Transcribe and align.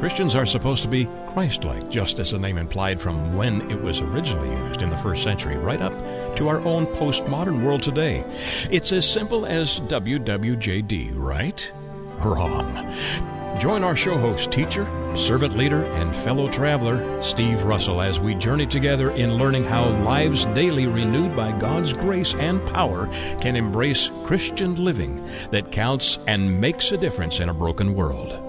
Christians 0.00 0.34
are 0.34 0.44
supposed 0.44 0.82
to 0.82 0.88
be 0.88 1.08
Christ 1.28 1.64
like, 1.64 1.90
just 1.90 2.18
as 2.18 2.32
the 2.32 2.38
name 2.38 2.58
implied 2.58 3.00
from 3.00 3.36
when 3.36 3.70
it 3.70 3.80
was 3.80 4.00
originally 4.00 4.50
used 4.66 4.82
in 4.82 4.90
the 4.90 4.98
first 4.98 5.22
century, 5.22 5.56
right 5.56 5.80
up 5.80 5.92
to 6.36 6.48
our 6.48 6.60
own 6.66 6.86
postmodern 6.86 7.62
world 7.62 7.82
today. 7.82 8.24
It's 8.70 8.92
as 8.92 9.08
simple 9.08 9.46
as 9.46 9.80
WWJD, 9.80 11.12
right? 11.14 11.72
Wrong. 12.18 12.94
Join 13.58 13.84
our 13.84 13.94
show 13.94 14.18
host, 14.18 14.50
teacher, 14.50 14.84
servant 15.16 15.56
leader, 15.56 15.84
and 15.84 16.14
fellow 16.14 16.50
traveler, 16.50 17.22
Steve 17.22 17.62
Russell, 17.64 18.00
as 18.00 18.18
we 18.18 18.34
journey 18.34 18.66
together 18.66 19.10
in 19.12 19.36
learning 19.36 19.64
how 19.64 19.88
lives 20.02 20.44
daily 20.46 20.86
renewed 20.86 21.36
by 21.36 21.52
God's 21.52 21.92
grace 21.92 22.34
and 22.34 22.64
power 22.66 23.06
can 23.40 23.54
embrace 23.54 24.10
Christian 24.24 24.74
living 24.74 25.24
that 25.52 25.70
counts 25.70 26.18
and 26.26 26.60
makes 26.60 26.90
a 26.90 26.96
difference 26.96 27.38
in 27.38 27.48
a 27.48 27.54
broken 27.54 27.94
world. 27.94 28.43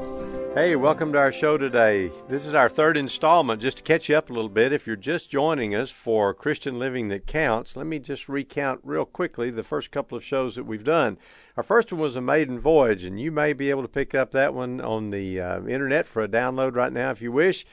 Hey, 0.56 0.78
welcome 0.78 1.12
to 1.12 1.20
our 1.20 1.34
show 1.34 1.58
today. 1.58 2.10
This 2.30 2.46
is 2.46 2.54
our 2.54 2.70
third 2.70 2.96
installment. 2.96 3.62
Just 3.62 3.76
to 3.76 3.84
catch 3.84 4.08
you 4.08 4.16
up 4.16 4.30
a 4.30 4.34
little 4.34 4.48
bit, 4.48 4.72
if 4.72 4.88
you're 4.88 4.96
just 4.96 5.30
joining 5.30 5.76
us 5.76 5.92
for 5.92 6.34
Christian 6.34 6.80
Living 6.80 7.10
That 7.10 7.28
Counts, 7.28 7.76
let 7.76 7.86
me 7.86 8.00
just 8.00 8.30
recount 8.30 8.80
real 8.82 9.04
quickly 9.04 9.52
the 9.52 9.64
first 9.64 9.92
couple 9.92 10.18
of 10.18 10.24
shows 10.24 10.56
that 10.56 10.64
we've 10.64 10.86
done. 10.86 11.18
Our 11.58 11.64
first 11.64 11.92
one 11.92 12.00
was 12.00 12.16
a 12.16 12.22
maiden 12.22 12.58
voyage, 12.58 13.04
and 13.04 13.20
you 13.20 13.34
may 13.34 13.52
be 13.52 13.70
able 13.70 13.82
to 13.82 13.90
pick 13.90 14.16
up 14.16 14.32
that 14.32 14.54
one 14.54 14.80
on 14.80 15.10
the 15.10 15.42
uh, 15.42 15.66
internet 15.66 16.08
for 16.08 16.24
a 16.24 16.28
download 16.30 16.74
right 16.74 16.94
now 16.94 17.12
if 17.12 17.22
you 17.22 17.34
wish 17.34 17.66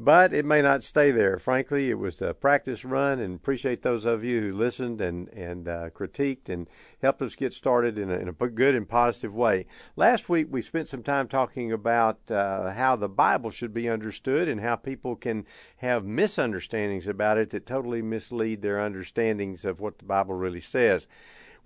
but 0.00 0.32
it 0.32 0.44
may 0.44 0.62
not 0.62 0.84
stay 0.84 1.10
there. 1.10 1.40
Frankly, 1.40 1.90
it 1.90 1.98
was 1.98 2.22
a 2.22 2.32
practice 2.32 2.84
run, 2.84 3.18
and 3.18 3.34
appreciate 3.34 3.82
those 3.82 4.04
of 4.04 4.22
you 4.22 4.40
who 4.40 4.52
listened 4.52 5.00
and 5.00 5.28
and 5.30 5.66
uh, 5.66 5.90
critiqued 5.90 6.48
and 6.48 6.68
helped 7.02 7.20
us 7.20 7.34
get 7.34 7.52
started 7.52 7.98
in 7.98 8.08
a, 8.08 8.14
in 8.14 8.28
a 8.28 8.32
good 8.32 8.76
and 8.76 8.88
positive 8.88 9.34
way. 9.34 9.66
Last 9.96 10.28
week, 10.28 10.46
we 10.50 10.62
spent 10.62 10.86
some 10.86 11.02
time 11.02 11.26
talking 11.26 11.72
about 11.72 12.30
uh, 12.30 12.72
how 12.74 12.94
the 12.94 13.08
Bible 13.08 13.50
should 13.50 13.74
be 13.74 13.88
understood 13.88 14.48
and 14.48 14.60
how 14.60 14.76
people 14.76 15.16
can 15.16 15.44
have 15.78 16.04
misunderstandings 16.04 17.08
about 17.08 17.36
it 17.36 17.50
that 17.50 17.66
totally 17.66 18.00
mislead 18.00 18.62
their 18.62 18.80
understandings 18.80 19.64
of 19.64 19.80
what 19.80 19.98
the 19.98 20.04
Bible 20.04 20.34
really 20.34 20.60
says. 20.60 21.08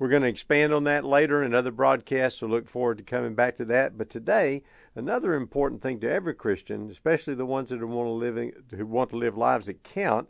We're 0.03 0.09
going 0.09 0.23
to 0.23 0.29
expand 0.29 0.75
on 0.75 0.83
that 0.83 1.05
later 1.05 1.45
in 1.45 1.55
other 1.55 1.71
broadcasts, 1.71 2.41
so 2.41 2.49
look 2.49 2.69
forward 2.69 2.99
to 2.99 3.05
coming 3.05 3.37
back 3.37 3.55
to 3.55 3.65
that. 3.67 3.97
But 3.97 4.11
today, 4.11 4.65
another 4.97 5.35
important 5.35 5.81
thing 5.81 6.01
to 6.01 6.11
every 6.11 6.35
Christian, 6.35 6.91
especially 6.91 7.35
the 7.35 7.47
ones 7.47 7.71
that 7.71 7.79
want 7.87 8.09
to 8.09 8.11
live 8.11 8.53
who 8.77 8.85
want 8.85 9.11
to 9.11 9.17
live 9.17 9.37
lives 9.37 9.67
that 9.67 9.85
count, 9.85 10.29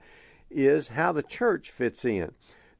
is 0.51 0.89
how 0.89 1.11
the 1.11 1.23
church 1.23 1.71
fits 1.71 2.05
in. 2.05 2.33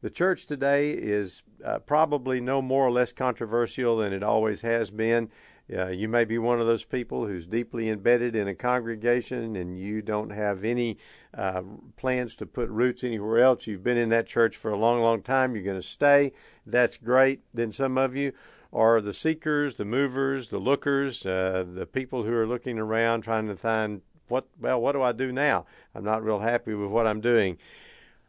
The 0.03 0.11
church 0.11 0.45
today 0.45 0.91
is 0.91 1.43
uh, 1.65 1.79
probably 1.79 2.43
no 2.43 2.61
more 2.61 2.87
or 2.89 2.93
less 2.93 3.15
controversial 3.15 3.97
than 3.97 4.13
it 4.13 4.23
always 4.23 4.61
has 4.61 4.91
been. 4.91 5.31
Uh, 5.77 5.89
you 5.89 6.09
may 6.09 6.25
be 6.25 6.39
one 6.39 6.61
of 6.61 6.67
those 6.67 6.85
people 6.85 7.27
who's 7.27 7.47
deeply 7.47 7.89
embedded 7.89 8.37
in 8.37 8.49
a 8.49 8.55
congregation 8.55 9.57
and 9.57 9.79
you 9.79 10.03
don't 10.03 10.31
have 10.31 10.65
any 10.65 10.99
uh, 11.35 11.63
plans 11.97 12.37
to 12.37 12.47
put 12.47 12.69
roots 12.69 13.03
anywhere 13.03 13.39
else. 13.39 13.67
You've 13.67 13.85
been 13.85 13.97
in 13.97 14.11
that 14.11 14.27
church 14.27 14.57
for 14.57 14.71
a 14.71 14.79
long, 14.79 15.01
long 15.01 15.23
time. 15.23 15.55
You're 15.55 15.65
going 15.65 15.81
to 15.81 15.87
stay. 15.87 16.33
That's 16.67 16.97
great. 16.97 17.41
Then 17.55 17.73
some 17.73 17.97
of 17.97 18.15
you 18.15 18.33
are 18.73 19.01
the 19.01 19.15
seekers, 19.15 19.77
the 19.77 19.85
movers, 19.85 20.49
the 20.49 20.59
lookers, 20.59 21.25
uh, 21.25 21.65
the 21.67 21.87
people 21.87 22.25
who 22.25 22.35
are 22.35 22.47
looking 22.47 22.79
around 22.79 23.23
trying 23.23 23.47
to 23.49 23.57
find 23.57 24.03
what, 24.29 24.47
well, 24.59 24.81
what 24.81 24.93
do 24.93 25.03
I 25.03 25.13
do 25.13 25.31
now? 25.31 25.67
I'm 25.95 26.05
not 26.05 26.25
real 26.25 26.41
happy 26.41 26.75
with 26.75 26.91
what 26.91 27.07
I'm 27.07 27.21
doing. 27.21 27.59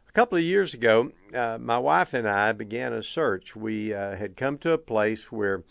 A 0.08 0.12
couple 0.12 0.38
of 0.38 0.44
years 0.44 0.74
ago, 0.74 1.12
uh, 1.34 1.58
my 1.58 1.78
wife 1.78 2.14
and 2.14 2.28
I 2.28 2.52
began 2.52 2.92
a 2.92 3.02
search. 3.02 3.56
We 3.56 3.92
uh, 3.92 4.16
had 4.16 4.36
come 4.36 4.58
to 4.58 4.72
a 4.72 4.78
place 4.78 5.32
where 5.32 5.64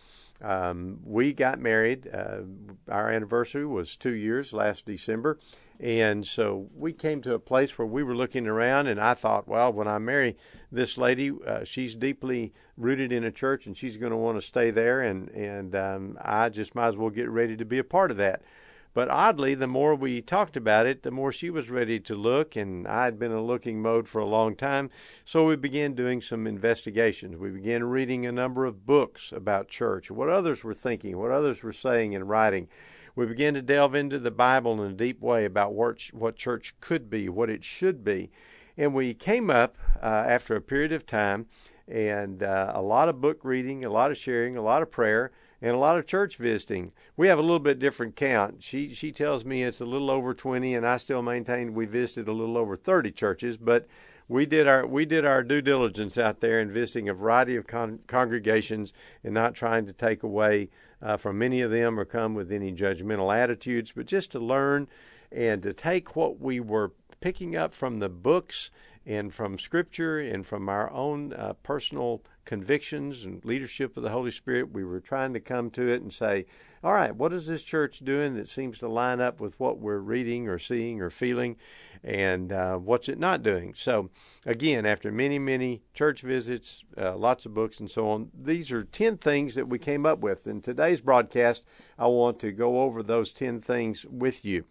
um, 0.44 1.00
we 1.04 1.34
got 1.34 1.60
married. 1.60 2.10
Uh, 2.14 2.42
our 2.90 3.10
anniversary 3.10 3.66
was 3.66 3.96
two 3.96 4.14
years 4.14 4.54
last 4.54 4.86
December. 4.86 5.40
And 5.80 6.26
so 6.26 6.70
we 6.76 6.94
came 6.94 7.22
to 7.22 7.34
a 7.34 7.40
place 7.40 7.78
where 7.78 7.86
we 7.86 8.04
were 8.04 8.16
looking 8.16 8.48
around, 8.48 8.88
and 8.88 9.02
I 9.02 9.16
thought, 9.16 9.48
well, 9.48 9.74
when 9.74 9.88
I 9.88 9.98
marry 9.98 10.38
this 10.72 10.98
lady, 10.98 11.32
uh, 11.46 11.64
she's 11.64 11.96
deeply 11.96 12.54
rooted 12.78 13.12
in 13.12 13.24
a 13.24 13.32
church, 13.32 13.66
and 13.66 13.76
she's 13.76 13.98
going 13.98 14.12
to 14.12 14.18
want 14.18 14.38
to 14.38 14.42
stay 14.42 14.72
there, 14.72 15.02
and 15.02 15.30
and 15.30 15.76
um, 15.76 16.18
I 16.22 16.50
just 16.50 16.74
might 16.74 16.88
as 16.88 16.96
well 16.96 17.10
get 17.10 17.30
ready 17.30 17.58
to 17.58 17.66
be 17.66 17.80
a 17.80 17.84
part 17.84 18.12
of 18.12 18.18
that. 18.18 18.44
But 18.94 19.10
oddly, 19.10 19.56
the 19.56 19.68
more 19.68 19.96
we 19.96 20.22
talked 20.22 20.56
about 20.56 20.86
it, 20.86 21.02
the 21.02 21.10
more 21.10 21.32
she 21.32 21.50
was 21.50 21.70
ready 21.70 22.00
to 22.02 22.16
look, 22.16 22.56
and 22.56 22.88
I 22.88 23.06
had 23.06 23.18
been 23.18 23.32
in 23.32 23.38
a 23.38 23.44
looking 23.44 23.82
mode 23.82 24.08
for 24.08 24.20
a 24.20 24.26
long 24.26 24.56
time. 24.56 24.92
So 25.26 25.48
we 25.48 25.56
began 25.56 25.96
doing 25.96 26.22
some 26.22 26.46
investigations. 26.46 27.38
We 27.38 27.50
began 27.50 27.86
reading 27.86 28.26
a 28.26 28.32
number 28.32 28.66
of 28.66 28.86
books 28.86 29.32
about 29.32 29.68
church, 29.68 30.12
what 30.12 30.30
others 30.30 30.64
were 30.64 30.76
thinking, 30.76 31.18
what 31.18 31.32
others 31.32 31.64
were 31.64 31.74
saying 31.74 32.14
and 32.14 32.30
writing. 32.30 32.68
We 33.16 33.26
began 33.26 33.56
to 33.56 33.62
delve 33.62 33.96
into 33.96 34.20
the 34.20 34.32
Bible 34.32 34.84
in 34.84 34.92
a 34.92 34.96
deep 34.96 35.22
way 35.22 35.46
about 35.46 35.74
what, 35.74 36.02
what 36.14 36.36
church 36.36 36.76
could 36.80 37.10
be, 37.10 37.30
what 37.30 37.50
it 37.50 37.64
should 37.64 38.04
be. 38.04 38.32
And 38.78 38.94
we 38.94 39.14
came 39.14 39.50
up 39.50 39.78
uh, 40.02 40.06
after 40.06 40.56
a 40.56 40.62
period 40.62 40.92
of 40.92 41.06
time 41.06 41.48
and 41.88 42.42
uh, 42.42 42.72
a 42.74 42.82
lot 42.82 43.10
of 43.10 43.22
book 43.22 43.40
reading, 43.44 43.84
a 43.84 43.90
lot 43.90 44.12
of 44.12 44.18
sharing, 44.18 44.56
a 44.56 44.62
lot 44.62 44.82
of 44.82 44.92
prayer 44.92 45.32
and 45.64 45.74
a 45.74 45.80
lot 45.80 45.98
of 45.98 46.06
church 46.06 46.36
visiting. 46.36 46.92
We 47.16 47.30
have 47.30 47.40
a 47.40 47.42
little 47.42 47.58
bit 47.58 47.80
different 47.80 48.18
count. 48.18 48.62
She 48.62 48.94
she 48.94 49.14
tells 49.14 49.46
me 49.46 49.64
it's 49.64 49.80
a 49.80 49.86
little 49.86 50.12
over 50.12 50.34
20 50.34 50.76
and 50.76 50.86
I 50.86 50.98
still 50.98 51.22
maintain 51.22 51.74
we 51.74 51.86
visited 51.86 52.28
a 52.28 52.34
little 52.34 52.58
over 52.58 52.76
30 52.76 53.12
churches, 53.12 53.56
but 53.56 53.88
we 54.28 54.46
did 54.46 54.68
our 54.68 54.86
we 54.86 55.06
did 55.06 55.26
our 55.26 55.42
due 55.42 55.62
diligence 55.62 56.18
out 56.18 56.42
there 56.42 56.60
in 56.60 56.70
visiting 56.70 57.08
a 57.08 57.14
variety 57.14 57.56
of 57.56 57.66
con- 57.66 58.00
congregations 58.08 58.92
and 59.24 59.34
not 59.34 59.56
trying 59.56 59.86
to 59.86 59.94
take 59.94 60.22
away 60.22 60.70
uh, 61.02 61.16
from 61.16 61.38
many 61.38 61.62
of 61.62 61.72
them 61.72 61.98
or 61.98 62.04
come 62.04 62.34
with 62.34 62.52
any 62.52 62.74
judgmental 62.74 63.34
attitudes, 63.34 63.94
but 63.96 64.06
just 64.06 64.32
to 64.34 64.40
learn 64.40 64.90
and 65.32 65.64
to 65.64 65.72
take 65.72 66.14
what 66.14 66.42
we 66.42 66.60
were 66.60 66.92
picking 67.22 67.56
up 67.56 67.74
from 67.74 68.00
the 68.00 68.10
books 68.10 68.70
and 69.06 69.34
from 69.34 69.58
Scripture 69.58 70.20
and 70.20 70.46
from 70.46 70.68
our 70.68 70.92
own 70.92 71.32
uh, 71.32 71.54
personal 71.64 72.22
convictions 72.46 73.24
and 73.24 73.44
leadership 73.46 73.96
of 73.96 74.04
the 74.04 74.10
Holy 74.10 74.32
Spirit, 74.32 74.72
we 74.72 74.84
were 74.84 75.00
trying 75.00 75.34
to 75.34 75.40
come 75.40 75.70
to 75.72 75.88
it 75.88 76.02
and 76.02 76.12
say, 76.12 76.46
all 76.84 76.94
right, 76.94 77.16
what 77.16 77.32
is 77.32 77.48
this 77.48 77.64
church 77.64 78.00
doing 78.00 78.36
that 78.36 78.48
seems 78.48 78.78
to 78.80 78.88
line 78.88 79.22
up 79.22 79.40
with 79.40 79.60
what 79.60 79.80
we're 79.80 80.00
reading 80.00 80.48
or 80.50 80.60
seeing 80.60 81.02
or 81.02 81.10
feeling, 81.10 81.56
and 82.04 82.52
uh, 82.52 82.76
what's 82.76 83.08
it 83.08 83.18
not 83.18 83.44
doing? 83.44 83.74
So, 83.74 84.10
again, 84.46 84.86
after 84.86 85.12
many, 85.12 85.40
many 85.40 85.84
church 85.94 86.22
visits, 86.22 86.84
uh, 86.98 87.16
lots 87.16 87.46
of 87.46 87.54
books, 87.54 87.80
and 87.80 87.90
so 87.90 88.10
on, 88.10 88.32
these 88.38 88.72
are 88.72 88.84
10 88.84 89.18
things 89.18 89.56
that 89.56 89.70
we 89.70 89.80
came 89.80 90.06
up 90.06 90.20
with. 90.20 90.46
In 90.46 90.60
today's 90.60 91.02
broadcast, 91.02 91.66
I 91.98 92.08
want 92.08 92.40
to 92.40 92.52
go 92.52 92.82
over 92.82 93.02
those 93.02 93.32
10 93.32 93.62
things 93.62 94.06
with 94.06 94.44
you. 94.44 94.66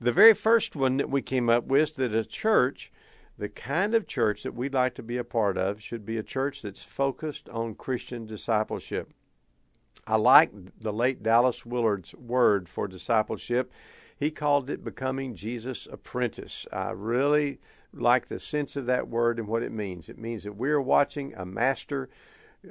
The 0.00 0.12
very 0.12 0.34
first 0.34 0.74
one 0.74 0.96
that 0.96 1.10
we 1.10 1.22
came 1.22 1.48
up 1.48 1.66
with 1.66 1.94
that 1.94 2.12
a 2.12 2.24
church 2.24 2.90
the 3.38 3.48
kind 3.48 3.94
of 3.94 4.06
church 4.06 4.42
that 4.42 4.54
we'd 4.54 4.74
like 4.74 4.94
to 4.94 5.02
be 5.02 5.16
a 5.16 5.24
part 5.24 5.56
of 5.56 5.80
should 5.80 6.04
be 6.04 6.18
a 6.18 6.22
church 6.22 6.62
that's 6.62 6.82
focused 6.82 7.48
on 7.48 7.74
Christian 7.74 8.26
discipleship. 8.26 9.12
I 10.06 10.16
like 10.16 10.50
the 10.80 10.92
late 10.92 11.22
Dallas 11.22 11.64
Willard's 11.64 12.14
word 12.14 12.68
for 12.68 12.88
discipleship. 12.88 13.72
He 14.18 14.30
called 14.30 14.70
it 14.70 14.84
becoming 14.84 15.34
Jesus' 15.34 15.88
apprentice. 15.90 16.66
I 16.72 16.90
really 16.90 17.58
like 17.92 18.28
the 18.28 18.38
sense 18.38 18.76
of 18.76 18.86
that 18.86 19.08
word 19.08 19.38
and 19.38 19.48
what 19.48 19.62
it 19.62 19.72
means. 19.72 20.08
It 20.08 20.18
means 20.18 20.44
that 20.44 20.56
we're 20.56 20.80
watching 20.80 21.34
a 21.34 21.44
master 21.44 22.08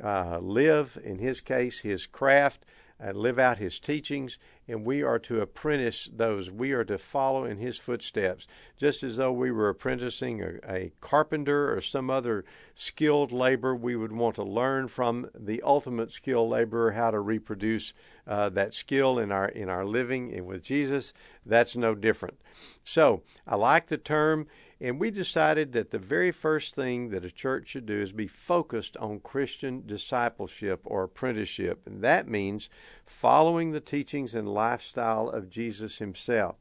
uh, 0.02 0.40
live, 0.40 0.98
in 1.04 1.20
his 1.20 1.42
case, 1.42 1.80
his 1.80 2.06
craft 2.06 2.66
and 3.02 3.18
live 3.18 3.40
out 3.40 3.58
his 3.58 3.80
teachings, 3.80 4.38
and 4.68 4.86
we 4.86 5.02
are 5.02 5.18
to 5.18 5.42
apprentice 5.42 6.08
those. 6.14 6.52
We 6.52 6.72
are 6.72 6.84
to 6.84 7.00
follow 7.00 7.46
in 7.46 7.58
his 7.58 7.78
footsteps, 7.78 8.46
just 8.78 9.02
as 9.02 9.18
though 9.18 9.32
we 9.32 9.52
were 9.52 9.70
apprenticing 9.70 10.42
a, 10.44 10.60
a, 10.72 10.92
carpenter 11.02 11.76
or 11.76 11.82
some 11.82 12.12
other 12.12 12.46
skilled 12.76 13.32
labor. 13.32 13.76
We 13.76 13.96
would 13.96 14.12
want 14.12 14.36
to 14.36 14.44
learn 14.44 14.88
from 14.88 15.30
the 15.34 15.64
ultimate 15.64 16.12
skilled 16.12 16.52
laborer 16.52 16.92
how 16.92 17.10
to 17.10 17.20
reproduce 17.20 17.94
uh, 18.28 18.50
that 18.50 18.76
skill 18.76 19.18
in 19.18 19.32
our 19.32 19.48
in 19.48 19.68
our 19.68 19.84
living. 19.84 20.32
And 20.32 20.46
with 20.46 20.64
Jesus, 20.64 21.12
that's 21.44 21.76
no 21.76 21.96
different. 21.96 22.40
So 22.84 23.24
I 23.48 23.56
like 23.56 23.88
the 23.88 23.98
term. 23.98 24.46
And 24.84 25.00
we 25.00 25.12
decided 25.12 25.74
that 25.74 25.92
the 25.92 26.00
very 26.00 26.32
first 26.32 26.74
thing 26.74 27.10
that 27.10 27.24
a 27.24 27.30
church 27.30 27.70
should 27.70 27.86
do 27.86 28.02
is 28.02 28.12
be 28.12 28.26
focused 28.26 28.98
on 28.98 29.20
Christian 29.20 29.84
discipleship 29.86 30.82
or 30.86 31.04
apprenticeship. 31.04 31.82
And 31.86 32.04
that 32.04 32.28
means 32.28 32.68
following 33.06 33.72
the 33.72 33.80
teachings 33.80 34.34
and 34.34 34.52
lifestyle 34.52 35.30
of 35.30 35.52
Jesus 35.52 36.00
himself. 36.00 36.56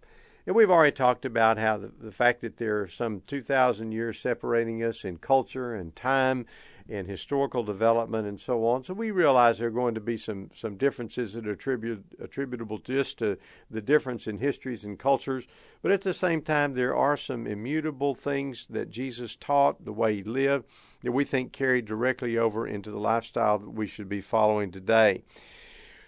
And 0.47 0.55
we've 0.55 0.71
already 0.71 0.95
talked 0.95 1.25
about 1.25 1.57
how 1.57 1.79
the, 1.79 1.93
the 1.99 2.13
fact 2.13 2.43
that 2.43 2.59
there 2.59 2.83
are 2.83 2.89
some 2.89 3.23
2,000 3.27 3.93
years 3.93 4.19
separating 4.19 4.83
us 4.83 5.03
in 5.03 5.17
culture 5.17 5.75
and 5.75 5.97
time 5.97 6.45
and 6.91 7.07
historical 7.07 7.63
development 7.63 8.27
and 8.27 8.41
so 8.41 8.67
on. 8.67 8.83
So 8.83 8.95
we 8.95 9.13
realize 9.13 9.59
there 9.59 9.69
are 9.69 9.71
going 9.71 9.95
to 9.95 10.01
be 10.01 10.17
some, 10.17 10.51
some 10.53 10.77
differences 10.77 11.35
that 11.35 11.47
are 11.47 11.53
attribute, 11.53 12.05
attributable 12.21 12.79
just 12.79 13.19
to 13.19 13.39
the 13.71 13.81
difference 13.81 14.27
in 14.27 14.39
histories 14.39 14.85
and 14.85 14.99
cultures. 14.99 15.47
But 15.83 15.93
at 15.93 16.03
the 16.03 16.13
same 16.13 16.43
time, 16.43 16.73
there 16.73 16.95
are 16.95 17.17
some 17.17 17.47
immutable 17.47 18.15
things 18.15 18.67
that 18.71 18.91
Jesus 18.91 19.37
taught, 19.37 19.85
the 19.85 19.93
way 19.93 20.17
he 20.17 20.23
lived, 20.25 20.67
that 21.03 21.13
we 21.13 21.25
think 21.25 21.53
carried 21.53 21.85
directly 21.85 22.37
over 22.37 22.67
into 22.67 22.91
the 22.91 22.99
lifestyle 22.99 23.59
that 23.59 23.71
we 23.71 23.87
should 23.87 24.09
be 24.09 24.21
following 24.21 24.73
today. 24.73 25.23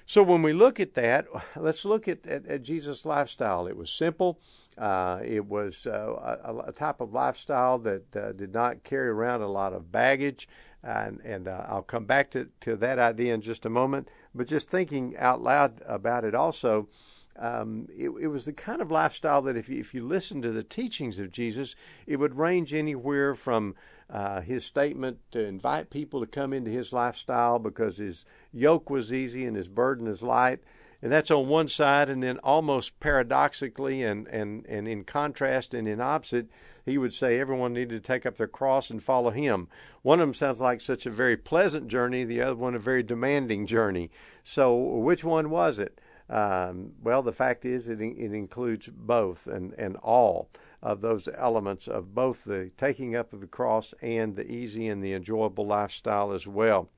So 0.04 0.22
when 0.22 0.42
we 0.42 0.52
look 0.52 0.80
at 0.80 0.94
that, 0.94 1.26
let's 1.56 1.84
look 1.84 2.08
at, 2.08 2.26
at, 2.26 2.46
at 2.46 2.62
Jesus' 2.62 3.06
lifestyle. 3.06 3.66
It 3.66 3.76
was 3.76 3.90
simple. 3.90 4.40
Uh, 4.78 5.20
it 5.22 5.46
was 5.46 5.86
uh, 5.86 6.38
a, 6.44 6.68
a, 6.68 6.72
type 6.72 7.02
of 7.02 7.12
lifestyle 7.12 7.78
that 7.80 8.16
uh, 8.16 8.32
did 8.32 8.54
not 8.54 8.84
carry 8.84 9.08
around 9.08 9.42
a 9.42 9.46
lot 9.46 9.74
of 9.74 9.92
baggage. 9.92 10.48
And, 10.84 11.20
and 11.20 11.46
uh, 11.46 11.64
I'll 11.68 11.82
come 11.82 12.06
back 12.06 12.30
to, 12.32 12.48
to 12.62 12.74
that 12.76 12.98
idea 12.98 13.34
in 13.34 13.40
just 13.40 13.64
a 13.64 13.70
moment. 13.70 14.08
But 14.34 14.48
just 14.48 14.68
thinking 14.68 15.16
out 15.16 15.40
loud 15.40 15.80
about 15.86 16.24
it 16.24 16.34
also, 16.34 16.88
um, 17.36 17.88
it, 17.96 18.10
it, 18.20 18.26
was 18.26 18.44
the 18.44 18.52
kind 18.52 18.82
of 18.82 18.90
lifestyle 18.90 19.42
that 19.42 19.56
if 19.56 19.68
you, 19.68 19.78
if 19.78 19.94
you 19.94 20.04
listen 20.06 20.42
to 20.42 20.50
the 20.50 20.62
teachings 20.62 21.18
of 21.18 21.32
Jesus, 21.32 21.74
it 22.06 22.18
would 22.18 22.36
range 22.36 22.74
anywhere 22.74 23.34
from 23.34 23.74
uh, 24.10 24.42
his 24.42 24.64
statement 24.64 25.18
to 25.30 25.44
invite 25.44 25.88
people 25.88 26.20
to 26.20 26.26
come 26.26 26.52
into 26.52 26.70
his 26.70 26.92
lifestyle 26.92 27.58
because 27.58 27.96
his 27.96 28.26
yoke 28.52 28.90
was 28.90 29.12
easy 29.12 29.46
and 29.46 29.56
his 29.56 29.68
burden 29.68 30.06
is 30.06 30.22
light. 30.22 30.60
And 31.02 31.10
that's 31.10 31.32
on 31.32 31.48
one 31.48 31.66
side, 31.66 32.08
and 32.08 32.22
then 32.22 32.38
almost 32.38 33.00
paradoxically 33.00 34.04
and, 34.04 34.28
and, 34.28 34.64
and 34.66 34.86
in 34.86 35.02
contrast 35.02 35.74
and 35.74 35.88
in 35.88 36.00
opposite, 36.00 36.46
he 36.86 36.96
would 36.96 37.12
say 37.12 37.40
everyone 37.40 37.72
needed 37.72 37.90
to 38.02 38.06
take 38.06 38.24
up 38.24 38.36
their 38.36 38.46
cross 38.46 38.88
and 38.88 39.02
follow 39.02 39.30
him. 39.30 39.66
One 40.02 40.20
of 40.20 40.28
them 40.28 40.34
sounds 40.34 40.60
like 40.60 40.80
such 40.80 41.04
a 41.04 41.10
very 41.10 41.36
pleasant 41.36 41.88
journey, 41.88 42.24
the 42.24 42.40
other 42.40 42.54
one 42.54 42.76
a 42.76 42.78
very 42.78 43.02
demanding 43.02 43.66
journey. 43.66 44.10
So, 44.44 44.76
which 44.76 45.24
one 45.24 45.50
was 45.50 45.80
it? 45.80 46.00
Um, 46.30 46.92
well, 47.02 47.22
the 47.22 47.32
fact 47.32 47.64
is, 47.64 47.88
it, 47.88 48.00
it 48.00 48.32
includes 48.32 48.88
both 48.88 49.48
and, 49.48 49.74
and 49.74 49.96
all 49.96 50.50
of 50.82 51.00
those 51.00 51.28
elements 51.36 51.88
of 51.88 52.14
both 52.14 52.44
the 52.44 52.70
taking 52.76 53.16
up 53.16 53.32
of 53.32 53.40
the 53.40 53.46
cross 53.48 53.92
and 54.02 54.36
the 54.36 54.50
easy 54.50 54.86
and 54.86 55.02
the 55.02 55.12
enjoyable 55.14 55.66
lifestyle 55.66 56.32
as 56.32 56.46
well. 56.46 56.90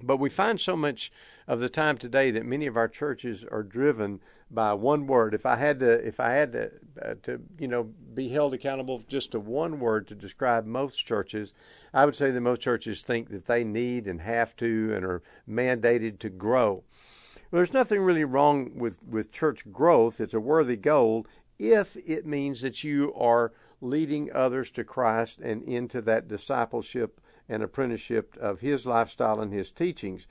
But 0.00 0.18
we 0.18 0.30
find 0.30 0.60
so 0.60 0.76
much 0.76 1.10
of 1.48 1.60
the 1.60 1.70
time 1.70 1.96
today 1.96 2.30
that 2.30 2.44
many 2.44 2.66
of 2.66 2.76
our 2.76 2.86
churches 2.86 3.42
are 3.50 3.62
driven 3.62 4.20
by 4.50 4.74
one 4.74 5.06
word. 5.06 5.32
If 5.32 5.46
I 5.46 5.56
had 5.56 5.80
to, 5.80 6.06
if 6.06 6.20
I 6.20 6.32
had 6.32 6.52
to, 6.52 6.70
uh, 7.02 7.14
to 7.22 7.40
you 7.58 7.66
know, 7.66 7.84
be 8.14 8.28
held 8.28 8.52
accountable 8.52 9.02
just 9.08 9.32
to 9.32 9.40
one 9.40 9.80
word 9.80 10.06
to 10.08 10.14
describe 10.14 10.66
most 10.66 11.06
churches, 11.06 11.54
I 11.94 12.04
would 12.04 12.14
say 12.14 12.30
that 12.30 12.40
most 12.42 12.60
churches 12.60 13.02
think 13.02 13.30
that 13.30 13.46
they 13.46 13.64
need 13.64 14.06
and 14.06 14.20
have 14.20 14.54
to 14.56 14.92
and 14.94 15.04
are 15.06 15.22
mandated 15.48 16.18
to 16.18 16.28
grow. 16.28 16.84
Well, 17.50 17.60
there's 17.60 17.72
nothing 17.72 18.02
really 18.02 18.24
wrong 18.24 18.72
with, 18.76 19.02
with 19.02 19.32
church 19.32 19.72
growth. 19.72 20.20
It's 20.20 20.34
a 20.34 20.40
worthy 20.40 20.76
goal 20.76 21.26
if 21.58 21.96
it 22.06 22.26
means 22.26 22.60
that 22.60 22.84
you 22.84 23.14
are 23.14 23.52
leading 23.80 24.30
others 24.32 24.70
to 24.72 24.84
Christ 24.84 25.38
and 25.38 25.62
into 25.62 26.02
that 26.02 26.28
discipleship 26.28 27.22
and 27.48 27.62
apprenticeship 27.62 28.36
of 28.38 28.60
his 28.60 28.84
lifestyle 28.84 29.40
and 29.40 29.50
his 29.50 29.72
teachings. 29.72 30.26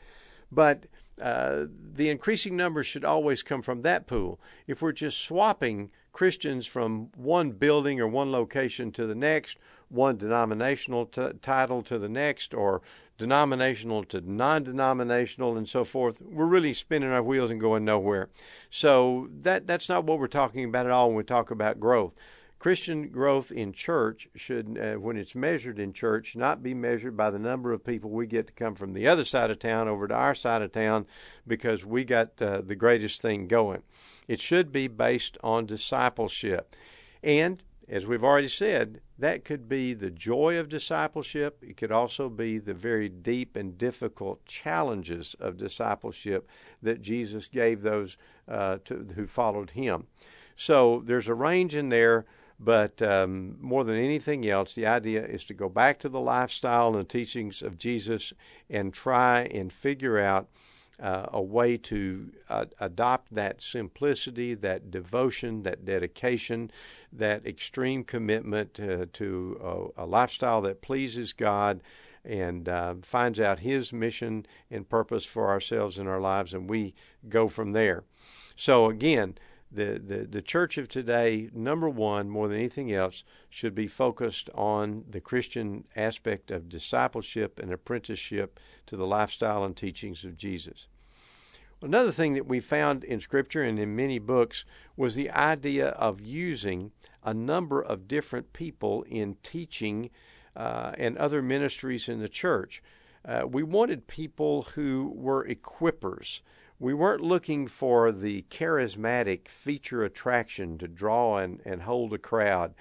But 0.52 0.86
uh, 1.22 1.66
the 1.94 2.10
increasing 2.10 2.56
numbers 2.56 2.86
should 2.86 3.06
always 3.06 3.44
come 3.44 3.62
from 3.62 3.82
that 3.82 4.08
pool. 4.08 4.40
If 4.68 4.82
we're 4.82 4.92
just 4.92 5.20
swapping 5.20 5.92
Christians 6.14 6.66
from 6.66 7.10
one 7.16 7.52
building 7.52 8.00
or 8.00 8.08
one 8.08 8.32
location 8.32 8.92
to 8.94 9.06
the 9.06 9.16
next, 9.16 9.58
one 9.90 10.18
denominational 10.18 11.06
t- 11.06 11.30
title 11.42 11.82
to 11.84 11.98
the 11.98 12.10
next, 12.10 12.54
or 12.54 12.82
denominational 13.18 14.04
to 14.06 14.22
non 14.22 14.64
denominational 14.64 15.58
and 15.58 15.68
so 15.68 15.84
forth, 15.84 16.22
we're 16.22 16.46
really 16.46 16.74
spinning 16.74 17.12
our 17.12 17.24
wheels 17.24 17.52
and 17.52 17.60
going 17.60 17.86
nowhere. 17.86 18.30
So 18.70 19.30
that 19.32 19.68
that's 19.68 19.90
not 19.90 20.04
what 20.04 20.20
we're 20.20 20.28
talking 20.28 20.66
about 20.66 20.86
at 20.86 20.92
all 20.92 21.08
when 21.08 21.18
we 21.18 21.24
talk 21.24 21.52
about 21.52 21.80
growth. 21.80 22.16
Christian 22.60 23.10
growth 23.10 23.52
in 23.52 23.72
church 23.72 24.28
should, 24.36 24.78
uh, 24.78 24.96
when 24.96 25.16
it's 25.16 25.36
measured 25.36 25.78
in 25.78 25.94
church, 25.94 26.36
not 26.36 26.64
be 26.64 26.74
measured 26.74 27.16
by 27.16 27.30
the 27.30 27.40
number 27.40 27.72
of 27.72 27.86
people 27.86 28.10
we 28.10 28.26
get 28.26 28.48
to 28.48 28.54
come 28.54 28.74
from 28.74 28.94
the 28.94 29.08
other 29.08 29.24
side 29.24 29.52
of 29.52 29.60
town 29.60 29.88
over 29.88 30.08
to 30.08 30.16
our 30.16 30.34
side 30.34 30.62
of 30.62 30.72
town 30.72 31.06
because 31.46 31.86
we 31.86 32.04
got 32.04 32.42
uh, 32.42 32.62
the 32.62 32.76
greatest 32.76 33.22
thing 33.22 33.48
going. 33.48 33.84
It 34.28 34.42
should 34.42 34.72
be 34.72 34.88
based 34.88 35.38
on 35.44 35.68
discipleship. 35.68 36.76
And 37.22 37.62
as 37.90 38.06
we've 38.06 38.24
already 38.24 38.50
said, 38.50 39.02
that 39.18 39.46
could 39.46 39.70
be 39.70 39.94
the 39.94 40.12
joy 40.12 40.60
of 40.60 40.68
discipleship. 40.68 41.64
It 41.66 41.78
could 41.78 41.92
also 41.92 42.28
be 42.28 42.58
the 42.58 42.74
very 42.74 43.08
deep 43.08 43.56
and 43.56 43.78
difficult 43.78 44.46
challenges 44.46 45.36
of 45.40 45.58
discipleship 45.58 46.50
that 46.82 47.02
Jesus 47.02 47.48
gave 47.48 47.82
those 47.82 48.18
uh, 48.48 48.80
to, 48.86 49.08
who 49.16 49.26
followed 49.26 49.72
him. 49.72 50.08
So 50.58 51.02
there's 51.06 51.30
a 51.30 51.34
range 51.34 51.76
in 51.76 51.90
there, 51.90 52.26
but 52.60 53.02
um, 53.02 53.58
more 53.62 53.84
than 53.84 53.98
anything 53.98 54.48
else, 54.48 54.74
the 54.74 54.88
idea 54.88 55.24
is 55.24 55.46
to 55.46 55.54
go 55.54 55.70
back 55.70 56.00
to 56.00 56.10
the 56.10 56.20
lifestyle 56.20 56.88
and 56.88 56.98
the 56.98 57.04
teachings 57.04 57.62
of 57.62 57.78
Jesus 57.78 58.34
and 58.70 58.94
try 58.94 59.42
and 59.42 59.72
figure 59.72 60.20
out 60.20 60.48
uh, 61.00 61.28
a 61.32 61.42
way 61.42 61.78
to 61.78 62.32
uh, 62.50 62.66
adopt 62.80 63.34
that 63.36 63.62
simplicity, 63.62 64.56
that 64.56 64.90
devotion, 64.90 65.62
that 65.64 65.86
dedication, 65.86 66.72
that 67.14 67.46
extreme 67.46 68.04
commitment 68.04 68.80
uh, 68.80 69.06
to 69.14 69.92
a, 69.98 70.04
a, 70.04 70.06
lifestyle 70.06 70.62
that 70.62 70.82
pleases 70.82 71.34
God 71.34 71.82
and 72.26 72.68
uh, 72.68 72.96
finds 73.04 73.40
out 73.40 73.60
His 73.60 73.94
mission 73.94 74.48
and 74.72 74.90
purpose 74.90 75.24
for 75.24 75.50
ourselves 75.50 76.00
and 76.00 76.10
our 76.10 76.20
lives, 76.20 76.54
and 76.54 76.68
we 76.68 76.96
go 77.30 77.48
from 77.48 77.74
there. 77.74 78.04
So, 78.56 78.90
again, 78.90 79.38
the, 79.72 80.02
the, 80.04 80.28
the 80.30 80.42
church 80.42 80.78
of 80.78 80.88
today, 80.88 81.50
number 81.54 81.90
one, 81.90 82.30
more 82.30 82.48
than 82.48 82.58
anything 82.58 82.92
else, 82.94 83.24
should 83.50 83.76
be 83.76 83.88
focused 83.88 84.50
on 84.56 85.04
the 85.10 85.22
Christian 85.22 85.84
aspect 85.96 86.52
of 86.52 86.70
discipleship 86.70 87.60
and 87.60 87.72
apprenticeship 87.72 88.60
to 88.86 88.96
the 88.96 89.08
lifestyle 89.08 89.64
and 89.66 89.76
teachings 89.76 90.24
of 90.24 90.38
Jesus. 90.38 90.88
Another 91.82 92.12
thing 92.12 92.34
that 92.34 92.48
we 92.48 92.60
found 92.60 93.04
in 93.04 93.20
Scripture 93.20 93.62
and 93.62 93.78
in 93.78 93.96
many 93.96 94.18
books 94.18 94.66
was 94.96 95.14
the 95.14 95.30
idea 95.30 95.90
of 95.90 96.22
using 96.22 96.92
a 97.24 97.34
number 97.34 97.82
of 97.82 98.08
different 98.08 98.52
people 98.54 99.04
in 99.04 99.36
teaching 99.44 100.10
uh, 100.56 100.94
and 100.98 101.18
other 101.18 101.42
ministries 101.42 102.10
in 102.10 102.20
the 102.20 102.30
church. 102.30 102.82
Uh, 103.24 103.44
we 103.48 103.62
wanted 103.62 104.08
people 104.08 104.64
who 104.74 105.14
were 105.16 105.48
equippers. 105.48 106.42
We 106.80 106.94
weren't 106.94 107.22
looking 107.22 107.68
for 107.68 108.12
the 108.12 108.46
charismatic 108.52 109.48
feature 109.48 110.04
attraction 110.04 110.78
to 110.78 110.88
draw 110.88 111.38
and, 111.38 111.60
and 111.66 111.82
hold 111.82 112.14
a 112.14 112.20
crowd. 112.20 112.76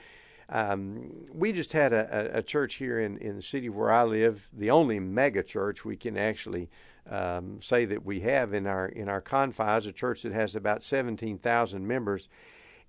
Um, 0.48 1.24
we 1.32 1.52
just 1.52 1.72
had 1.72 1.92
a, 1.92 2.38
a, 2.38 2.42
church 2.42 2.74
here 2.74 3.00
in, 3.00 3.18
in 3.18 3.36
the 3.36 3.42
city 3.42 3.68
where 3.68 3.90
I 3.90 4.04
live, 4.04 4.48
the 4.52 4.70
only 4.70 5.00
mega 5.00 5.42
church 5.42 5.84
we 5.84 5.96
can 5.96 6.16
actually 6.16 6.68
um, 7.10 7.60
say 7.60 7.84
that 7.86 8.04
we 8.04 8.20
have 8.20 8.54
in 8.54 8.66
our 8.66 8.86
in 8.86 9.08
our 9.08 9.20
confines, 9.20 9.86
a 9.86 9.92
church 9.92 10.22
that 10.22 10.32
has 10.32 10.54
about 10.54 10.84
17,000 10.84 11.86
members, 11.86 12.28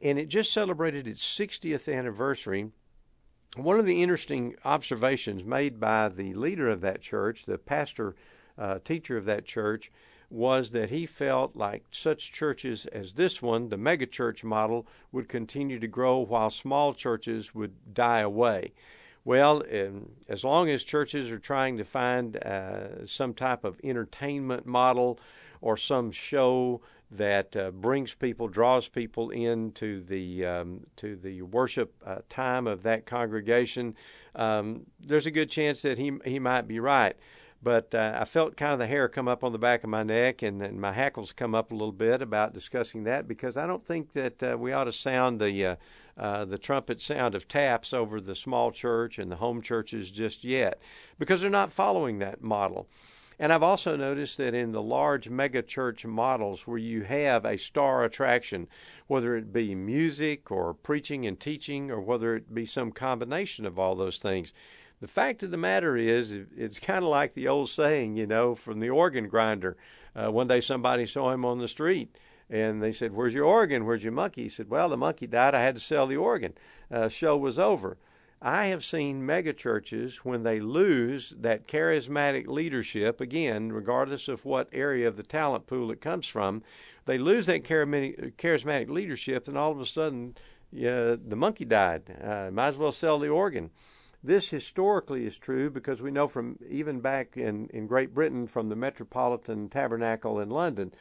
and 0.01 0.19
it 0.19 0.27
just 0.27 0.53
celebrated 0.53 1.07
its 1.07 1.23
60th 1.23 1.91
anniversary. 1.91 2.69
One 3.55 3.79
of 3.79 3.85
the 3.85 4.03
interesting 4.03 4.55
observations 4.63 5.43
made 5.43 5.79
by 5.79 6.09
the 6.09 6.33
leader 6.35 6.69
of 6.69 6.81
that 6.81 7.01
church, 7.01 7.45
the 7.45 7.57
pastor 7.57 8.15
uh, 8.57 8.79
teacher 8.83 9.17
of 9.17 9.25
that 9.25 9.45
church, 9.45 9.91
was 10.29 10.71
that 10.71 10.89
he 10.89 11.05
felt 11.05 11.55
like 11.55 11.85
such 11.91 12.31
churches 12.31 12.85
as 12.87 13.13
this 13.13 13.41
one, 13.41 13.69
the 13.69 13.77
megachurch 13.77 14.43
model, 14.43 14.85
would 15.11 15.29
continue 15.29 15.79
to 15.79 15.87
grow 15.87 16.17
while 16.17 16.49
small 16.49 16.93
churches 16.93 17.55
would 17.55 17.93
die 17.93 18.19
away. 18.19 18.73
Well, 19.23 19.63
um, 19.73 20.11
as 20.29 20.43
long 20.43 20.69
as 20.69 20.83
churches 20.83 21.31
are 21.31 21.39
trying 21.39 21.77
to 21.77 21.83
find 21.83 22.37
uh, 22.37 23.05
some 23.05 23.33
type 23.33 23.65
of 23.65 23.79
entertainment 23.83 24.65
model 24.65 25.19
or 25.59 25.75
some 25.75 26.11
show 26.11 26.81
that 27.11 27.55
uh, 27.55 27.71
brings 27.71 28.13
people, 28.13 28.47
draws 28.47 28.87
people 28.87 29.29
into 29.29 30.01
the 30.01 30.45
um, 30.45 30.85
to 30.97 31.15
the 31.15 31.41
worship 31.41 31.93
uh, 32.05 32.19
time 32.29 32.67
of 32.67 32.83
that 32.83 33.05
congregation, 33.05 33.95
um, 34.35 34.85
there's 34.99 35.25
a 35.25 35.31
good 35.31 35.49
chance 35.49 35.81
that 35.81 35.97
he 35.97 36.11
he 36.25 36.39
might 36.39 36.67
be 36.67 36.79
right. 36.79 37.15
But 37.61 37.93
uh, 37.93 38.17
I 38.19 38.25
felt 38.25 38.55
kind 38.55 38.73
of 38.73 38.79
the 38.79 38.87
hair 38.87 39.09
come 39.09 39.27
up 39.27 39.43
on 39.43 39.51
the 39.51 39.57
back 39.57 39.83
of 39.83 39.89
my 39.89 40.03
neck 40.03 40.43
and, 40.43 40.61
and 40.61 40.79
my 40.79 40.91
hackles 40.91 41.31
come 41.31 41.55
up 41.55 41.71
a 41.71 41.75
little 41.75 41.91
bit 41.91 42.21
about 42.21 42.53
discussing 42.53 43.03
that 43.05 43.27
because 43.27 43.57
I 43.57 43.65
don't 43.65 43.81
think 43.81 44.13
that 44.13 44.43
uh, 44.43 44.57
we 44.59 44.71
ought 44.71 44.85
to 44.85 44.93
sound 44.93 45.41
the 45.41 45.65
uh, 45.65 45.75
uh, 46.17 46.45
the 46.45 46.57
trumpet 46.57 46.99
sound 46.99 47.35
of 47.35 47.47
taps 47.47 47.93
over 47.93 48.19
the 48.19 48.35
small 48.35 48.71
church 48.71 49.19
and 49.19 49.31
the 49.31 49.35
home 49.35 49.61
churches 49.61 50.09
just 50.09 50.43
yet 50.43 50.79
because 51.19 51.41
they're 51.41 51.49
not 51.49 51.71
following 51.71 52.17
that 52.19 52.41
model. 52.41 52.87
And 53.39 53.53
I've 53.53 53.63
also 53.63 53.95
noticed 53.95 54.37
that 54.37 54.55
in 54.55 54.71
the 54.71 54.81
large 54.81 55.29
mega 55.29 55.61
church 55.61 56.05
models 56.05 56.65
where 56.65 56.79
you 56.79 57.03
have 57.03 57.45
a 57.45 57.57
star 57.57 58.03
attraction, 58.03 58.67
whether 59.05 59.35
it 59.35 59.53
be 59.53 59.75
music 59.75 60.49
or 60.49 60.73
preaching 60.73 61.25
and 61.25 61.39
teaching 61.39 61.91
or 61.91 62.01
whether 62.01 62.35
it 62.35 62.53
be 62.53 62.65
some 62.65 62.91
combination 62.91 63.67
of 63.67 63.77
all 63.77 63.95
those 63.95 64.17
things, 64.17 64.53
the 64.99 65.07
fact 65.07 65.43
of 65.43 65.51
the 65.51 65.57
matter 65.57 65.95
is, 65.95 66.31
it's 66.55 66.79
kind 66.79 67.03
of 67.03 67.09
like 67.09 67.33
the 67.33 67.47
old 67.47 67.69
saying, 67.69 68.17
you 68.17 68.25
know, 68.25 68.55
from 68.55 68.79
the 68.79 68.89
organ 68.89 69.27
grinder. 69.27 69.77
Uh, 70.15 70.31
one 70.31 70.47
day 70.47 70.59
somebody 70.59 71.05
saw 71.05 71.31
him 71.31 71.45
on 71.45 71.59
the 71.59 71.67
street 71.67 72.17
and 72.49 72.81
they 72.81 72.91
said, 72.91 73.13
Where's 73.13 73.33
your 73.33 73.45
organ? 73.45 73.85
Where's 73.85 74.03
your 74.03 74.13
monkey? 74.13 74.43
He 74.43 74.49
said, 74.49 74.69
Well, 74.69 74.89
the 74.89 74.97
monkey 74.97 75.27
died. 75.27 75.53
I 75.53 75.61
had 75.61 75.75
to 75.75 75.81
sell 75.81 76.07
the 76.07 76.17
organ. 76.17 76.53
Uh, 76.91 77.09
show 77.09 77.37
was 77.37 77.59
over. 77.59 77.97
I 78.41 78.67
have 78.67 78.85
seen 78.85 79.25
megachurches 79.25 80.17
when 80.17 80.43
they 80.43 80.59
lose 80.59 81.33
that 81.39 81.67
charismatic 81.67 82.47
leadership, 82.47 83.19
again, 83.19 83.71
regardless 83.71 84.27
of 84.27 84.45
what 84.45 84.69
area 84.71 85.07
of 85.07 85.17
the 85.17 85.23
talent 85.23 85.65
pool 85.65 85.91
it 85.91 86.01
comes 86.01 86.27
from, 86.27 86.61
they 87.05 87.17
lose 87.17 87.47
that 87.47 87.63
charismatic 87.63 88.89
leadership, 88.89 89.47
and 89.47 89.57
all 89.57 89.71
of 89.71 89.79
a 89.79 89.85
sudden, 89.85 90.35
yeah, 90.71 91.15
the 91.15 91.35
monkey 91.35 91.65
died. 91.65 92.03
Uh, 92.21 92.51
might 92.51 92.67
as 92.67 92.77
well 92.77 92.91
sell 92.91 93.17
the 93.17 93.29
organ. 93.29 93.71
This 94.27 94.49
historically 94.49 95.25
is 95.25 95.37
true 95.37 95.69
because 95.69 96.01
we 96.01 96.11
know 96.11 96.27
from 96.27 96.59
even 96.69 96.99
back 96.99 97.37
in, 97.37 97.69
in 97.69 97.87
Great 97.87 98.13
Britain 98.13 98.45
from 98.45 98.67
the 98.67 98.75
Metropolitan 98.75 99.69
Tabernacle 99.69 100.41
in 100.41 100.49
London, 100.49 100.91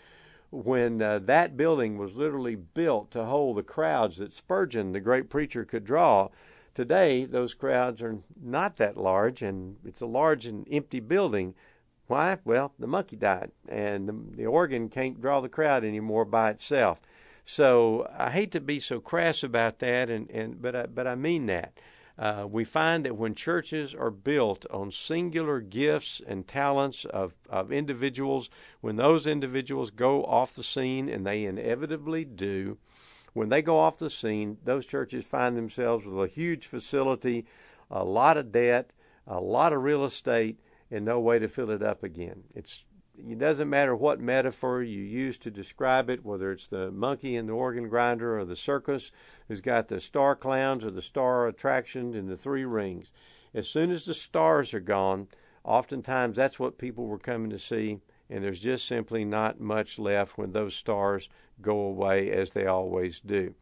when 0.52 1.02
uh, 1.02 1.18
that 1.24 1.56
building 1.56 1.98
was 1.98 2.16
literally 2.16 2.54
built 2.54 3.10
to 3.10 3.24
hold 3.24 3.56
the 3.56 3.64
crowds 3.64 4.18
that 4.18 4.32
Spurgeon, 4.32 4.92
the 4.92 5.00
great 5.00 5.28
preacher, 5.28 5.64
could 5.64 5.84
draw. 5.84 6.28
Today, 6.72 7.24
those 7.24 7.52
crowds 7.52 8.00
are 8.00 8.20
not 8.40 8.76
that 8.76 8.96
large, 8.96 9.42
and 9.42 9.78
it's 9.84 10.00
a 10.00 10.06
large 10.06 10.46
and 10.46 10.64
empty 10.70 11.00
building. 11.00 11.56
Why? 12.06 12.38
Well, 12.44 12.74
the 12.78 12.86
monkey 12.86 13.16
died, 13.16 13.50
and 13.68 14.08
the, 14.08 14.36
the 14.36 14.46
organ 14.46 14.88
can't 14.88 15.20
draw 15.20 15.40
the 15.40 15.48
crowd 15.48 15.82
anymore 15.82 16.26
by 16.26 16.50
itself. 16.50 17.00
So 17.42 18.08
I 18.16 18.30
hate 18.30 18.52
to 18.52 18.60
be 18.60 18.78
so 18.78 19.00
crass 19.00 19.42
about 19.42 19.80
that, 19.80 20.10
and, 20.10 20.30
and 20.30 20.62
but 20.62 20.76
I, 20.76 20.86
but 20.86 21.08
I 21.08 21.16
mean 21.16 21.46
that. 21.46 21.76
Uh, 22.18 22.46
we 22.48 22.64
find 22.64 23.04
that 23.04 23.16
when 23.16 23.34
churches 23.34 23.94
are 23.94 24.10
built 24.10 24.64
on 24.70 24.90
singular 24.90 25.60
gifts 25.60 26.22
and 26.26 26.48
talents 26.48 27.04
of, 27.04 27.34
of 27.50 27.70
individuals, 27.70 28.48
when 28.80 28.96
those 28.96 29.26
individuals 29.26 29.90
go 29.90 30.24
off 30.24 30.54
the 30.54 30.64
scene, 30.64 31.10
and 31.10 31.26
they 31.26 31.44
inevitably 31.44 32.24
do, 32.24 32.78
when 33.34 33.50
they 33.50 33.60
go 33.60 33.78
off 33.78 33.98
the 33.98 34.08
scene, 34.08 34.56
those 34.64 34.86
churches 34.86 35.26
find 35.26 35.58
themselves 35.58 36.06
with 36.06 36.24
a 36.24 36.32
huge 36.32 36.66
facility, 36.66 37.44
a 37.90 38.02
lot 38.02 38.38
of 38.38 38.50
debt, 38.50 38.94
a 39.26 39.38
lot 39.38 39.74
of 39.74 39.82
real 39.82 40.02
estate, 40.02 40.58
and 40.90 41.04
no 41.04 41.20
way 41.20 41.38
to 41.38 41.48
fill 41.48 41.70
it 41.70 41.82
up 41.82 42.02
again. 42.02 42.44
It's 42.54 42.85
it 43.18 43.38
doesn't 43.38 43.70
matter 43.70 43.94
what 43.94 44.20
metaphor 44.20 44.82
you 44.82 45.02
use 45.02 45.38
to 45.38 45.50
describe 45.50 46.10
it, 46.10 46.24
whether 46.24 46.52
it's 46.52 46.68
the 46.68 46.90
monkey 46.90 47.36
and 47.36 47.48
the 47.48 47.52
organ 47.52 47.88
grinder 47.88 48.38
or 48.38 48.44
the 48.44 48.56
circus 48.56 49.12
who's 49.48 49.60
got 49.60 49.88
the 49.88 50.00
star 50.00 50.34
clowns 50.36 50.84
or 50.84 50.90
the 50.90 51.02
star 51.02 51.46
attraction 51.46 52.14
and 52.14 52.28
the 52.28 52.36
three 52.36 52.64
rings. 52.64 53.12
As 53.54 53.68
soon 53.68 53.90
as 53.90 54.04
the 54.04 54.14
stars 54.14 54.74
are 54.74 54.80
gone, 54.80 55.28
oftentimes 55.64 56.36
that's 56.36 56.58
what 56.58 56.78
people 56.78 57.06
were 57.06 57.18
coming 57.18 57.50
to 57.50 57.58
see, 57.58 58.00
and 58.28 58.44
there's 58.44 58.60
just 58.60 58.86
simply 58.86 59.24
not 59.24 59.60
much 59.60 59.98
left 59.98 60.36
when 60.36 60.52
those 60.52 60.74
stars 60.74 61.28
go 61.60 61.78
away 61.78 62.30
as 62.30 62.50
they 62.50 62.66
always 62.66 63.20
do. 63.20 63.54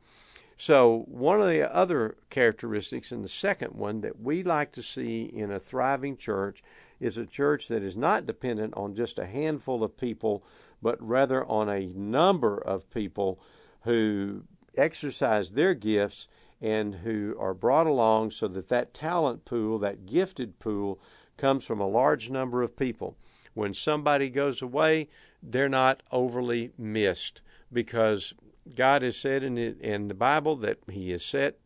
So, 0.57 1.05
one 1.09 1.41
of 1.41 1.49
the 1.49 1.73
other 1.75 2.17
characteristics, 2.31 3.11
and 3.11 3.25
the 3.25 3.29
second 3.29 3.73
one 3.75 4.03
that 4.03 4.21
we 4.21 4.43
like 4.43 4.71
to 4.73 4.83
see 4.83 5.25
in 5.25 5.51
a 5.51 5.59
thriving 5.59 6.17
church, 6.17 6.63
is 7.01 7.19
a 7.19 7.27
church 7.27 7.69
that 7.69 7.83
is 7.83 7.97
not 7.97 8.27
dependent 8.27 8.75
on 8.77 8.95
just 8.95 9.19
a 9.19 9.27
handful 9.27 9.83
of 9.83 9.97
people, 9.97 10.45
but 10.81 11.01
rather 11.01 11.45
on 11.45 11.69
a 11.69 11.93
number 11.95 12.57
of 12.57 12.91
people 12.91 13.41
who 13.83 14.45
exercise 14.77 15.53
their 15.53 15.75
gifts 15.75 16.29
and 16.61 16.97
who 16.97 17.37
are 17.39 17.55
brought 17.55 17.87
along 17.87 18.31
so 18.31 18.49
that 18.49 18.69
that 18.69 18.95
talent 18.95 19.45
pool, 19.45 19.79
that 19.79 20.07
gifted 20.07 20.59
pool, 20.59 20.99
comes 21.37 21.65
from 21.65 21.81
a 21.81 21.89
large 21.89 22.31
number 22.31 22.63
of 22.63 22.77
people. 22.77 23.17
When 23.55 23.75
somebody 23.75 24.31
goes 24.31 24.63
away, 24.63 25.09
they're 25.43 25.69
not 25.69 26.03
overly 26.11 26.73
missed 26.79 27.43
because 27.73 28.35
God 28.75 29.03
has 29.03 29.17
said 29.17 29.43
in 29.43 29.55
the, 29.55 29.77
in 29.81 30.09
the 30.09 30.15
Bible 30.15 30.57
that 30.57 30.79
He 30.91 31.11
has 31.11 31.25
set 31.25 31.59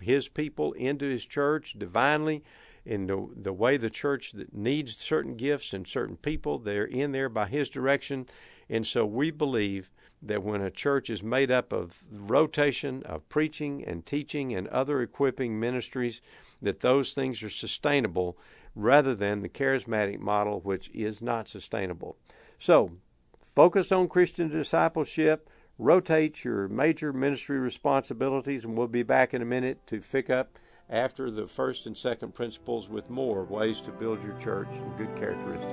His 0.00 0.28
people 0.28 0.72
into 0.74 1.06
His 1.06 1.24
church 1.24 1.74
divinely. 1.76 2.44
In 2.90 3.06
the, 3.06 3.28
the 3.36 3.52
way 3.52 3.76
the 3.76 3.88
church 3.88 4.34
needs 4.52 4.96
certain 4.96 5.36
gifts 5.36 5.72
and 5.72 5.86
certain 5.86 6.16
people, 6.16 6.58
they're 6.58 6.84
in 6.84 7.12
there 7.12 7.28
by 7.28 7.46
His 7.46 7.70
direction. 7.70 8.26
And 8.68 8.84
so 8.84 9.06
we 9.06 9.30
believe 9.30 9.92
that 10.20 10.42
when 10.42 10.60
a 10.60 10.72
church 10.72 11.08
is 11.08 11.22
made 11.22 11.52
up 11.52 11.72
of 11.72 12.02
rotation 12.10 13.04
of 13.04 13.28
preaching 13.28 13.84
and 13.84 14.04
teaching 14.04 14.52
and 14.52 14.66
other 14.68 15.02
equipping 15.02 15.60
ministries, 15.60 16.20
that 16.60 16.80
those 16.80 17.14
things 17.14 17.44
are 17.44 17.48
sustainable 17.48 18.36
rather 18.74 19.14
than 19.14 19.42
the 19.42 19.48
charismatic 19.48 20.18
model, 20.18 20.58
which 20.58 20.90
is 20.92 21.22
not 21.22 21.46
sustainable. 21.46 22.16
So, 22.58 22.96
focus 23.40 23.92
on 23.92 24.08
Christian 24.08 24.48
discipleship 24.48 25.48
rotate 25.78 26.44
your 26.44 26.66
major 26.68 27.12
ministry 27.12 27.58
responsibilities, 27.58 28.64
and 28.64 28.76
we'll 28.76 28.88
be 28.88 29.04
back 29.04 29.32
in 29.32 29.40
a 29.40 29.46
minute 29.46 29.86
to 29.86 30.00
pick 30.00 30.28
up 30.28 30.58
after 30.90 31.30
the 31.30 31.46
first 31.46 31.86
and 31.86 31.96
second 31.96 32.34
principles 32.34 32.88
with 32.88 33.08
more 33.08 33.44
ways 33.44 33.80
to 33.80 33.92
build 33.92 34.22
your 34.22 34.32
church 34.34 34.68
and 34.72 34.96
good 34.98 35.14
characteristics. 35.16 35.72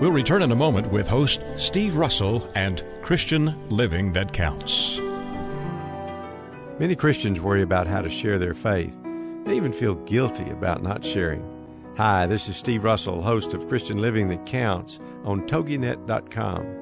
We'll 0.00 0.10
return 0.10 0.42
in 0.42 0.50
a 0.50 0.56
moment 0.56 0.90
with 0.90 1.06
host 1.06 1.40
Steve 1.56 1.96
Russell 1.96 2.50
and 2.54 2.82
Christian 3.02 3.54
Living 3.68 4.12
That 4.12 4.32
Counts. 4.32 4.98
Many 6.80 6.96
Christians 6.96 7.40
worry 7.40 7.62
about 7.62 7.86
how 7.86 8.02
to 8.02 8.10
share 8.10 8.38
their 8.38 8.54
faith. 8.54 8.96
They 9.44 9.56
even 9.56 9.72
feel 9.72 9.94
guilty 9.94 10.50
about 10.50 10.82
not 10.82 11.04
sharing. 11.04 11.48
Hi, 11.96 12.26
this 12.26 12.48
is 12.48 12.56
Steve 12.56 12.82
Russell, 12.82 13.22
host 13.22 13.54
of 13.54 13.68
Christian 13.68 13.98
Living 13.98 14.28
That 14.28 14.46
Counts 14.46 14.98
on 15.22 15.46
TogiNet.com. 15.46 16.80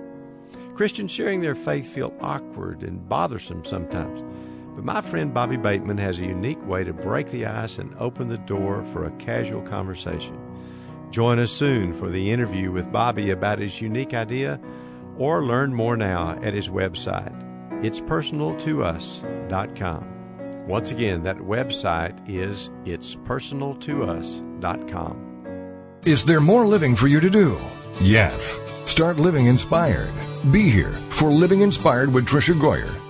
Christians 0.74 1.10
sharing 1.10 1.40
their 1.40 1.54
faith 1.54 1.86
feel 1.86 2.14
awkward 2.20 2.82
and 2.82 3.06
bothersome 3.06 3.62
sometimes. 3.64 4.22
But 4.82 4.94
my 4.94 5.00
friend 5.00 5.32
Bobby 5.32 5.56
Bateman 5.56 5.96
has 5.98 6.18
a 6.18 6.24
unique 6.24 6.66
way 6.66 6.82
to 6.82 6.92
break 6.92 7.30
the 7.30 7.46
ice 7.46 7.78
and 7.78 7.94
open 7.98 8.26
the 8.28 8.38
door 8.38 8.84
for 8.86 9.04
a 9.04 9.12
casual 9.12 9.62
conversation. 9.62 10.36
Join 11.10 11.38
us 11.38 11.52
soon 11.52 11.94
for 11.94 12.10
the 12.10 12.32
interview 12.32 12.72
with 12.72 12.90
Bobby 12.90 13.30
about 13.30 13.60
his 13.60 13.80
unique 13.80 14.12
idea 14.12 14.60
or 15.16 15.44
learn 15.44 15.72
more 15.72 15.96
now 15.96 16.36
at 16.42 16.54
his 16.54 16.68
website, 16.68 17.32
itspersonaltous.com. 17.82 20.08
Once 20.66 20.90
again, 20.90 21.22
that 21.22 21.38
website 21.38 22.18
is 22.28 22.68
itspersonaltous.com. 22.84 25.28
Is 26.04 26.24
there 26.24 26.40
more 26.40 26.66
living 26.66 26.96
for 26.96 27.06
you 27.06 27.20
to 27.20 27.30
do? 27.30 27.56
Yes. 28.00 28.58
Start 28.86 29.18
living 29.18 29.46
inspired. 29.46 30.10
Be 30.50 30.68
here 30.68 30.90
for 30.90 31.30
Living 31.30 31.60
Inspired 31.60 32.12
with 32.12 32.26
Tricia 32.26 32.58
Goyer. 32.58 32.92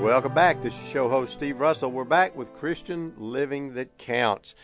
Welcome 0.00 0.32
back. 0.32 0.60
This 0.60 0.80
is 0.80 0.88
show 0.88 1.08
host 1.08 1.32
Steve 1.32 1.58
Russell. 1.58 1.90
We're 1.90 2.04
back 2.04 2.36
with 2.36 2.54
Christian 2.54 3.12
Living 3.18 3.74
That 3.74 3.98
Counts. 3.98 4.54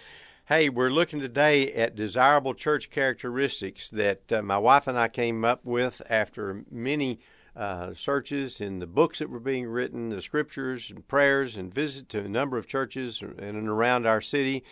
Hey, 0.47 0.69
we're 0.69 0.91
looking 0.91 1.19
today 1.19 1.73
at 1.73 1.97
desirable 1.97 2.55
church 2.55 2.89
characteristics 2.89 3.91
that 3.91 4.33
uh, 4.33 4.43
my 4.43 4.59
wife 4.59 4.87
and 4.87 4.97
I 4.97 5.09
came 5.09 5.45
up 5.45 5.65
with 5.65 6.01
after 6.09 6.65
many 6.71 7.19
uh, 7.57 7.95
searches 7.95 8.61
in 8.61 8.79
the 8.79 8.87
books 8.87 9.19
that 9.19 9.29
were 9.29 9.41
being 9.41 9.67
written, 9.67 10.11
the 10.11 10.23
scriptures 10.23 10.89
and 10.89 11.07
prayers, 11.09 11.57
and 11.57 11.75
visit 11.75 12.09
to 12.11 12.21
a 12.21 12.29
number 12.29 12.57
of 12.57 12.69
churches 12.69 13.21
in 13.21 13.57
and 13.57 13.69
around 13.69 14.07
our 14.07 14.21
city 14.21 14.63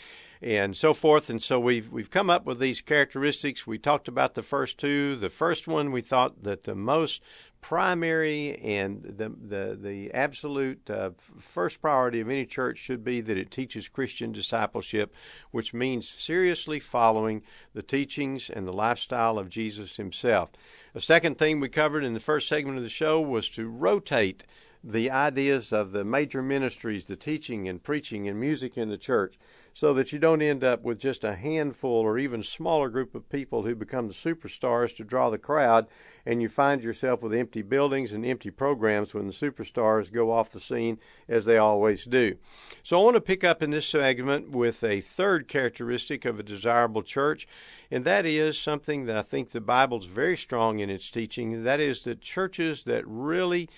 and 0.42 0.76
so 0.76 0.92
forth. 0.92 1.31
And 1.31 1.42
so 1.42 1.61
we've 1.61 1.90
we've 1.90 2.11
come 2.11 2.28
up 2.28 2.45
with 2.45 2.59
these 2.59 2.81
characteristics. 2.81 3.66
We 3.66 3.78
talked 3.78 4.09
about 4.09 4.35
the 4.35 4.42
first 4.42 4.78
two. 4.78 5.16
The 5.16 5.31
first 5.31 5.69
one 5.69 5.92
we 5.92 6.00
thought 6.00 6.42
that 6.42 6.64
the 6.64 6.75
most 6.75 7.23
primary 7.62 8.59
and 8.59 9.02
the 9.02 9.31
the 9.31 9.78
the 9.81 10.12
absolute 10.12 10.90
uh, 10.90 11.11
first 11.38 11.81
priority 11.81 12.21
of 12.21 12.28
any 12.28 12.45
church 12.45 12.76
should 12.76 13.02
be 13.02 13.23
that 13.23 13.38
it 13.38 13.50
teaches 13.50 13.88
Christian 13.88 14.33
discipleship, 14.33 15.14
which 15.52 15.73
means 15.73 16.07
seriously 16.07 16.78
following 16.78 17.42
the 17.73 17.83
teachings 17.83 18.50
and 18.50 18.66
the 18.66 18.73
lifestyle 18.73 19.38
of 19.38 19.49
Jesus 19.49 19.97
himself. 19.97 20.50
The 20.92 21.00
second 21.00 21.38
thing 21.38 21.61
we 21.61 21.69
covered 21.69 22.04
in 22.04 22.12
the 22.12 22.21
first 22.21 22.49
segment 22.49 22.76
of 22.76 22.83
the 22.83 22.90
show 22.90 23.21
was 23.21 23.49
to 23.50 23.69
rotate 23.69 24.45
the 24.85 25.11
ideas 25.11 25.73
of 25.73 25.92
the 25.92 26.04
major 26.04 26.42
ministries, 26.42 27.07
the 27.07 27.16
teaching 27.16 27.69
and 27.69 27.83
preaching 27.83 28.28
and 28.28 28.38
music 28.38 28.76
in 28.76 28.88
the 28.88 28.99
church, 28.99 29.38
so 29.72 29.94
that 29.94 30.12
you 30.12 30.18
don't 30.18 30.42
end 30.42 30.62
up 30.62 30.82
with 30.82 30.98
just 30.98 31.24
a 31.24 31.34
handful 31.34 31.90
or 31.90 32.18
even 32.18 32.42
smaller 32.42 32.88
group 32.88 33.14
of 33.14 33.28
people 33.28 33.62
who 33.62 33.74
become 33.74 34.06
the 34.06 34.14
superstars 34.14 34.94
to 34.96 35.04
draw 35.04 35.30
the 35.30 35.38
crowd, 35.38 35.86
and 36.26 36.42
you 36.42 36.48
find 36.48 36.84
yourself 36.84 37.22
with 37.22 37.34
empty 37.34 37.62
buildings 37.62 38.12
and 38.12 38.24
empty 38.24 38.50
programs 38.50 39.14
when 39.14 39.26
the 39.26 39.32
superstars 39.32 40.12
go 40.12 40.30
off 40.30 40.50
the 40.50 40.60
scene, 40.60 40.98
as 41.28 41.44
they 41.44 41.58
always 41.58 42.04
do. 42.04 42.36
So 42.82 43.00
I 43.00 43.04
want 43.04 43.16
to 43.16 43.20
pick 43.20 43.44
up 43.44 43.62
in 43.62 43.70
this 43.70 43.86
segment 43.86 44.50
with 44.50 44.84
a 44.84 45.00
third 45.00 45.48
characteristic 45.48 46.24
of 46.24 46.38
a 46.38 46.42
desirable 46.42 47.02
church, 47.02 47.46
and 47.90 48.04
that 48.04 48.26
is 48.26 48.58
something 48.58 49.06
that 49.06 49.16
I 49.16 49.22
think 49.22 49.50
the 49.50 49.60
Bible's 49.60 50.06
very 50.06 50.36
strong 50.36 50.80
in 50.80 50.90
its 50.90 51.10
teaching. 51.10 51.64
That 51.64 51.80
is 51.80 52.04
that 52.04 52.20
churches 52.20 52.84
that 52.84 53.06
really 53.06 53.68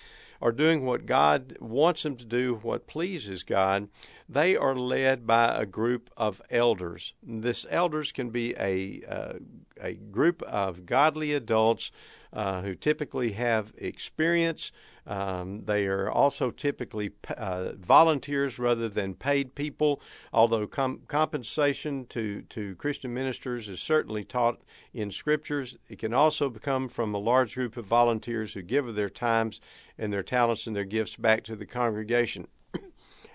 are 0.43 0.53
doing 0.53 0.85
what 0.85 1.07
God 1.07 1.57
wants 1.61 2.03
them 2.03 2.17
to 2.17 2.25
do, 2.25 2.59
what 2.63 2.87
pleases 2.87 3.43
God, 3.43 3.89
they 4.29 4.57
are 4.57 4.75
led 4.75 5.27
by 5.27 5.55
a 5.55 5.67
group 5.67 6.11
of 6.17 6.41
elders. 6.51 7.13
This 7.23 7.67
elders 7.69 8.13
can 8.13 8.31
be 8.31 8.55
a 8.59 9.03
uh, 9.09 9.35
a 9.81 9.95
group 9.95 10.43
of 10.43 10.87
godly 10.87 11.33
adults 11.33 11.91
uh, 12.33 12.63
who 12.63 12.75
typically 12.75 13.33
have 13.33 13.73
experience. 13.77 14.73
Um, 15.07 15.65
they 15.67 15.87
are 15.87 16.11
also 16.11 16.51
typically 16.51 17.11
uh, 17.37 17.73
volunteers 17.79 18.59
rather 18.59 18.89
than 18.89 19.15
paid 19.15 19.55
people, 19.55 20.01
although 20.33 20.67
com- 20.67 21.03
compensation 21.07 22.07
to, 22.07 22.43
to 22.43 22.75
Christian 22.77 23.13
ministers 23.13 23.69
is 23.69 23.81
certainly 23.81 24.25
taught 24.25 24.63
in 24.95 25.11
scriptures. 25.11 25.77
It 25.89 25.99
can 25.99 26.15
also 26.15 26.49
come 26.51 26.89
from 26.89 27.15
a 27.15 27.19
large 27.19 27.55
group 27.55 27.77
of 27.77 27.85
volunteers 27.85 28.55
who 28.55 28.63
give 28.63 28.89
of 28.89 28.95
their 28.95 29.11
times 29.11 29.61
and 29.99 30.13
their 30.13 30.23
talents 30.23 30.67
and 30.67 30.75
their 30.75 30.85
gifts 30.85 31.17
back 31.17 31.45
to 31.45 31.57
the 31.57 31.67
congregation. 31.67 32.49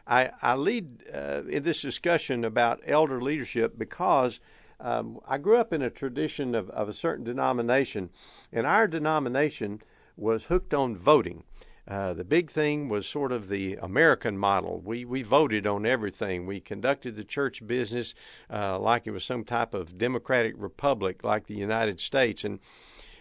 I, 0.10 0.32
I 0.42 0.56
lead 0.56 1.04
uh, 1.14 1.44
in 1.48 1.64
this 1.64 1.82
discussion 1.82 2.44
about 2.44 2.82
elder 2.86 3.22
leadership 3.22 3.78
because 3.78 4.40
um, 4.80 5.20
I 5.28 5.38
grew 5.38 5.58
up 5.58 5.72
in 5.72 5.84
a 5.84 5.90
tradition 5.92 6.56
of, 6.56 6.70
of 6.72 6.90
a 6.90 6.94
certain 6.94 7.24
denomination, 7.24 8.10
and 8.52 8.66
our 8.66 8.88
denomination 8.88 9.82
was 10.18 10.46
hooked 10.46 10.74
on 10.74 10.96
voting. 10.96 11.44
Uh, 11.88 12.14
the 12.14 12.24
big 12.24 12.52
thing 12.52 12.90
was 12.90 13.08
sort 13.08 13.32
of 13.32 13.50
the 13.50 13.76
American 13.82 14.38
model. 14.38 14.80
We 14.84 15.06
we 15.06 15.24
voted 15.24 15.66
on 15.66 15.86
everything. 15.86 16.46
We 16.46 16.60
conducted 16.60 17.16
the 17.16 17.24
church 17.24 17.66
business 17.66 18.14
uh, 18.52 18.78
like 18.78 19.08
it 19.08 19.12
was 19.12 19.26
some 19.26 19.44
type 19.44 19.74
of 19.74 19.98
democratic 19.98 20.54
republic, 20.58 21.24
like 21.24 21.48
the 21.48 21.56
United 21.56 22.00
States. 22.00 22.44
And 22.44 22.60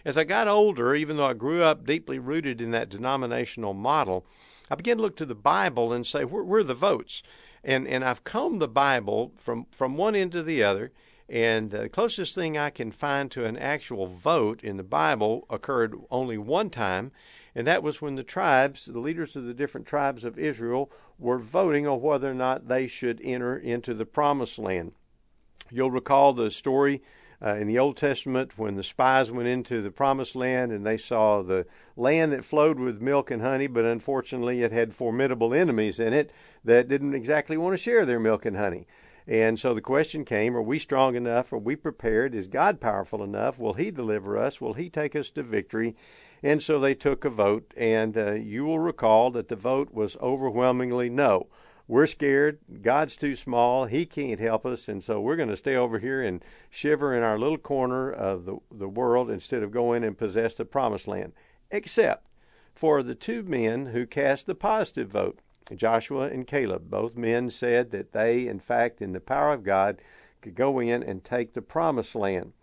as 0.05 0.17
I 0.17 0.23
got 0.23 0.47
older, 0.47 0.95
even 0.95 1.17
though 1.17 1.25
I 1.25 1.33
grew 1.33 1.63
up 1.63 1.85
deeply 1.85 2.19
rooted 2.19 2.61
in 2.61 2.71
that 2.71 2.89
denominational 2.89 3.73
model, 3.73 4.25
I 4.69 4.75
began 4.75 4.97
to 4.97 5.03
look 5.03 5.15
to 5.17 5.25
the 5.25 5.35
Bible 5.35 5.91
and 5.91 6.05
say, 6.05 6.23
where, 6.23 6.43
where 6.43 6.59
are 6.59 6.63
the 6.63 6.73
votes? 6.73 7.23
And 7.63 7.87
and 7.87 8.03
I've 8.05 8.23
combed 8.23 8.61
the 8.61 8.67
Bible 8.67 9.33
from 9.35 9.65
from 9.71 9.97
one 9.97 10.15
end 10.15 10.31
to 10.33 10.43
the 10.43 10.63
other. 10.63 10.91
And 11.27 11.69
the 11.69 11.89
closest 11.89 12.33
thing 12.33 12.57
I 12.57 12.71
can 12.71 12.91
find 12.91 13.29
to 13.31 13.45
an 13.45 13.55
actual 13.55 14.07
vote 14.07 14.63
in 14.63 14.77
the 14.77 14.83
Bible 14.83 15.45
occurred 15.49 15.95
only 16.09 16.39
one 16.39 16.71
time, 16.71 17.11
and 17.53 17.67
that 17.67 17.83
was 17.83 18.01
when 18.01 18.15
the 18.15 18.23
tribes, 18.23 18.85
the 18.85 18.99
leaders 18.99 19.35
of 19.35 19.43
the 19.43 19.53
different 19.53 19.85
tribes 19.85 20.23
of 20.23 20.39
Israel, 20.39 20.91
were 21.19 21.37
voting 21.37 21.85
on 21.85 22.01
whether 22.01 22.31
or 22.31 22.33
not 22.33 22.67
they 22.67 22.87
should 22.87 23.21
enter 23.23 23.55
into 23.55 23.93
the 23.93 24.07
promised 24.07 24.57
land. 24.57 24.93
You'll 25.69 25.91
recall 25.91 26.33
the 26.33 26.49
story 26.49 27.03
uh, 27.41 27.55
in 27.55 27.67
the 27.67 27.79
Old 27.79 27.97
Testament 27.97 28.57
when 28.57 28.75
the 28.75 28.83
spies 28.83 29.31
went 29.31 29.47
into 29.47 29.81
the 29.81 29.91
promised 29.91 30.35
land 30.35 30.71
and 30.71 30.85
they 30.85 30.97
saw 30.97 31.41
the 31.41 31.65
land 31.95 32.31
that 32.31 32.43
flowed 32.43 32.79
with 32.79 33.01
milk 33.01 33.31
and 33.31 33.41
honey, 33.41 33.67
but 33.67 33.85
unfortunately 33.85 34.61
it 34.61 34.71
had 34.71 34.93
formidable 34.93 35.53
enemies 35.53 35.99
in 35.99 36.13
it 36.13 36.31
that 36.63 36.87
didn't 36.87 37.15
exactly 37.15 37.57
want 37.57 37.73
to 37.73 37.81
share 37.81 38.05
their 38.05 38.19
milk 38.19 38.45
and 38.45 38.57
honey. 38.57 38.85
And 39.27 39.59
so 39.59 39.75
the 39.75 39.81
question 39.81 40.25
came 40.25 40.57
Are 40.57 40.61
we 40.61 40.79
strong 40.79 41.15
enough? 41.15 41.53
Are 41.53 41.57
we 41.59 41.75
prepared? 41.75 42.33
Is 42.33 42.47
God 42.47 42.81
powerful 42.81 43.23
enough? 43.23 43.59
Will 43.59 43.73
He 43.73 43.91
deliver 43.91 44.37
us? 44.37 44.59
Will 44.59 44.73
He 44.73 44.89
take 44.89 45.15
us 45.15 45.29
to 45.31 45.43
victory? 45.43 45.95
And 46.41 46.63
so 46.63 46.79
they 46.79 46.95
took 46.95 47.23
a 47.25 47.29
vote, 47.29 47.73
and 47.77 48.17
uh, 48.17 48.33
you 48.33 48.65
will 48.65 48.79
recall 48.79 49.29
that 49.31 49.49
the 49.49 49.55
vote 49.55 49.93
was 49.93 50.17
overwhelmingly 50.17 51.09
no 51.09 51.47
we're 51.89 52.05
scared. 52.05 52.59
God's 52.83 53.15
too 53.15 53.35
small. 53.35 53.85
He 53.85 54.05
can't 54.05 54.39
help 54.39 54.63
us. 54.63 54.87
And 54.87 55.03
so 55.03 55.19
we're 55.19 55.35
going 55.35 55.49
to 55.49 55.57
stay 55.57 55.75
over 55.75 55.97
here 55.97 56.21
and 56.21 56.45
shiver 56.69 57.15
in 57.15 57.23
our 57.23 57.39
little 57.39 57.57
corner 57.57 58.11
of 58.11 58.45
the, 58.45 58.57
the 58.71 58.87
world 58.87 59.31
instead 59.31 59.63
of 59.63 59.71
going 59.71 60.03
and 60.03 60.15
possess 60.15 60.53
the 60.53 60.65
promised 60.65 61.07
land. 61.07 61.33
Except 61.71 62.27
for 62.75 63.01
the 63.01 63.15
two 63.15 63.41
men 63.41 63.87
who 63.87 64.05
cast 64.05 64.45
the 64.45 64.53
positive 64.53 65.09
vote, 65.09 65.39
Joshua 65.75 66.27
and 66.27 66.45
Caleb. 66.45 66.91
Both 66.91 67.17
men 67.17 67.49
said 67.49 67.89
that 67.89 68.11
they, 68.11 68.47
in 68.47 68.59
fact, 68.59 69.01
in 69.01 69.13
the 69.13 69.19
power 69.19 69.51
of 69.51 69.63
God, 69.63 69.99
could 70.41 70.53
go 70.53 70.79
in 70.79 71.01
and 71.01 71.23
take 71.23 71.53
the 71.53 71.61
promised 71.61 72.13
land. 72.13 72.53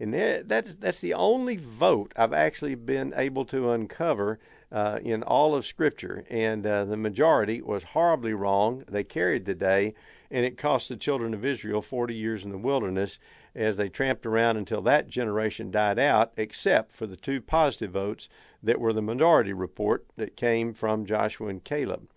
And 0.00 0.14
that's, 0.14 0.74
that's 0.76 1.00
the 1.00 1.12
only 1.12 1.58
vote 1.58 2.12
I've 2.16 2.32
actually 2.32 2.76
been 2.76 3.12
able 3.14 3.44
to 3.44 3.70
uncover 3.72 4.38
uh, 4.74 4.98
in 5.04 5.22
all 5.22 5.54
of 5.54 5.64
Scripture, 5.64 6.24
and 6.28 6.66
uh, 6.66 6.84
the 6.84 6.96
majority 6.96 7.62
was 7.62 7.84
horribly 7.84 8.34
wrong. 8.34 8.82
They 8.88 9.04
carried 9.04 9.44
the 9.44 9.54
day, 9.54 9.94
and 10.32 10.44
it 10.44 10.58
cost 10.58 10.88
the 10.88 10.96
children 10.96 11.32
of 11.32 11.44
Israel 11.44 11.80
40 11.80 12.12
years 12.12 12.42
in 12.42 12.50
the 12.50 12.58
wilderness 12.58 13.20
as 13.54 13.76
they 13.76 13.88
tramped 13.88 14.26
around 14.26 14.56
until 14.56 14.82
that 14.82 15.06
generation 15.06 15.70
died 15.70 16.00
out, 16.00 16.32
except 16.36 16.92
for 16.92 17.06
the 17.06 17.14
two 17.14 17.40
positive 17.40 17.92
votes 17.92 18.28
that 18.60 18.80
were 18.80 18.92
the 18.92 19.00
minority 19.00 19.52
report 19.52 20.06
that 20.16 20.36
came 20.36 20.74
from 20.74 21.06
Joshua 21.06 21.50
and 21.50 21.62
Caleb. 21.62 22.08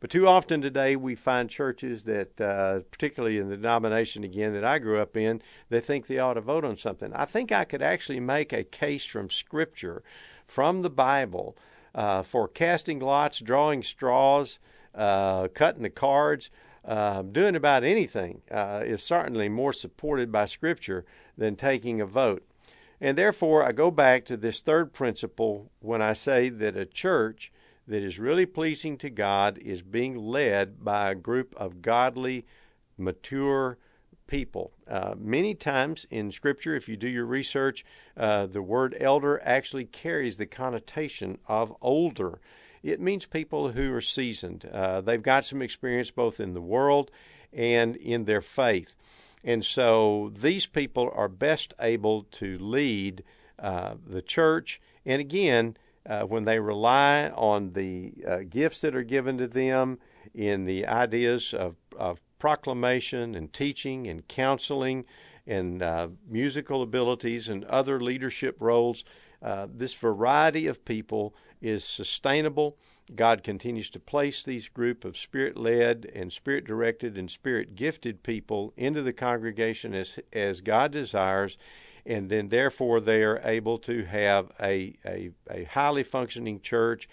But 0.00 0.08
too 0.08 0.26
often 0.26 0.62
today, 0.62 0.96
we 0.96 1.14
find 1.14 1.50
churches 1.50 2.04
that, 2.04 2.40
uh, 2.40 2.80
particularly 2.90 3.36
in 3.36 3.50
the 3.50 3.58
denomination 3.58 4.24
again 4.24 4.54
that 4.54 4.64
I 4.64 4.78
grew 4.78 4.98
up 4.98 5.18
in, 5.18 5.42
they 5.68 5.80
think 5.80 6.06
they 6.06 6.18
ought 6.18 6.34
to 6.34 6.40
vote 6.40 6.64
on 6.64 6.76
something. 6.76 7.12
I 7.12 7.26
think 7.26 7.52
I 7.52 7.64
could 7.64 7.82
actually 7.82 8.20
make 8.20 8.54
a 8.54 8.64
case 8.64 9.04
from 9.04 9.28
Scripture, 9.28 10.02
from 10.46 10.80
the 10.80 10.88
Bible, 10.88 11.58
uh, 11.94 12.22
for 12.22 12.48
casting 12.48 13.00
lots, 13.00 13.40
drawing 13.40 13.82
straws, 13.82 14.58
uh, 14.94 15.48
cutting 15.48 15.82
the 15.82 15.90
cards, 15.90 16.50
uh, 16.84 17.22
doing 17.22 17.54
about 17.54 17.84
anything 17.84 18.42
uh, 18.50 18.82
is 18.84 19.02
certainly 19.02 19.48
more 19.48 19.72
supported 19.72 20.32
by 20.32 20.46
Scripture 20.46 21.04
than 21.36 21.56
taking 21.56 22.00
a 22.00 22.06
vote. 22.06 22.42
And 23.00 23.16
therefore, 23.16 23.64
I 23.64 23.72
go 23.72 23.90
back 23.90 24.24
to 24.26 24.36
this 24.36 24.60
third 24.60 24.92
principle 24.92 25.70
when 25.80 26.02
I 26.02 26.12
say 26.12 26.48
that 26.48 26.76
a 26.76 26.86
church 26.86 27.52
that 27.86 28.02
is 28.02 28.18
really 28.18 28.46
pleasing 28.46 28.96
to 28.98 29.10
God 29.10 29.58
is 29.58 29.82
being 29.82 30.16
led 30.16 30.84
by 30.84 31.10
a 31.10 31.14
group 31.14 31.54
of 31.56 31.82
godly, 31.82 32.46
mature 32.96 33.78
people. 34.30 34.70
Uh, 34.88 35.14
many 35.18 35.54
times 35.54 36.06
in 36.08 36.30
Scripture, 36.30 36.76
if 36.76 36.88
you 36.88 36.96
do 36.96 37.08
your 37.08 37.26
research, 37.26 37.84
uh, 38.16 38.46
the 38.46 38.62
word 38.62 38.96
elder 38.98 39.42
actually 39.44 39.84
carries 39.84 40.36
the 40.36 40.46
connotation 40.46 41.36
of 41.46 41.74
older. 41.82 42.40
It 42.82 43.00
means 43.00 43.26
people 43.26 43.72
who 43.72 43.92
are 43.92 44.00
seasoned. 44.00 44.64
Uh, 44.72 45.00
they've 45.02 45.22
got 45.22 45.44
some 45.44 45.60
experience 45.60 46.10
both 46.10 46.40
in 46.40 46.54
the 46.54 46.62
world 46.62 47.10
and 47.52 47.96
in 47.96 48.24
their 48.24 48.40
faith. 48.40 48.96
And 49.42 49.64
so 49.64 50.30
these 50.34 50.66
people 50.66 51.12
are 51.14 51.28
best 51.28 51.74
able 51.80 52.22
to 52.32 52.56
lead 52.58 53.24
uh, 53.58 53.94
the 54.06 54.22
church. 54.22 54.80
And 55.04 55.20
again, 55.20 55.76
uh, 56.08 56.22
when 56.22 56.44
they 56.44 56.60
rely 56.60 57.30
on 57.30 57.72
the 57.72 58.14
uh, 58.26 58.38
gifts 58.48 58.80
that 58.80 58.94
are 58.94 59.02
given 59.02 59.38
to 59.38 59.48
them 59.48 59.98
in 60.32 60.64
the 60.64 60.86
ideas 60.86 61.52
of, 61.52 61.76
of 61.96 62.20
proclamation 62.40 63.36
and 63.36 63.52
teaching 63.52 64.08
and 64.08 64.26
counseling 64.26 65.04
and 65.46 65.82
uh, 65.82 66.08
musical 66.28 66.82
abilities 66.82 67.48
and 67.48 67.64
other 67.66 68.00
leadership 68.00 68.56
roles. 68.58 69.04
Uh, 69.40 69.68
this 69.72 69.94
variety 69.94 70.66
of 70.66 70.84
people 70.84 71.34
is 71.62 71.84
sustainable. 71.84 72.76
God 73.14 73.42
continues 73.44 73.90
to 73.90 74.00
place 74.00 74.42
these 74.42 74.68
group 74.68 75.04
of 75.04 75.16
spirit 75.16 75.56
led 75.56 76.10
and 76.14 76.32
spirit 76.32 76.64
directed 76.64 77.16
and 77.16 77.30
spirit 77.30 77.74
gifted 77.74 78.22
people 78.22 78.72
into 78.76 79.02
the 79.02 79.12
congregation 79.12 79.94
as 79.94 80.18
as 80.32 80.60
God 80.60 80.92
desires 80.92 81.56
and 82.06 82.28
then 82.28 82.48
therefore 82.48 83.00
they 83.00 83.22
are 83.22 83.40
able 83.44 83.78
to 83.78 84.04
have 84.04 84.50
a, 84.60 84.94
a, 85.04 85.30
a 85.50 85.64
highly 85.64 86.02
functioning 86.02 86.60
church 86.60 87.08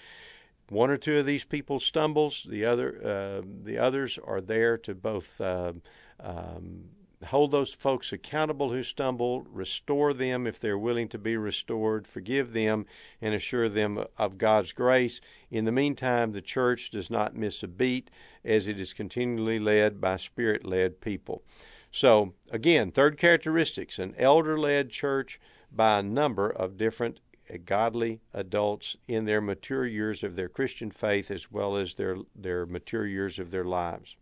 one 0.70 0.90
or 0.90 0.98
two 0.98 1.18
of 1.18 1.26
these 1.26 1.44
people 1.44 1.80
stumbles, 1.80 2.46
the 2.50 2.66
other 2.66 3.00
uh, 3.04 3.42
the 3.64 3.78
others 3.78 4.20
are 4.24 4.42
there 4.42 4.78
to 4.80 4.94
both 4.94 5.40
uh, 5.40 5.74
um, 6.20 6.90
hold 7.26 7.52
those 7.52 7.74
folks 7.74 8.14
accountable 8.14 8.72
who 8.72 8.84
stumble, 8.84 9.42
restore 9.50 10.14
them 10.14 10.46
if 10.46 10.60
they're 10.60 10.78
willing 10.78 11.08
to 11.10 11.18
be 11.18 11.36
restored, 11.36 12.08
forgive 12.08 12.54
them, 12.54 12.86
and 13.22 13.34
assure 13.34 13.70
them 13.70 14.04
of 14.18 14.38
God's 14.38 14.72
grace. 14.72 15.20
In 15.50 15.66
the 15.66 15.72
meantime, 15.72 16.34
the 16.34 16.42
church 16.42 16.92
does 16.92 17.10
not 17.10 17.36
miss 17.36 17.64
a 17.64 17.68
beat 17.68 18.12
as 18.46 18.68
it 18.68 18.80
is 18.80 18.94
continually 18.94 19.60
led 19.60 20.00
by 20.00 20.18
spirit 20.18 20.64
led 20.64 21.02
people. 21.02 21.44
So, 21.92 22.34
again, 22.52 22.92
third 22.92 23.18
characteristics 23.18 23.98
an 23.98 24.14
elder 24.18 24.60
led 24.60 24.90
church 24.90 25.40
by 25.72 26.00
a 26.00 26.04
number 26.04 26.50
of 26.50 26.78
different 26.78 27.20
godly 27.66 28.22
adults 28.34 28.98
in 29.08 29.26
their 29.26 29.42
mature 29.42 29.86
years 29.86 30.24
of 30.24 30.36
their 30.36 30.50
Christian 30.50 30.92
faith 30.92 31.32
as 31.32 31.52
well 31.52 31.78
as 31.78 31.94
their, 31.96 32.18
their 32.36 32.66
mature 32.66 33.06
years 33.06 33.40
of 33.40 33.52
their 33.52 33.64
lives. 33.64 34.16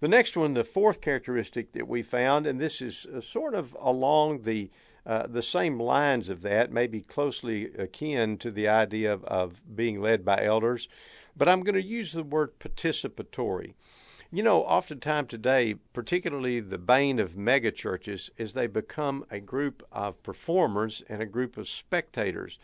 The 0.00 0.08
next 0.08 0.36
one, 0.36 0.54
the 0.54 0.64
fourth 0.64 1.00
characteristic 1.00 1.72
that 1.72 1.88
we 1.88 2.02
found, 2.02 2.46
and 2.46 2.60
this 2.60 2.82
is 2.82 3.06
uh, 3.06 3.20
sort 3.20 3.54
of 3.54 3.76
along 3.80 4.42
the 4.42 4.70
uh, 5.06 5.26
the 5.26 5.42
same 5.42 5.78
lines 5.78 6.30
of 6.30 6.40
that, 6.40 6.72
maybe 6.72 7.00
closely 7.00 7.66
akin 7.74 8.38
to 8.38 8.50
the 8.50 8.66
idea 8.66 9.12
of, 9.12 9.22
of 9.24 9.60
being 9.76 10.00
led 10.00 10.24
by 10.24 10.42
elders, 10.42 10.88
but 11.36 11.46
I'm 11.48 11.62
going 11.62 11.74
to 11.74 11.82
use 11.82 12.12
the 12.12 12.22
word 12.22 12.58
participatory. 12.58 13.74
You 14.34 14.42
know, 14.42 14.64
oftentimes 14.64 15.28
today, 15.28 15.76
particularly 15.92 16.58
the 16.58 16.76
bane 16.76 17.20
of 17.20 17.34
megachurches, 17.34 18.30
is 18.36 18.52
they 18.52 18.66
become 18.66 19.24
a 19.30 19.38
group 19.38 19.86
of 19.92 20.20
performers 20.24 21.04
and 21.08 21.22
a 21.22 21.26
group 21.26 21.56
of 21.56 21.68
spectators. 21.68 22.58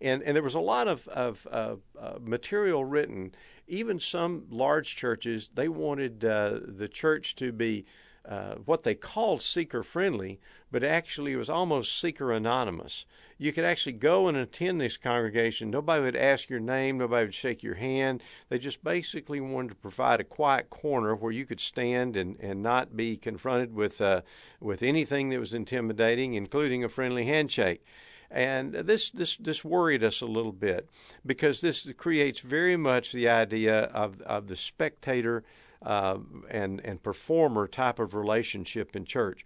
And, 0.00 0.22
and 0.22 0.36
there 0.36 0.42
was 0.44 0.54
a 0.54 0.60
lot 0.60 0.86
of, 0.86 1.08
of 1.08 1.44
uh, 1.50 1.76
uh, 2.00 2.18
material 2.20 2.84
written. 2.84 3.34
Even 3.66 3.98
some 3.98 4.44
large 4.50 4.94
churches, 4.94 5.50
they 5.52 5.66
wanted 5.66 6.24
uh, 6.24 6.60
the 6.62 6.86
church 6.86 7.34
to 7.36 7.50
be 7.50 7.84
uh, 8.28 8.56
what 8.64 8.82
they 8.82 8.94
called 8.94 9.40
seeker 9.40 9.82
friendly, 9.82 10.40
but 10.70 10.82
actually 10.82 11.32
it 11.32 11.36
was 11.36 11.50
almost 11.50 11.98
seeker 11.98 12.32
anonymous. 12.32 13.06
You 13.38 13.52
could 13.52 13.64
actually 13.64 13.92
go 13.92 14.26
and 14.26 14.36
attend 14.36 14.80
this 14.80 14.96
congregation. 14.96 15.70
Nobody 15.70 16.02
would 16.02 16.16
ask 16.16 16.50
your 16.50 16.60
name, 16.60 16.98
nobody 16.98 17.26
would 17.26 17.34
shake 17.34 17.62
your 17.62 17.74
hand. 17.74 18.22
They 18.48 18.58
just 18.58 18.82
basically 18.82 19.40
wanted 19.40 19.68
to 19.68 19.74
provide 19.76 20.20
a 20.20 20.24
quiet 20.24 20.70
corner 20.70 21.14
where 21.14 21.32
you 21.32 21.46
could 21.46 21.60
stand 21.60 22.16
and, 22.16 22.36
and 22.40 22.62
not 22.62 22.96
be 22.96 23.16
confronted 23.16 23.74
with 23.74 24.00
uh, 24.00 24.22
with 24.60 24.82
anything 24.82 25.28
that 25.28 25.40
was 25.40 25.54
intimidating, 25.54 26.34
including 26.34 26.82
a 26.82 26.88
friendly 26.88 27.26
handshake. 27.26 27.84
And 28.30 28.72
this, 28.74 29.10
this, 29.10 29.36
this 29.36 29.64
worried 29.64 30.02
us 30.02 30.20
a 30.20 30.26
little 30.26 30.52
bit 30.52 30.88
because 31.24 31.60
this 31.60 31.90
creates 31.96 32.40
very 32.40 32.76
much 32.76 33.12
the 33.12 33.28
idea 33.28 33.84
of, 33.84 34.20
of 34.22 34.48
the 34.48 34.56
spectator 34.56 35.44
uh, 35.82 36.18
and, 36.50 36.80
and 36.84 37.02
performer 37.02 37.66
type 37.66 37.98
of 37.98 38.14
relationship 38.14 38.96
in 38.96 39.04
church. 39.04 39.44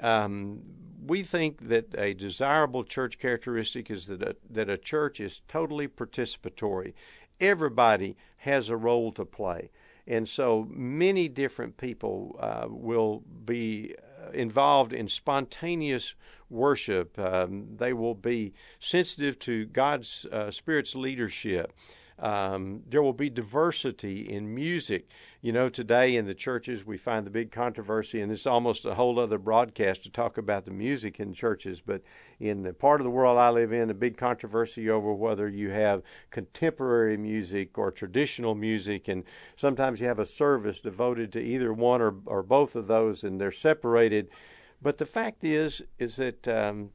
Um, 0.00 0.62
we 1.06 1.22
think 1.22 1.68
that 1.68 1.94
a 1.96 2.14
desirable 2.14 2.84
church 2.84 3.18
characteristic 3.18 3.90
is 3.90 4.06
that 4.06 4.22
a, 4.22 4.36
that 4.50 4.68
a 4.68 4.78
church 4.78 5.20
is 5.20 5.42
totally 5.46 5.86
participatory. 5.86 6.94
Everybody 7.40 8.16
has 8.38 8.68
a 8.68 8.76
role 8.76 9.12
to 9.12 9.24
play. 9.24 9.70
And 10.06 10.28
so 10.28 10.66
many 10.70 11.28
different 11.28 11.76
people 11.76 12.36
uh, 12.38 12.66
will 12.68 13.22
be 13.44 13.94
uh, 13.98 14.30
involved 14.32 14.92
in 14.92 15.08
spontaneous 15.08 16.14
worship. 16.50 17.18
Um, 17.18 17.68
they 17.76 17.92
will 17.92 18.14
be 18.14 18.52
sensitive 18.78 19.38
to 19.40 19.64
God's 19.66 20.26
uh, 20.30 20.50
Spirit's 20.50 20.94
leadership. 20.94 21.72
Um, 22.18 22.82
there 22.88 23.02
will 23.02 23.12
be 23.12 23.28
diversity 23.28 24.20
in 24.20 24.54
music. 24.54 25.08
You 25.40 25.52
know, 25.52 25.68
today 25.68 26.16
in 26.16 26.26
the 26.26 26.34
churches 26.34 26.86
we 26.86 26.96
find 26.96 27.26
the 27.26 27.30
big 27.30 27.50
controversy, 27.50 28.20
and 28.20 28.30
it's 28.30 28.46
almost 28.46 28.84
a 28.84 28.94
whole 28.94 29.18
other 29.18 29.38
broadcast 29.38 30.04
to 30.04 30.10
talk 30.10 30.38
about 30.38 30.64
the 30.64 30.70
music 30.70 31.18
in 31.18 31.32
churches. 31.32 31.80
But 31.80 32.02
in 32.38 32.62
the 32.62 32.72
part 32.72 33.00
of 33.00 33.04
the 33.04 33.10
world 33.10 33.36
I 33.36 33.50
live 33.50 33.72
in, 33.72 33.90
a 33.90 33.94
big 33.94 34.16
controversy 34.16 34.88
over 34.88 35.12
whether 35.12 35.48
you 35.48 35.70
have 35.70 36.02
contemporary 36.30 37.16
music 37.16 37.76
or 37.76 37.90
traditional 37.90 38.54
music, 38.54 39.08
and 39.08 39.24
sometimes 39.56 40.00
you 40.00 40.06
have 40.06 40.20
a 40.20 40.26
service 40.26 40.80
devoted 40.80 41.32
to 41.32 41.40
either 41.40 41.72
one 41.72 42.00
or, 42.00 42.14
or 42.26 42.42
both 42.42 42.76
of 42.76 42.86
those, 42.86 43.24
and 43.24 43.40
they're 43.40 43.50
separated. 43.50 44.28
But 44.80 44.98
the 44.98 45.06
fact 45.06 45.44
is, 45.44 45.82
is 45.98 46.16
that 46.16 46.46
um, 46.46 46.90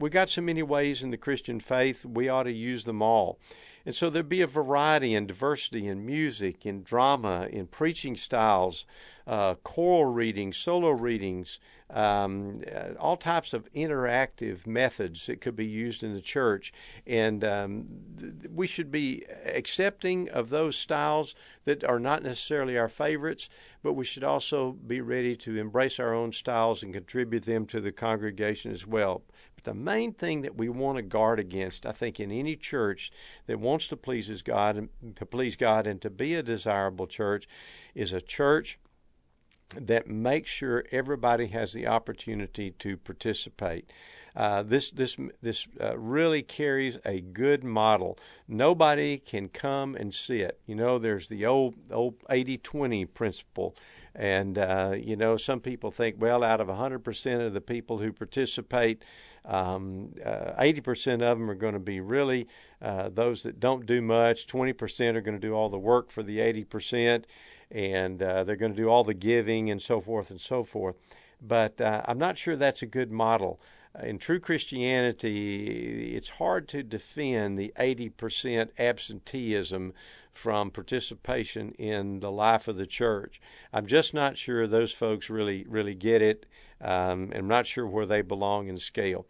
we 0.00 0.10
got 0.10 0.28
so 0.28 0.40
many 0.40 0.62
ways 0.62 1.02
in 1.02 1.10
the 1.10 1.16
Christian 1.16 1.60
faith, 1.60 2.04
we 2.04 2.28
ought 2.28 2.44
to 2.44 2.52
use 2.52 2.84
them 2.84 3.02
all. 3.02 3.38
And 3.86 3.94
so 3.94 4.10
there'd 4.10 4.28
be 4.28 4.42
a 4.42 4.46
variety 4.46 5.14
and 5.14 5.26
diversity 5.26 5.86
in 5.86 6.04
music, 6.04 6.66
in 6.66 6.82
drama, 6.82 7.48
in 7.50 7.66
preaching 7.66 8.16
styles, 8.16 8.84
uh, 9.26 9.54
choral 9.62 10.04
readings, 10.04 10.56
solo 10.58 10.90
readings, 10.90 11.60
um, 11.88 12.62
uh, 12.70 12.92
all 12.98 13.16
types 13.16 13.52
of 13.52 13.72
interactive 13.72 14.66
methods 14.66 15.26
that 15.26 15.40
could 15.40 15.56
be 15.56 15.66
used 15.66 16.02
in 16.02 16.14
the 16.14 16.20
church. 16.20 16.72
And 17.06 17.42
um, 17.42 17.86
th- 18.18 18.50
we 18.52 18.66
should 18.66 18.90
be 18.90 19.24
accepting 19.46 20.28
of 20.28 20.50
those 20.50 20.76
styles 20.76 21.34
that 21.64 21.82
are 21.82 21.98
not 21.98 22.22
necessarily 22.22 22.76
our 22.78 22.88
favorites, 22.88 23.48
but 23.82 23.94
we 23.94 24.04
should 24.04 24.24
also 24.24 24.72
be 24.72 25.00
ready 25.00 25.34
to 25.36 25.56
embrace 25.56 25.98
our 25.98 26.14
own 26.14 26.32
styles 26.32 26.82
and 26.82 26.92
contribute 26.92 27.44
them 27.44 27.66
to 27.66 27.80
the 27.80 27.92
congregation 27.92 28.72
as 28.72 28.86
well. 28.86 29.22
But 29.60 29.72
the 29.72 29.78
main 29.78 30.12
thing 30.12 30.42
that 30.42 30.56
we 30.56 30.68
want 30.68 30.96
to 30.96 31.02
guard 31.02 31.38
against, 31.38 31.84
I 31.84 31.92
think, 31.92 32.18
in 32.18 32.30
any 32.30 32.56
church 32.56 33.12
that 33.46 33.60
wants 33.60 33.88
to 33.88 33.96
please 33.96 34.42
God 34.42 34.76
and 34.76 35.16
to 35.16 35.26
please 35.26 35.56
God 35.56 35.86
and 35.86 36.00
to 36.00 36.08
be 36.08 36.34
a 36.34 36.42
desirable 36.42 37.06
church, 37.06 37.46
is 37.94 38.12
a 38.12 38.22
church 38.22 38.78
that 39.76 40.08
makes 40.08 40.50
sure 40.50 40.84
everybody 40.90 41.48
has 41.48 41.72
the 41.72 41.86
opportunity 41.86 42.70
to 42.70 42.96
participate. 42.96 43.92
Uh, 44.34 44.62
this 44.62 44.90
this 44.92 45.16
this 45.42 45.66
uh, 45.80 45.98
really 45.98 46.42
carries 46.42 46.98
a 47.04 47.20
good 47.20 47.62
model. 47.64 48.18
Nobody 48.48 49.18
can 49.18 49.48
come 49.48 49.94
and 49.94 50.14
sit. 50.14 50.60
You 50.66 50.76
know, 50.76 50.98
there's 50.98 51.28
the 51.28 51.44
old 51.44 51.74
old 51.90 52.18
80-20 52.30 53.12
principle, 53.12 53.74
and 54.14 54.56
uh, 54.56 54.94
you 54.96 55.16
know 55.16 55.36
some 55.36 55.60
people 55.60 55.90
think, 55.90 56.16
well, 56.18 56.44
out 56.44 56.60
of 56.60 56.68
100% 56.68 57.46
of 57.46 57.52
the 57.52 57.60
people 57.60 57.98
who 57.98 58.12
participate, 58.12 59.02
um, 59.44 60.10
80% 60.24 61.22
uh, 61.22 61.24
of 61.24 61.38
them 61.38 61.50
are 61.50 61.54
going 61.54 61.74
to 61.74 61.80
be 61.80 62.00
really 62.00 62.46
uh, 62.82 63.08
those 63.08 63.42
that 63.42 63.60
don't 63.60 63.86
do 63.86 64.02
much. 64.02 64.46
20% 64.46 65.14
are 65.14 65.20
going 65.20 65.40
to 65.40 65.46
do 65.46 65.54
all 65.54 65.68
the 65.68 65.78
work 65.78 66.10
for 66.10 66.22
the 66.22 66.38
80% 66.38 67.24
and 67.70 68.22
uh, 68.22 68.44
they're 68.44 68.56
going 68.56 68.72
to 68.72 68.82
do 68.82 68.88
all 68.88 69.04
the 69.04 69.14
giving 69.14 69.70
and 69.70 69.80
so 69.80 70.00
forth 70.00 70.30
and 70.30 70.40
so 70.40 70.64
forth. 70.64 70.96
But 71.40 71.80
uh, 71.80 72.02
I'm 72.06 72.18
not 72.18 72.36
sure 72.36 72.56
that's 72.56 72.82
a 72.82 72.86
good 72.86 73.10
model. 73.10 73.60
In 74.02 74.18
true 74.18 74.38
Christianity, 74.38 76.14
it's 76.14 76.30
hard 76.30 76.68
to 76.68 76.82
defend 76.82 77.58
the 77.58 77.72
80% 77.78 78.70
absenteeism 78.78 79.92
from 80.32 80.70
participation 80.70 81.72
in 81.72 82.20
the 82.20 82.30
life 82.30 82.68
of 82.68 82.76
the 82.76 82.86
church. 82.86 83.40
I'm 83.72 83.86
just 83.86 84.14
not 84.14 84.38
sure 84.38 84.66
those 84.66 84.92
folks 84.92 85.28
really 85.28 85.64
really 85.68 85.94
get 85.94 86.22
it. 86.22 86.46
Um, 86.80 87.32
I'm 87.34 87.48
not 87.48 87.66
sure 87.66 87.86
where 87.86 88.06
they 88.06 88.22
belong 88.22 88.68
in 88.68 88.78
scale. 88.78 89.26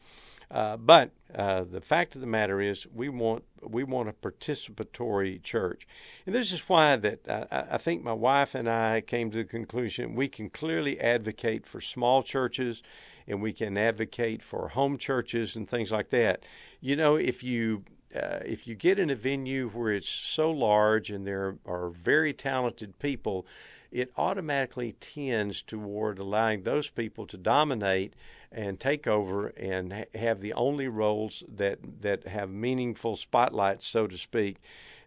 Uh, 0.50 0.76
but 0.76 1.12
uh, 1.34 1.62
the 1.62 1.80
fact 1.80 2.16
of 2.16 2.20
the 2.20 2.26
matter 2.26 2.60
is, 2.60 2.86
we 2.92 3.08
want 3.08 3.44
we 3.62 3.84
want 3.84 4.08
a 4.08 4.12
participatory 4.12 5.40
church, 5.42 5.86
and 6.26 6.34
this 6.34 6.50
is 6.50 6.68
why 6.68 6.96
that 6.96 7.20
I, 7.52 7.74
I 7.74 7.78
think 7.78 8.02
my 8.02 8.12
wife 8.12 8.56
and 8.56 8.68
I 8.68 9.00
came 9.00 9.30
to 9.30 9.38
the 9.38 9.44
conclusion 9.44 10.16
we 10.16 10.26
can 10.26 10.50
clearly 10.50 10.98
advocate 11.00 11.66
for 11.66 11.80
small 11.80 12.24
churches, 12.24 12.82
and 13.28 13.40
we 13.40 13.52
can 13.52 13.78
advocate 13.78 14.42
for 14.42 14.68
home 14.70 14.98
churches 14.98 15.54
and 15.54 15.68
things 15.68 15.92
like 15.92 16.10
that. 16.10 16.42
You 16.80 16.96
know, 16.96 17.14
if 17.14 17.44
you 17.44 17.84
uh, 18.14 18.40
if 18.44 18.66
you 18.66 18.74
get 18.74 18.98
in 18.98 19.10
a 19.10 19.14
venue 19.14 19.68
where 19.68 19.92
it's 19.92 20.08
so 20.08 20.50
large 20.50 21.10
and 21.10 21.26
there 21.26 21.56
are 21.64 21.90
very 21.90 22.32
talented 22.32 22.98
people, 22.98 23.46
it 23.90 24.12
automatically 24.16 24.92
tends 25.00 25.62
toward 25.62 26.18
allowing 26.18 26.62
those 26.62 26.90
people 26.90 27.26
to 27.26 27.36
dominate 27.36 28.14
and 28.52 28.80
take 28.80 29.06
over 29.06 29.48
and 29.48 29.92
ha- 29.92 30.04
have 30.14 30.40
the 30.40 30.52
only 30.54 30.88
roles 30.88 31.44
that 31.48 31.78
that 32.00 32.26
have 32.26 32.50
meaningful 32.50 33.16
spotlights, 33.16 33.86
so 33.86 34.06
to 34.06 34.18
speak, 34.18 34.56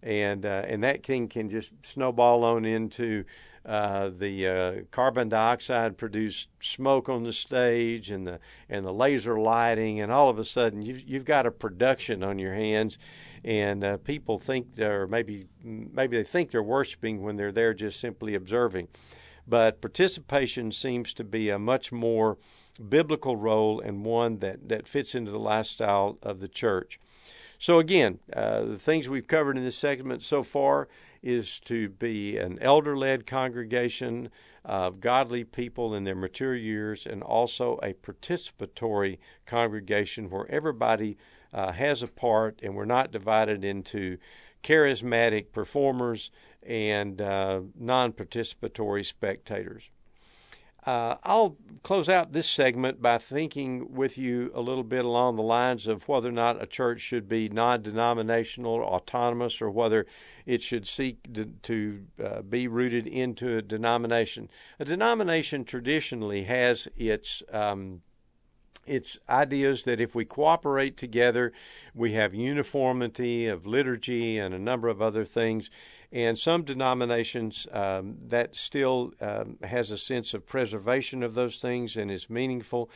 and 0.01 0.45
uh, 0.45 0.63
and 0.67 0.83
that 0.83 1.05
thing 1.05 1.27
can 1.27 1.49
just 1.49 1.71
snowball 1.81 2.43
on 2.43 2.65
into 2.65 3.25
uh, 3.65 4.09
the 4.09 4.47
uh, 4.47 4.73
carbon 4.91 5.29
dioxide 5.29 5.97
produced 5.97 6.49
smoke 6.59 7.07
on 7.07 7.23
the 7.23 7.33
stage 7.33 8.09
and 8.11 8.27
the 8.27 8.39
and 8.69 8.85
the 8.85 8.93
laser 8.93 9.39
lighting, 9.39 10.01
and 10.01 10.11
all 10.11 10.29
of 10.29 10.37
a 10.37 10.45
sudden 10.45 10.81
you've 10.81 11.01
you've 11.07 11.25
got 11.25 11.45
a 11.45 11.51
production 11.51 12.23
on 12.23 12.39
your 12.39 12.53
hands, 12.53 12.97
and 13.43 13.83
uh, 13.83 13.97
people 13.97 14.37
think 14.37 14.75
they're 14.75 15.07
maybe 15.07 15.47
maybe 15.63 16.17
they 16.17 16.23
think 16.23 16.51
they're 16.51 16.61
worshiping 16.61 17.21
when 17.21 17.37
they're 17.37 17.51
there 17.51 17.73
just 17.73 17.99
simply 17.99 18.35
observing, 18.35 18.87
but 19.47 19.81
participation 19.81 20.71
seems 20.71 21.13
to 21.13 21.23
be 21.23 21.49
a 21.49 21.57
much 21.57 21.91
more 21.91 22.37
biblical 22.89 23.35
role 23.35 23.79
and 23.79 24.03
one 24.03 24.39
that, 24.39 24.67
that 24.69 24.87
fits 24.87 25.13
into 25.15 25.31
the 25.31 25.39
lifestyle 25.39 26.17
of 26.21 26.39
the 26.39 26.47
church. 26.47 26.99
So, 27.59 27.79
again, 27.79 28.19
uh, 28.33 28.63
the 28.63 28.79
things 28.79 29.07
we've 29.07 29.27
covered 29.27 29.57
in 29.57 29.63
this 29.63 29.77
segment 29.77 30.21
so 30.21 30.43
far 30.43 30.87
is 31.23 31.59
to 31.61 31.89
be 31.89 32.37
an 32.37 32.59
elder 32.61 32.95
led 32.97 33.25
congregation 33.25 34.29
of 34.65 34.99
godly 34.99 35.43
people 35.43 35.95
in 35.95 36.03
their 36.03 36.15
mature 36.15 36.55
years 36.55 37.05
and 37.05 37.23
also 37.23 37.79
a 37.81 37.93
participatory 37.93 39.17
congregation 39.45 40.29
where 40.29 40.49
everybody 40.51 41.17
uh, 41.53 41.71
has 41.71 42.03
a 42.03 42.07
part 42.07 42.59
and 42.61 42.75
we're 42.75 42.85
not 42.85 43.11
divided 43.11 43.63
into 43.63 44.17
charismatic 44.63 45.51
performers 45.51 46.31
and 46.65 47.21
uh, 47.21 47.61
non 47.77 48.13
participatory 48.13 49.05
spectators. 49.05 49.89
Uh, 50.85 51.15
I'll 51.23 51.57
close 51.81 52.09
out 52.09 52.33
this 52.33 52.49
segment 52.49 53.01
by 53.01 53.17
thinking 53.17 53.93
with 53.93 54.17
you 54.17 54.51
a 54.53 54.61
little 54.61 54.83
bit 54.83 55.05
along 55.05 55.35
the 55.35 55.43
lines 55.43 55.87
of 55.87 56.07
whether 56.07 56.29
or 56.29 56.33
not 56.33 56.61
a 56.61 56.65
church 56.65 56.99
should 56.99 57.27
be 57.27 57.49
non 57.49 57.81
denominational, 57.81 58.81
autonomous, 58.81 59.61
or 59.61 59.69
whether 59.69 60.05
it 60.45 60.61
should 60.61 60.87
seek 60.87 61.33
to, 61.33 61.45
to 61.63 62.03
uh, 62.23 62.41
be 62.41 62.67
rooted 62.67 63.07
into 63.07 63.57
a 63.57 63.61
denomination. 63.61 64.49
A 64.79 64.85
denomination 64.85 65.63
traditionally 65.63 66.43
has 66.43 66.87
its 66.97 67.43
um, 67.51 68.01
its 68.85 69.17
ideas 69.29 69.83
that 69.83 70.01
if 70.01 70.13
we 70.13 70.25
cooperate 70.25 70.97
together, 70.97 71.53
we 71.93 72.11
have 72.13 72.33
uniformity 72.33 73.47
of 73.47 73.65
liturgy 73.65 74.37
and 74.37 74.53
a 74.53 74.59
number 74.59 74.89
of 74.89 75.01
other 75.01 75.23
things, 75.23 75.69
and 76.13 76.37
some 76.37 76.61
denominations 76.61 77.65
um, 77.71 78.17
that 78.27 78.55
still 78.55 79.13
um, 79.19 79.57
has 79.63 79.89
a 79.89 79.97
sense 79.97 80.35
of 80.35 80.45
preservation 80.45 81.23
of 81.23 81.33
those 81.33 81.59
things 81.59 81.97
and 81.97 82.11
is 82.11 82.29
meaningful. 82.29 82.89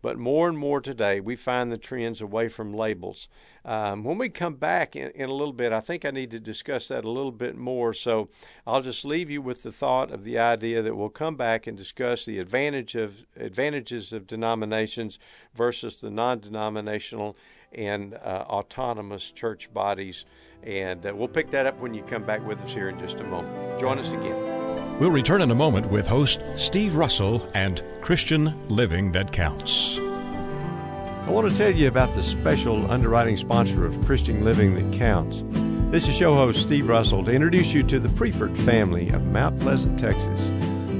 But 0.00 0.18
more 0.18 0.48
and 0.48 0.58
more 0.58 0.80
today, 0.80 1.20
we 1.20 1.36
find 1.36 1.70
the 1.70 1.78
trends 1.78 2.20
away 2.20 2.48
from 2.48 2.74
labels. 2.74 3.28
Um, 3.64 4.02
when 4.02 4.18
we 4.18 4.30
come 4.30 4.54
back 4.54 4.96
in, 4.96 5.10
in, 5.10 5.28
a 5.28 5.34
little 5.34 5.52
bit, 5.52 5.72
I 5.72 5.78
think 5.78 6.04
I 6.04 6.10
need 6.10 6.32
to 6.32 6.40
discuss 6.40 6.88
that 6.88 7.04
a 7.04 7.10
little 7.10 7.30
bit 7.30 7.56
more. 7.56 7.92
So 7.92 8.28
I'll 8.66 8.82
just 8.82 9.04
leave 9.04 9.30
you 9.30 9.40
with 9.40 9.62
the 9.62 9.70
thought 9.70 10.10
of 10.10 10.24
the 10.24 10.38
idea 10.40 10.82
that 10.82 10.96
we'll 10.96 11.08
come 11.08 11.36
back 11.36 11.68
and 11.68 11.76
discuss 11.76 12.24
the 12.24 12.40
advantage 12.40 12.96
of 12.96 13.26
advantages 13.36 14.12
of 14.12 14.26
denominations 14.26 15.20
versus 15.54 16.00
the 16.00 16.10
non-denominational 16.10 17.36
and 17.70 18.14
uh, 18.14 18.44
autonomous 18.48 19.30
church 19.30 19.72
bodies. 19.72 20.24
And 20.62 21.04
uh, 21.04 21.12
we'll 21.14 21.28
pick 21.28 21.50
that 21.50 21.66
up 21.66 21.80
when 21.80 21.92
you 21.92 22.02
come 22.04 22.22
back 22.22 22.46
with 22.46 22.60
us 22.62 22.70
here 22.70 22.88
in 22.88 22.98
just 22.98 23.20
a 23.20 23.24
moment. 23.24 23.80
Join 23.80 23.98
us 23.98 24.12
again. 24.12 24.98
We'll 24.98 25.10
return 25.10 25.42
in 25.42 25.50
a 25.50 25.54
moment 25.54 25.90
with 25.90 26.06
host 26.06 26.40
Steve 26.56 26.94
Russell 26.94 27.48
and 27.54 27.82
Christian 28.00 28.54
Living 28.68 29.10
That 29.12 29.32
Counts. 29.32 29.98
I 29.98 31.30
want 31.30 31.50
to 31.50 31.56
tell 31.56 31.72
you 31.72 31.88
about 31.88 32.14
the 32.14 32.22
special 32.22 32.90
underwriting 32.90 33.36
sponsor 33.36 33.84
of 33.84 34.00
Christian 34.04 34.44
Living 34.44 34.74
That 34.74 34.96
Counts. 34.96 35.42
This 35.90 36.08
is 36.08 36.14
show 36.14 36.34
host 36.34 36.62
Steve 36.62 36.88
Russell 36.88 37.24
to 37.24 37.32
introduce 37.32 37.72
you 37.72 37.82
to 37.84 37.98
the 37.98 38.08
Priefert 38.08 38.56
family 38.58 39.08
of 39.10 39.26
Mount 39.26 39.58
Pleasant, 39.60 39.98
Texas. 39.98 40.40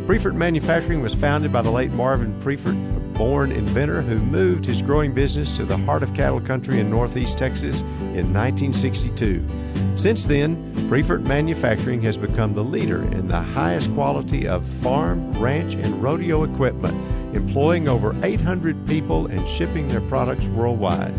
Priefert 0.07 0.35
Manufacturing 0.35 1.01
was 1.01 1.15
founded 1.15 1.53
by 1.53 1.63
the 1.63 1.71
late 1.71 1.93
Marvin 1.93 2.39
Priefert, 2.41 2.77
a 2.97 3.01
born 3.15 3.53
inventor 3.53 4.03
who 4.03 4.19
moved 4.19 4.65
his 4.65 4.83
growing 4.83 5.13
business 5.13 5.57
to 5.57 5.65
the 5.65 5.77
heart 5.77 6.03
of 6.03 6.15
cattle 6.15 6.41
country 6.41 6.81
in 6.81 6.91
northeast 6.91 7.39
Texas 7.39 7.81
in 7.81 8.33
1962. 8.33 9.45
Since 9.97 10.27
then, 10.27 10.57
Priefert 10.89 11.23
Manufacturing 11.23 12.03
has 12.03 12.17
become 12.17 12.55
the 12.55 12.65
leader 12.65 13.03
in 13.03 13.29
the 13.29 13.41
highest 13.41 13.93
quality 13.95 14.49
of 14.49 14.65
farm, 14.65 15.33
ranch, 15.33 15.75
and 15.75 16.03
rodeo 16.03 16.45
equipment, 16.45 16.95
employing 17.35 17.89
over 17.89 18.15
800 18.23 18.87
people 18.87 19.27
and 19.27 19.47
shipping 19.47 19.89
their 19.89 20.01
products 20.03 20.47
worldwide. 20.47 21.15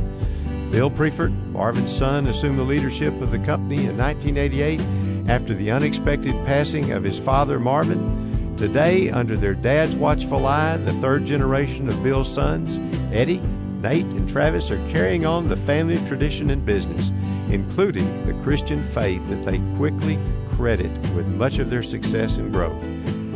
Bill 0.71 0.89
Priefert, 0.89 1.31
Marvin's 1.51 1.95
son, 1.95 2.27
assumed 2.27 2.57
the 2.57 2.63
leadership 2.63 3.13
of 3.21 3.31
the 3.31 3.39
company 3.39 3.85
in 3.85 3.97
1988 3.97 4.81
after 5.29 5.53
the 5.53 5.71
unexpected 5.71 6.33
passing 6.45 6.91
of 6.91 7.03
his 7.03 7.19
father, 7.19 7.59
Marvin. 7.59 8.22
Today, 8.57 9.09
under 9.09 9.35
their 9.35 9.55
dad's 9.55 9.95
watchful 9.95 10.45
eye, 10.45 10.77
the 10.77 10.93
third 10.93 11.25
generation 11.25 11.89
of 11.89 12.03
Bill's 12.03 12.31
sons, 12.31 12.77
Eddie, 13.11 13.41
Nate, 13.81 14.05
and 14.05 14.29
Travis, 14.29 14.69
are 14.69 14.89
carrying 14.89 15.25
on 15.25 15.49
the 15.49 15.57
family 15.57 15.97
tradition 16.07 16.51
and 16.51 16.63
business, 16.63 17.09
including 17.49 18.25
the 18.27 18.33
Christian 18.43 18.83
faith 18.83 19.27
that 19.29 19.43
they 19.43 19.57
quickly 19.75 20.19
credit 20.51 20.91
with 21.15 21.27
much 21.35 21.57
of 21.57 21.71
their 21.71 21.81
success 21.81 22.37
and 22.37 22.53
growth. 22.53 22.83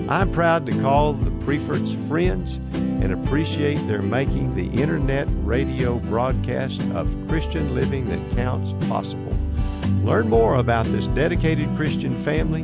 I'm 0.07 0.31
proud 0.31 0.65
to 0.67 0.81
call 0.81 1.13
the 1.13 1.31
Prieferts 1.43 1.93
friends 2.07 2.55
and 3.01 3.11
appreciate 3.11 3.77
their 3.87 4.03
making 4.03 4.55
the 4.55 4.69
internet 4.81 5.27
radio 5.39 5.97
broadcast 5.99 6.81
of 6.91 7.13
Christian 7.27 7.73
living 7.73 8.05
that 8.05 8.35
counts 8.35 8.73
possible. 8.87 9.35
Learn 10.03 10.29
more 10.29 10.55
about 10.55 10.85
this 10.85 11.07
dedicated 11.07 11.67
Christian 11.75 12.13
family 12.23 12.63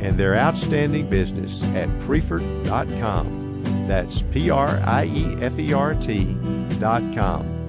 and 0.00 0.16
their 0.16 0.36
outstanding 0.36 1.08
business 1.08 1.62
at 1.74 1.88
Priefert.com. 2.06 3.38
That's 3.86 4.22
P 4.22 4.50
R 4.50 4.80
I 4.84 5.04
E 5.06 5.36
F 5.40 5.58
E 5.58 5.72
R 5.72 5.94
T.com. 5.94 7.60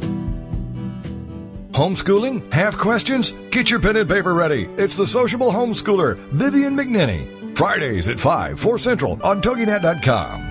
Homeschooling? 1.71 2.51
Have 2.51 2.77
questions? 2.77 3.31
Get 3.49 3.71
your 3.71 3.79
pen 3.79 3.95
and 3.95 4.09
paper 4.09 4.33
ready. 4.33 4.65
It's 4.77 4.97
the 4.97 5.07
sociable 5.07 5.51
homeschooler, 5.51 6.17
Vivian 6.31 6.75
McNinney. 6.75 7.55
Fridays 7.57 8.09
at 8.09 8.19
5, 8.19 8.59
4 8.59 8.77
Central 8.77 9.19
on 9.23 9.41
TogiNet.com. 9.41 10.50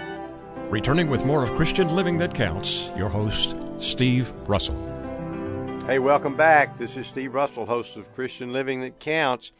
Returning 0.71 1.09
with 1.09 1.25
more 1.25 1.43
of 1.43 1.53
Christian 1.57 1.97
Living 1.97 2.17
That 2.19 2.33
Counts, 2.33 2.91
your 2.95 3.09
host, 3.09 3.57
Steve 3.77 4.31
Russell. 4.47 4.77
Hey, 5.85 5.99
welcome 5.99 6.37
back. 6.37 6.77
This 6.77 6.95
is 6.95 7.07
Steve 7.07 7.35
Russell, 7.35 7.65
host 7.65 7.97
of 7.97 8.13
Christian 8.15 8.53
Living 8.53 8.79
That 8.79 8.97
Counts. 8.97 9.51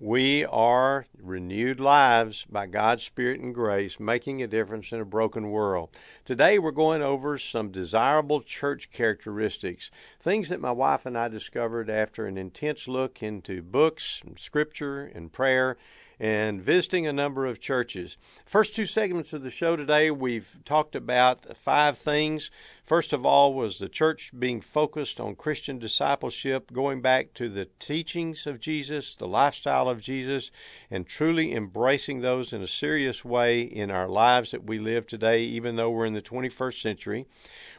We 0.00 0.44
are 0.46 1.06
renewed 1.22 1.78
lives 1.78 2.44
by 2.50 2.66
God's 2.66 3.04
Spirit 3.04 3.38
and 3.38 3.54
grace, 3.54 4.00
making 4.00 4.42
a 4.42 4.48
difference 4.48 4.90
in 4.90 4.98
a 4.98 5.04
broken 5.04 5.50
world. 5.50 5.90
Today, 6.24 6.58
we're 6.58 6.72
going 6.72 7.02
over 7.02 7.38
some 7.38 7.70
desirable 7.70 8.40
church 8.40 8.90
characteristics, 8.90 9.92
things 10.20 10.48
that 10.48 10.60
my 10.60 10.72
wife 10.72 11.06
and 11.06 11.16
I 11.16 11.28
discovered 11.28 11.88
after 11.88 12.26
an 12.26 12.36
intense 12.36 12.88
look 12.88 13.22
into 13.22 13.62
books, 13.62 14.20
and 14.26 14.36
scripture, 14.40 15.04
and 15.04 15.32
prayer 15.32 15.76
and 16.20 16.60
visiting 16.60 17.06
a 17.06 17.12
number 17.12 17.46
of 17.46 17.60
churches. 17.60 18.16
First 18.44 18.74
two 18.74 18.86
segments 18.86 19.32
of 19.32 19.42
the 19.42 19.50
show 19.50 19.76
today, 19.76 20.10
we've 20.10 20.56
talked 20.64 20.96
about 20.96 21.56
five 21.56 21.96
things. 21.96 22.50
First 22.82 23.12
of 23.12 23.24
all, 23.24 23.54
was 23.54 23.78
the 23.78 23.88
church 23.88 24.32
being 24.36 24.60
focused 24.60 25.20
on 25.20 25.36
Christian 25.36 25.78
discipleship, 25.78 26.72
going 26.72 27.00
back 27.00 27.34
to 27.34 27.48
the 27.48 27.68
teachings 27.78 28.46
of 28.46 28.60
Jesus, 28.60 29.14
the 29.14 29.28
lifestyle 29.28 29.88
of 29.88 30.00
Jesus, 30.00 30.50
and 30.90 31.06
truly 31.06 31.54
embracing 31.54 32.20
those 32.20 32.52
in 32.52 32.62
a 32.62 32.68
serious 32.68 33.24
way 33.24 33.60
in 33.60 33.90
our 33.90 34.08
lives 34.08 34.50
that 34.50 34.64
we 34.64 34.78
live 34.78 35.06
today, 35.06 35.42
even 35.42 35.76
though 35.76 35.90
we're 35.90 36.06
in 36.06 36.14
the 36.14 36.22
21st 36.22 36.80
century. 36.80 37.26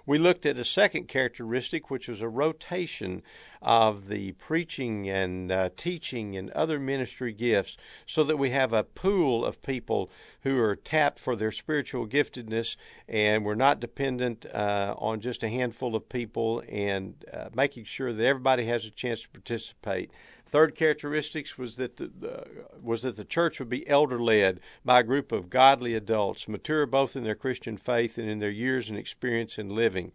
We 0.10 0.18
looked 0.18 0.48
at 0.48 0.58
a 0.58 0.66
second 0.66 1.08
characteristic, 1.08 1.92
which 1.92 2.08
was 2.08 2.20
a 2.20 2.28
rotation 2.28 3.22
of 3.62 4.08
the 4.08 4.32
preaching 4.32 5.08
and 5.08 5.52
uh, 5.52 5.70
teaching 5.78 6.36
and 6.36 6.50
other 6.50 6.80
ministry 6.80 7.32
gifts 7.32 7.78
so 8.08 8.24
that 8.24 8.38
we 8.38 8.50
have 8.50 8.74
a 8.74 8.84
pool 8.84 9.46
of 9.46 9.62
people 9.62 10.10
who 10.42 10.58
are 10.58 10.76
tapped 10.76 11.20
for 11.20 11.36
their 11.36 11.52
spiritual 11.52 12.08
giftedness 12.08 12.76
and 13.08 13.46
we're 13.46 13.54
not 13.54 13.80
dependent 13.80 14.48
uh, 14.48 14.96
on 14.98 15.20
just 15.20 15.44
a 15.44 15.50
handful 15.50 15.96
of 15.96 16.10
people 16.10 16.64
and 16.68 17.24
uh, 17.32 17.50
making 17.54 17.84
sure 17.84 18.12
that 18.12 18.26
everybody 18.26 18.66
has 18.66 18.86
a 18.86 18.90
chance 18.90 19.22
to 19.22 19.30
participate. 19.30 20.10
Third 20.50 20.74
characteristics 20.74 21.58
was 21.60 21.76
that 21.76 21.98
the, 21.98 22.08
the 22.08 22.48
was 22.82 23.04
that 23.04 23.16
the 23.16 23.26
church 23.26 23.60
would 23.60 23.70
be 23.70 23.88
elder 23.88 24.18
led 24.18 24.60
by 24.84 25.02
a 25.02 25.04
group 25.04 25.32
of 25.32 25.50
godly 25.50 25.94
adults, 25.94 26.48
mature 26.48 26.88
both 26.88 27.16
in 27.16 27.24
their 27.24 27.36
Christian 27.36 27.78
faith 27.78 28.18
and 28.18 28.28
in 28.28 28.40
their 28.40 28.50
years 28.50 28.90
and 28.90 28.98
experience 28.98 29.60
in 29.60 29.70
living. 29.70 30.12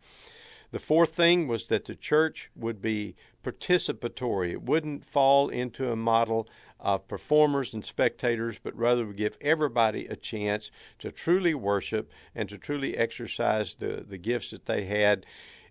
The 0.72 0.80
fourth 0.80 1.14
thing 1.14 1.46
was 1.46 1.66
that 1.66 1.84
the 1.84 1.94
church 1.94 2.50
would 2.56 2.82
be 2.82 3.14
participatory. 3.44 4.50
It 4.50 4.62
wouldn't 4.62 5.04
fall 5.04 5.48
into 5.48 5.92
a 5.92 5.96
model 5.96 6.48
of 6.80 7.06
performers 7.06 7.72
and 7.72 7.84
spectators, 7.84 8.58
but 8.58 8.76
rather 8.76 9.06
would 9.06 9.16
give 9.16 9.38
everybody 9.40 10.06
a 10.06 10.16
chance 10.16 10.72
to 10.98 11.12
truly 11.12 11.54
worship 11.54 12.10
and 12.34 12.48
to 12.48 12.58
truly 12.58 12.96
exercise 12.96 13.76
the, 13.76 14.04
the 14.06 14.18
gifts 14.18 14.50
that 14.50 14.66
they 14.66 14.84
had 14.86 15.24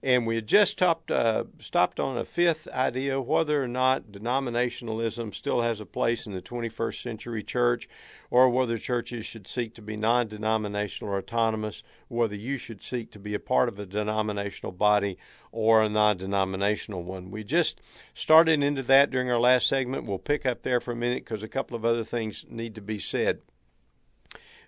and 0.03 0.27
we 0.27 0.35
had 0.35 0.47
just 0.47 0.73
stopped, 0.73 1.09
uh, 1.09 1.45
stopped 1.59 1.97
on 1.97 2.17
a 2.17 2.25
fifth 2.25 2.67
idea 2.67 3.21
whether 3.21 3.63
or 3.63 3.69
not 3.69 4.11
denominationalism 4.11 5.33
still 5.33 5.61
has 5.61 5.79
a 5.79 5.85
place 5.85 6.27
in 6.27 6.33
the 6.33 6.41
21st 6.41 7.01
century 7.01 7.41
church, 7.41 7.87
or 8.29 8.49
whether 8.49 8.77
churches 8.77 9.25
should 9.25 9.47
seek 9.47 9.73
to 9.73 9.81
be 9.81 9.95
non 9.95 10.27
denominational 10.27 11.13
or 11.13 11.17
autonomous, 11.17 11.83
whether 12.09 12.35
you 12.35 12.57
should 12.57 12.83
seek 12.83 13.11
to 13.11 13.19
be 13.19 13.33
a 13.33 13.39
part 13.39 13.69
of 13.69 13.79
a 13.79 13.85
denominational 13.85 14.73
body 14.73 15.17
or 15.53 15.81
a 15.81 15.87
non 15.87 16.17
denominational 16.17 17.03
one. 17.03 17.31
We 17.31 17.45
just 17.45 17.79
started 18.13 18.61
into 18.61 18.83
that 18.83 19.09
during 19.09 19.31
our 19.31 19.39
last 19.39 19.67
segment. 19.67 20.05
We'll 20.05 20.19
pick 20.19 20.45
up 20.45 20.63
there 20.63 20.81
for 20.81 20.91
a 20.91 20.97
minute 20.97 21.23
because 21.23 21.43
a 21.43 21.47
couple 21.47 21.77
of 21.77 21.85
other 21.85 22.03
things 22.03 22.45
need 22.49 22.75
to 22.75 22.81
be 22.81 22.99
said. 22.99 23.39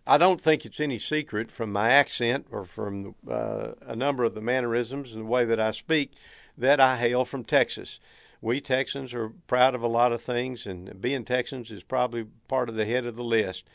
I 0.08 0.18
don't 0.18 0.39
think 0.39 0.65
it's 0.65 0.80
any 0.80 1.00
secret 1.00 1.52
from 1.52 1.72
my 1.72 1.89
accent 1.89 2.48
or 2.52 2.63
from 2.63 3.15
uh, 3.30 3.70
a 3.82 3.96
number 3.96 4.24
of 4.24 4.36
the 4.36 4.41
mannerisms 4.41 5.13
and 5.13 5.22
the 5.22 5.30
way 5.30 5.46
that 5.46 5.60
I 5.60 5.72
speak 5.72 6.12
that 6.58 6.80
I 6.80 6.98
hail 6.98 7.26
from 7.26 7.44
Texas. 7.44 8.00
We 8.41 8.62
Texans 8.62 9.13
are 9.13 9.30
proud 9.48 9.74
of 9.74 9.82
a 9.82 9.88
lot 9.88 10.12
of 10.12 10.22
things, 10.22 10.68
and 10.68 11.02
being 11.02 11.26
Texans 11.26 11.72
is 11.72 11.84
probably 11.84 12.28
part 12.48 12.70
of 12.70 12.76
the 12.76 12.86
head 12.86 13.06
of 13.06 13.15
the 13.15 13.24
list. 13.24 13.65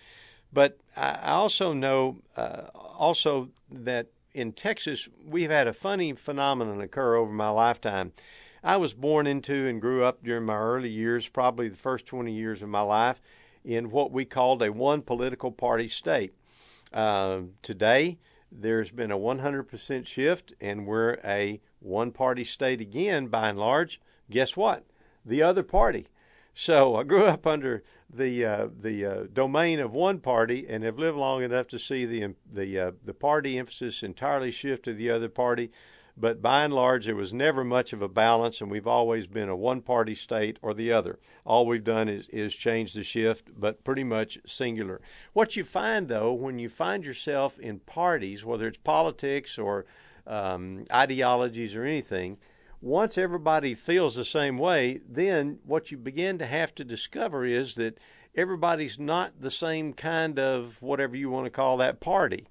But 0.53 0.79
I 0.97 1.33
also 1.33 1.73
know 1.73 2.19
uh, 2.37 2.69
also 2.75 3.51
that 3.71 4.09
in 4.33 4.53
Texas 4.53 5.09
we've 5.25 5.51
had 5.51 5.67
a 5.67 5.73
funny 5.73 6.13
phenomenon 6.13 6.81
occur 6.81 7.17
over 7.17 7.33
my 7.33 7.51
lifetime. 7.51 8.13
I 8.63 8.77
was 8.77 8.95
born 8.95 9.27
into 9.27 9.67
and 9.67 9.81
grew 9.81 10.05
up 10.05 10.23
during 10.23 10.45
my 10.45 10.57
early 10.57 10.91
years, 10.91 11.29
probably 11.29 11.69
the 11.69 11.77
first 11.77 12.07
20 12.07 12.33
years 12.33 12.63
of 12.63 12.69
my 12.69 12.83
life, 12.83 13.21
in 13.65 13.91
what 13.91 14.13
we 14.13 14.25
called 14.25 14.63
a 14.63 14.73
one 14.73 15.03
political 15.03 15.51
party 15.51 15.89
state. 15.89 16.35
Uh, 16.93 17.41
today, 17.63 18.19
there's 18.51 18.91
been 18.91 19.11
a 19.11 19.19
100% 19.19 20.07
shift, 20.07 20.53
and 20.61 20.87
we're 20.87 21.19
a 21.25 21.61
one 21.79 22.11
party 22.11 22.45
state 22.45 22.81
again, 22.81 23.29
by 23.29 23.49
and 23.49 23.59
large. 23.59 24.01
Guess 24.31 24.57
what? 24.57 24.85
The 25.25 25.43
other 25.43 25.63
party. 25.63 26.07
So 26.53 26.97
I 27.01 27.05
grew 27.05 27.27
up 27.27 27.47
under 27.47 27.83
the 28.13 28.45
uh, 28.45 28.69
the 28.77 29.07
uh, 29.07 29.25
domain 29.33 29.79
of 29.79 29.95
one 29.95 30.19
party, 30.19 30.67
and 30.69 30.83
have 30.83 30.99
lived 30.99 31.17
long 31.17 31.43
enough 31.43 31.69
to 31.69 31.79
see 31.79 32.05
the 32.05 32.35
the 32.51 32.79
uh, 32.79 32.91
the 33.05 33.15
party 33.15 33.59
emphasis 33.59 34.03
entirely 34.03 34.51
shift 34.51 34.85
to 34.87 34.95
the 34.95 35.11
other 35.11 35.29
party 35.29 35.71
but 36.17 36.43
by 36.43 36.65
and 36.65 36.75
large, 36.75 37.07
there 37.07 37.17
was 37.17 37.33
never 37.33 37.65
much 37.65 37.93
of 37.93 38.03
a 38.03 38.09
balance, 38.09 38.61
and 38.61 38.71
we've 38.71 38.87
always 38.87 39.27
been 39.27 39.49
a 39.49 39.57
one 39.57 39.81
party 39.81 40.15
state 40.15 40.59
or 40.63 40.75
the 40.75 40.93
other. 40.93 41.19
All 41.45 41.67
we've 41.67 41.85
done 41.85 42.09
is, 42.09 42.29
is 42.29 42.55
change 42.55 42.93
the 42.93 43.03
shift, 43.03 43.49
but 43.57 43.85
pretty 43.85 44.05
much 44.05 44.39
singular. 44.47 45.01
What 45.33 45.57
you 45.57 45.65
find, 45.65 46.09
though, 46.09 46.33
when 46.33 46.59
you 46.59 46.69
find 46.69 47.05
yourself 47.05 47.59
in 47.59 47.81
parties, 47.81 48.45
whether 48.45 48.67
it's 48.67 48.79
politics 48.79 49.59
or 49.59 49.87
um, 50.27 50.85
ideologies 50.93 51.75
or 51.75 51.85
anything, 51.85 52.39
once 52.81 53.19
everybody 53.19 53.75
feels 53.75 54.15
the 54.15 54.25
same 54.25 54.57
way, 54.57 55.01
then 55.07 55.59
what 55.65 55.91
you 55.91 55.99
begin 55.99 56.39
to 56.39 56.47
have 56.47 56.75
to 56.75 56.85
discover 56.85 57.45
is 57.45 57.75
that 57.75 57.99
everybody's 58.35 58.99
not 58.99 59.41
the 59.41 59.51
same 59.51 59.93
kind 59.93 60.39
of 60.39 60.81
whatever 60.81 61.17
you 61.17 61.29
want 61.31 61.45
to 61.45 61.51
call 61.51 61.77
that 61.77 62.01
party. 62.01 62.47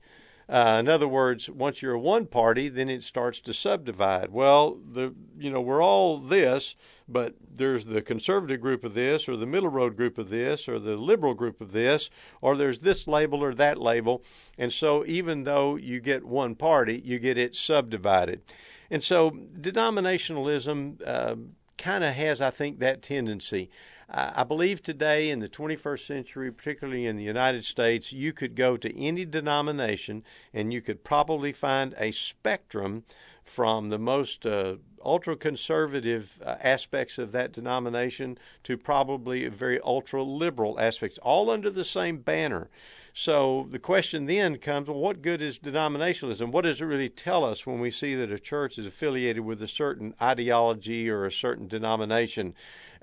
Uh, 0.49 0.77
in 0.79 0.89
other 0.89 1.07
words, 1.07 1.47
once 1.47 1.83
you're 1.83 1.97
one 1.97 2.25
party, 2.25 2.69
then 2.69 2.89
it 2.89 3.03
starts 3.03 3.39
to 3.39 3.53
subdivide. 3.53 4.31
Well, 4.31 4.79
the 4.91 5.13
you 5.37 5.51
know 5.51 5.61
we're 5.61 5.83
all 5.83 6.17
this, 6.17 6.75
but 7.07 7.35
there's 7.53 7.85
the 7.85 8.01
conservative 8.01 8.59
group 8.59 8.83
of 8.83 8.95
this, 8.95 9.29
or 9.29 9.37
the 9.37 9.45
middle 9.45 9.69
road 9.69 9.95
group 9.95 10.17
of 10.17 10.31
this, 10.31 10.67
or 10.67 10.79
the 10.79 10.97
liberal 10.97 11.35
group 11.35 11.61
of 11.61 11.71
this, 11.71 12.09
or 12.41 12.57
there's 12.57 12.79
this 12.79 13.07
label 13.07 13.43
or 13.43 13.53
that 13.53 13.79
label, 13.79 14.23
and 14.57 14.73
so 14.73 15.05
even 15.05 15.43
though 15.43 15.75
you 15.75 15.99
get 15.99 16.25
one 16.25 16.55
party, 16.55 16.99
you 17.05 17.19
get 17.19 17.37
it 17.37 17.53
subdivided, 17.53 18.41
and 18.89 19.03
so 19.03 19.29
denominationalism 19.29 20.99
uh, 21.05 21.35
kind 21.77 22.03
of 22.03 22.15
has, 22.15 22.41
I 22.41 22.49
think, 22.49 22.79
that 22.79 23.03
tendency. 23.03 23.69
I 24.11 24.43
believe 24.43 24.81
today 24.81 25.29
in 25.29 25.39
the 25.39 25.47
21st 25.47 25.99
century, 25.99 26.51
particularly 26.51 27.05
in 27.05 27.15
the 27.15 27.23
United 27.23 27.63
States, 27.63 28.11
you 28.11 28.33
could 28.33 28.55
go 28.55 28.75
to 28.75 28.99
any 28.99 29.23
denomination 29.23 30.23
and 30.51 30.73
you 30.73 30.81
could 30.81 31.03
probably 31.03 31.51
find 31.51 31.93
a 31.95 32.11
spectrum 32.11 33.03
from 33.43 33.89
the 33.89 33.99
most 33.99 34.47
uh, 34.47 34.77
ultra 35.05 35.35
conservative 35.35 36.39
uh, 36.43 36.55
aspects 36.59 37.19
of 37.19 37.31
that 37.33 37.51
denomination 37.51 38.39
to 38.63 38.77
probably 38.77 39.47
very 39.47 39.79
ultra 39.81 40.23
liberal 40.23 40.79
aspects, 40.79 41.19
all 41.19 41.51
under 41.51 41.69
the 41.69 41.85
same 41.85 42.17
banner. 42.17 42.67
So 43.13 43.67
the 43.69 43.79
question 43.79 44.25
then 44.25 44.57
comes 44.57 44.87
well, 44.87 44.97
what 44.97 45.21
good 45.21 45.41
is 45.41 45.59
denominationalism? 45.59 46.51
What 46.51 46.63
does 46.63 46.81
it 46.81 46.85
really 46.85 47.09
tell 47.09 47.43
us 47.43 47.65
when 47.65 47.79
we 47.79 47.91
see 47.91 48.15
that 48.15 48.31
a 48.31 48.39
church 48.39 48.77
is 48.79 48.85
affiliated 48.85 49.43
with 49.43 49.61
a 49.61 49.67
certain 49.67 50.15
ideology 50.21 51.09
or 51.09 51.25
a 51.25 51.31
certain 51.31 51.67
denomination? 51.67 52.55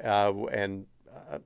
Uh, 0.03 0.47
and 0.47 0.87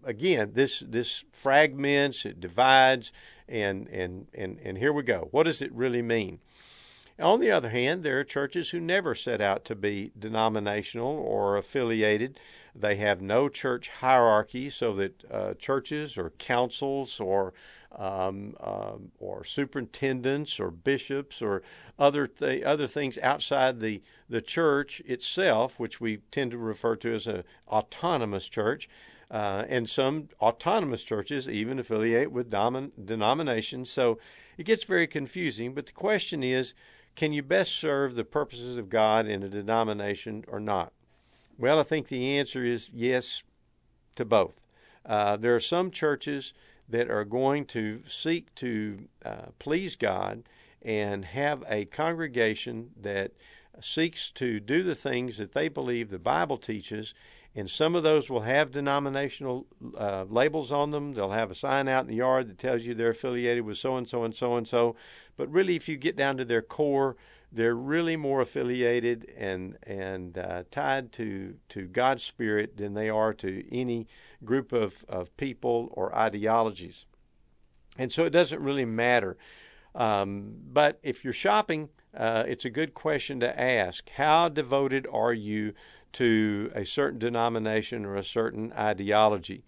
again, 0.05 0.53
this 0.55 0.81
this 0.81 1.25
fragments, 1.33 2.25
it 2.25 2.41
divides, 2.41 3.13
and 3.49 3.89
and 3.89 4.27
and 4.35 4.59
and 4.63 4.79
here 4.79 4.93
we 4.93 5.03
go. 5.03 5.29
What 5.31 5.45
does 5.45 5.63
it 5.63 5.73
really 5.73 6.03
mean? 6.03 6.41
On 7.19 7.41
the 7.41 7.51
other 7.51 7.69
hand, 7.69 8.03
there 8.03 8.19
are 8.19 8.25
churches 8.25 8.71
who 8.71 8.81
never 8.81 9.15
set 9.15 9.43
out 9.43 9.65
to 9.67 9.75
be 9.75 10.11
denominational 10.19 11.19
or 11.19 11.59
affiliated. 11.59 12.41
They 12.75 12.97
have 12.97 13.21
no 13.21 13.49
church 13.51 13.91
hierarchy, 14.01 14.71
so 14.71 14.95
that 14.95 15.25
uh, 15.31 15.55
churches 15.55 16.17
or 16.17 16.31
councils 16.31 17.21
or 17.21 17.53
um, 17.97 18.55
um, 18.61 19.11
or 19.19 19.45
superintendents 19.45 20.61
or 20.61 20.71
bishops 20.71 21.43
or 21.43 21.63
other 21.99 22.27
th- 22.27 22.63
other 22.63 22.87
things 22.87 23.19
outside 23.19 23.81
the 23.81 24.01
the 24.29 24.41
church 24.41 25.01
itself, 25.01 25.79
which 25.79 26.01
we 26.01 26.19
tend 26.31 26.53
to 26.53 26.59
refer 26.59 26.97
to 26.97 27.13
as 27.13 27.27
an 27.27 27.45
autonomous 27.69 28.49
church, 28.49 28.89
uh, 29.31 29.65
and 29.69 29.89
some 29.89 30.29
autonomous 30.41 31.05
churches 31.05 31.49
even 31.49 31.79
affiliate 31.79 32.33
with 32.33 32.51
domin- 32.51 32.91
denominations. 33.03 33.91
So 33.91 34.19
it 34.59 34.65
gets 34.65 34.85
very 34.85 35.07
confusing. 35.07 35.75
But 35.75 35.87
the 35.87 35.93
question 35.93 36.43
is 36.43 36.75
can 37.17 37.33
you 37.33 37.43
best 37.43 37.75
serve 37.75 38.15
the 38.15 38.25
purposes 38.25 38.77
of 38.77 38.89
God 38.89 39.27
in 39.27 39.43
a 39.43 39.49
denomination 39.49 40.45
or 40.49 40.61
not? 40.61 40.93
Well, 41.59 41.79
I 41.79 41.83
think 41.83 42.09
the 42.09 42.39
answer 42.39 42.65
is 42.65 42.91
yes 42.93 43.43
to 44.17 44.25
both. 44.25 44.61
Uh, 45.05 45.37
there 45.37 45.55
are 45.55 45.61
some 45.61 45.91
churches 45.91 46.53
that 46.89 47.11
are 47.11 47.25
going 47.25 47.65
to 47.67 48.03
seek 48.07 48.55
to 48.57 49.09
uh, 49.25 49.47
please 49.59 49.97
God 49.97 50.45
and 50.83 51.25
have 51.27 51.63
a 51.69 51.85
congregation 51.85 52.91
that 53.01 53.33
seeks 53.81 54.31
to 54.33 54.61
do 54.61 54.83
the 54.83 54.95
things 54.95 55.39
that 55.39 55.53
they 55.53 55.69
believe 55.69 56.11
the 56.11 56.19
Bible 56.19 56.59
teaches 56.59 57.15
and 57.61 57.69
some 57.69 57.95
of 57.95 58.03
those 58.03 58.31
will 58.31 58.41
have 58.41 58.71
denominational 58.71 59.67
uh, 59.97 60.25
labels 60.29 60.73
on 60.73 60.91
them. 60.91 61.13
They'll 61.13 61.31
have 61.31 61.51
a 61.51 61.55
sign 61.55 61.89
out 61.89 62.05
in 62.05 62.09
the 62.09 62.17
yard 62.17 62.49
that 62.49 62.59
tells 62.59 62.83
you 62.83 62.95
they're 62.95 63.11
affiliated 63.11 63.65
with 63.65 63.77
so 63.77 63.97
and 63.97 64.09
so 64.09 64.25
and 64.25 64.35
so 64.35 64.57
and 64.57 64.67
so. 64.67 64.97
But 65.37 65.51
really, 65.51 65.77
if 65.77 65.87
you 65.87 65.99
get 65.99 66.17
down 66.17 66.39
to 66.39 66.45
their 66.47 66.63
core, 66.63 67.17
they're 67.53 67.75
really 67.75 68.17
more 68.17 68.41
affiliated 68.41 69.31
and 69.37 69.77
and 69.83 70.39
uh, 70.39 70.65
tied 70.71 71.13
to 71.13 71.57
to 71.69 71.87
God's 71.87 72.25
spirit 72.25 72.79
than 72.79 72.95
they 72.95 73.11
are 73.11 73.35
to 73.35 73.65
any 73.71 74.09
group 74.43 74.73
of 74.73 75.05
of 75.07 75.37
people 75.37 75.91
or 75.93 76.17
ideologies. 76.17 77.05
And 77.99 78.11
so 78.11 78.25
it 78.25 78.31
doesn't 78.31 78.63
really 78.63 78.87
matter. 78.87 79.37
Um, 79.95 80.55
but 80.73 80.99
if 81.03 81.25
you're 81.25 81.33
shopping, 81.35 81.91
uh, 82.17 82.45
it's 82.47 82.65
a 82.65 82.71
good 82.71 82.95
question 82.95 83.39
to 83.41 83.61
ask. 83.61 84.09
How 84.11 84.49
devoted 84.49 85.07
are 85.13 85.35
you 85.35 85.75
to 86.13 86.71
a 86.75 86.85
certain 86.85 87.19
denomination 87.19 88.05
or 88.05 88.17
a 88.17 88.25
certain 88.25 88.73
ideology. 88.73 89.63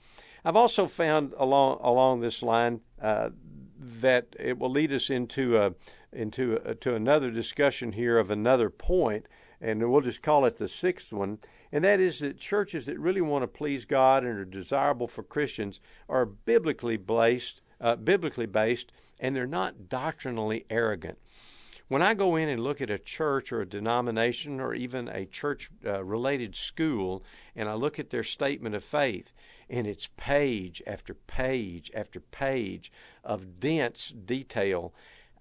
I've 0.44 0.56
also 0.56 0.86
found 0.86 1.32
along 1.36 1.78
along 1.82 2.20
this 2.20 2.42
line 2.42 2.80
uh, 3.00 3.30
that 3.78 4.34
it 4.38 4.58
will 4.58 4.70
lead 4.70 4.92
us 4.92 5.10
into 5.10 5.56
a, 5.56 5.74
into 6.12 6.60
a, 6.64 6.74
to 6.76 6.94
another 6.94 7.30
discussion 7.30 7.92
here 7.92 8.18
of 8.18 8.30
another 8.30 8.70
point, 8.70 9.26
and 9.60 9.90
we'll 9.90 10.00
just 10.00 10.22
call 10.22 10.44
it 10.44 10.58
the 10.58 10.68
sixth 10.68 11.12
one, 11.12 11.38
and 11.70 11.84
that 11.84 12.00
is 12.00 12.18
that 12.18 12.38
churches 12.38 12.86
that 12.86 12.98
really 12.98 13.20
want 13.20 13.42
to 13.42 13.48
please 13.48 13.84
God 13.84 14.24
and 14.24 14.38
are 14.38 14.44
desirable 14.44 15.08
for 15.08 15.22
Christians 15.22 15.80
are 16.08 16.26
biblically 16.26 16.96
based, 16.96 17.60
uh, 17.80 17.96
biblically 17.96 18.46
based, 18.46 18.92
and 19.20 19.36
they're 19.36 19.46
not 19.46 19.88
doctrinally 19.88 20.66
arrogant. 20.68 21.18
When 21.92 22.00
I 22.00 22.14
go 22.14 22.36
in 22.36 22.48
and 22.48 22.64
look 22.64 22.80
at 22.80 22.88
a 22.88 22.98
church 22.98 23.52
or 23.52 23.60
a 23.60 23.68
denomination 23.68 24.60
or 24.60 24.72
even 24.72 25.08
a 25.08 25.26
church 25.26 25.68
uh, 25.84 26.02
related 26.02 26.56
school 26.56 27.22
and 27.54 27.68
I 27.68 27.74
look 27.74 27.98
at 27.98 28.08
their 28.08 28.22
statement 28.22 28.74
of 28.74 28.82
faith, 28.82 29.34
and 29.68 29.86
it's 29.86 30.08
page 30.16 30.82
after 30.86 31.12
page 31.12 31.90
after 31.94 32.18
page 32.18 32.90
of 33.22 33.60
dense 33.60 34.08
detail, 34.08 34.94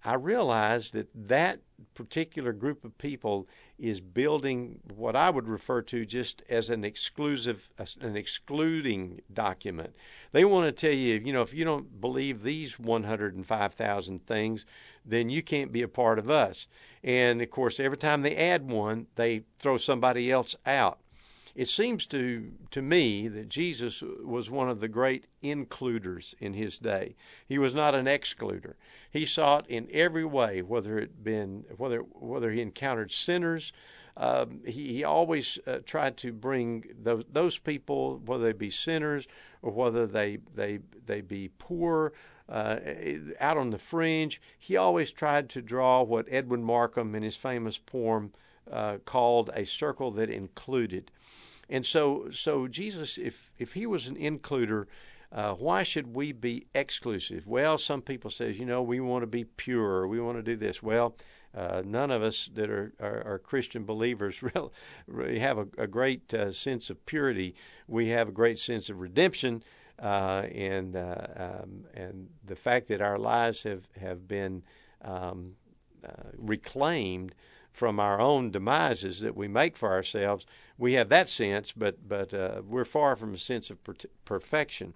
I 0.04 0.16
realize 0.16 0.92
that 0.92 1.08
that 1.16 1.62
particular 1.94 2.52
group 2.52 2.84
of 2.84 2.98
people 2.98 3.48
is 3.82 4.00
building 4.00 4.80
what 4.96 5.16
I 5.16 5.32
would 5.32 5.48
refer 5.48 5.82
to 5.82 6.06
just 6.06 6.44
as 6.48 6.70
an 6.70 6.86
exclusive, 6.86 7.72
an 8.00 8.16
excluding 8.16 9.22
document. 9.34 9.96
They 10.32 10.46
want 10.46 10.68
to 10.68 10.72
tell 10.72 10.96
you, 10.96 11.20
you 11.26 11.34
know, 11.34 11.42
if 11.42 11.56
you 11.56 11.66
don't 11.66 12.00
believe 12.00 12.44
these 12.44 12.78
105,000 12.78 14.26
things, 14.28 14.68
then 15.04 15.32
you 15.32 15.42
can't 15.42 15.72
be 15.72 15.82
a 15.82 15.88
part 15.88 16.20
of 16.20 16.30
us. 16.30 16.68
And 17.04 17.42
of 17.42 17.50
course, 17.50 17.80
every 17.80 17.98
time 17.98 18.22
they 18.22 18.36
add 18.36 18.70
one, 18.70 19.08
they 19.16 19.46
throw 19.58 19.78
somebody 19.78 20.32
else 20.32 20.56
out. 20.64 21.00
It 21.56 21.68
seems 21.68 22.06
to 22.08 22.52
to 22.72 22.82
me 22.82 23.28
that 23.28 23.50
Jesus 23.50 24.02
was 24.02 24.50
one 24.50 24.70
of 24.70 24.80
the 24.80 24.88
great 24.88 25.28
includers 25.42 26.34
in 26.40 26.54
his 26.54 26.78
day. 26.80 27.16
He 27.46 27.58
was 27.58 27.76
not 27.76 27.96
an 27.96 28.06
excluder. 28.06 28.76
He 29.10 29.26
sought 29.26 29.70
in 29.70 29.88
every 29.92 30.26
way, 30.26 30.62
whether 30.62 30.98
it 30.98 31.24
been 31.24 31.66
whether 31.78 32.00
whether 32.00 32.52
he 32.52 32.62
encountered 32.62 33.12
sinners, 33.12 33.74
um, 34.18 34.62
he, 34.66 34.94
he 34.94 35.04
always 35.04 35.60
uh, 35.68 35.80
tried 35.86 36.18
to 36.18 36.32
bring 36.32 36.86
those 37.02 37.26
those 37.32 37.58
people, 37.58 38.22
whether 38.26 38.46
they 38.46 38.54
be 38.54 38.70
sinners 38.70 39.28
or 39.62 39.72
whether 39.72 40.08
they 40.08 40.38
they 40.56 40.80
they 41.06 41.22
be 41.22 41.50
poor, 41.58 42.14
uh, 42.50 42.78
out 43.40 43.58
on 43.58 43.70
the 43.70 43.78
fringe. 43.78 44.42
He 44.58 44.78
always 44.78 45.12
tried 45.12 45.50
to 45.50 45.62
draw 45.62 46.04
what 46.04 46.28
Edwin 46.30 46.64
Markham 46.64 47.16
in 47.16 47.24
his 47.24 47.38
famous 47.38 47.78
poem 47.78 48.34
uh, 48.72 48.98
called 49.06 49.50
a 49.54 49.66
circle 49.66 50.12
that 50.12 50.30
included. 50.30 51.12
And 51.72 51.86
so, 51.86 52.28
so 52.32 52.68
Jesus, 52.68 53.18
if 53.18 53.50
if 53.58 53.74
he 53.74 53.88
was 53.88 54.08
an 54.08 54.16
includer, 54.18 54.88
uh, 55.32 55.54
why 55.54 55.84
should 55.84 56.14
we 56.14 56.34
be 56.34 56.68
exclusive? 56.76 57.48
Well, 57.48 57.78
some 57.78 58.02
people 58.02 58.30
says, 58.30 58.60
you 58.60 58.66
know, 58.66 58.82
we 58.82 59.00
want 59.00 59.24
to 59.24 59.28
be 59.28 59.46
pure, 59.46 60.06
we 60.06 60.20
want 60.20 60.38
to 60.38 60.44
do 60.44 60.58
this. 60.58 60.84
Well, 60.84 61.16
uh, 61.56 61.82
none 61.86 62.12
of 62.12 62.22
us 62.22 62.50
that 62.54 62.70
are, 62.70 62.94
are, 63.00 63.24
are 63.26 63.40
Christian 63.40 63.86
believers 63.86 64.44
really, 64.56 64.70
really 65.08 65.40
have 65.40 65.58
a, 65.58 65.68
a 65.78 65.88
great 65.88 66.34
uh, 66.34 66.52
sense 66.52 66.90
of 66.90 67.06
purity. 67.06 67.56
We 67.88 68.10
have 68.10 68.28
a 68.28 68.34
great 68.34 68.60
sense 68.60 68.90
of 68.90 69.00
redemption, 69.00 69.64
uh, 69.98 70.48
and 70.54 70.98
uh, 70.98 71.28
um, 71.38 71.86
and 71.94 72.28
the 72.44 72.58
fact 72.58 72.90
that 72.90 73.02
our 73.02 73.18
lives 73.18 73.64
have 73.64 73.88
have 74.00 74.28
been 74.28 74.64
um, 75.02 75.54
uh, 76.06 76.32
reclaimed 76.36 77.34
from 77.72 78.00
our 78.00 78.20
own 78.20 78.52
demises 78.52 79.22
that 79.22 79.36
we 79.36 79.48
make 79.48 79.78
for 79.78 79.92
ourselves, 79.92 80.46
we 80.78 80.94
have 80.94 81.10
that 81.10 81.30
sense, 81.30 81.72
but 81.72 82.08
but 82.08 82.34
uh, 82.34 82.62
we're 82.68 82.86
far 82.86 83.16
from 83.16 83.34
a 83.34 83.38
sense 83.38 83.70
of 83.70 83.84
per- 83.84 83.94
perfection. 84.26 84.94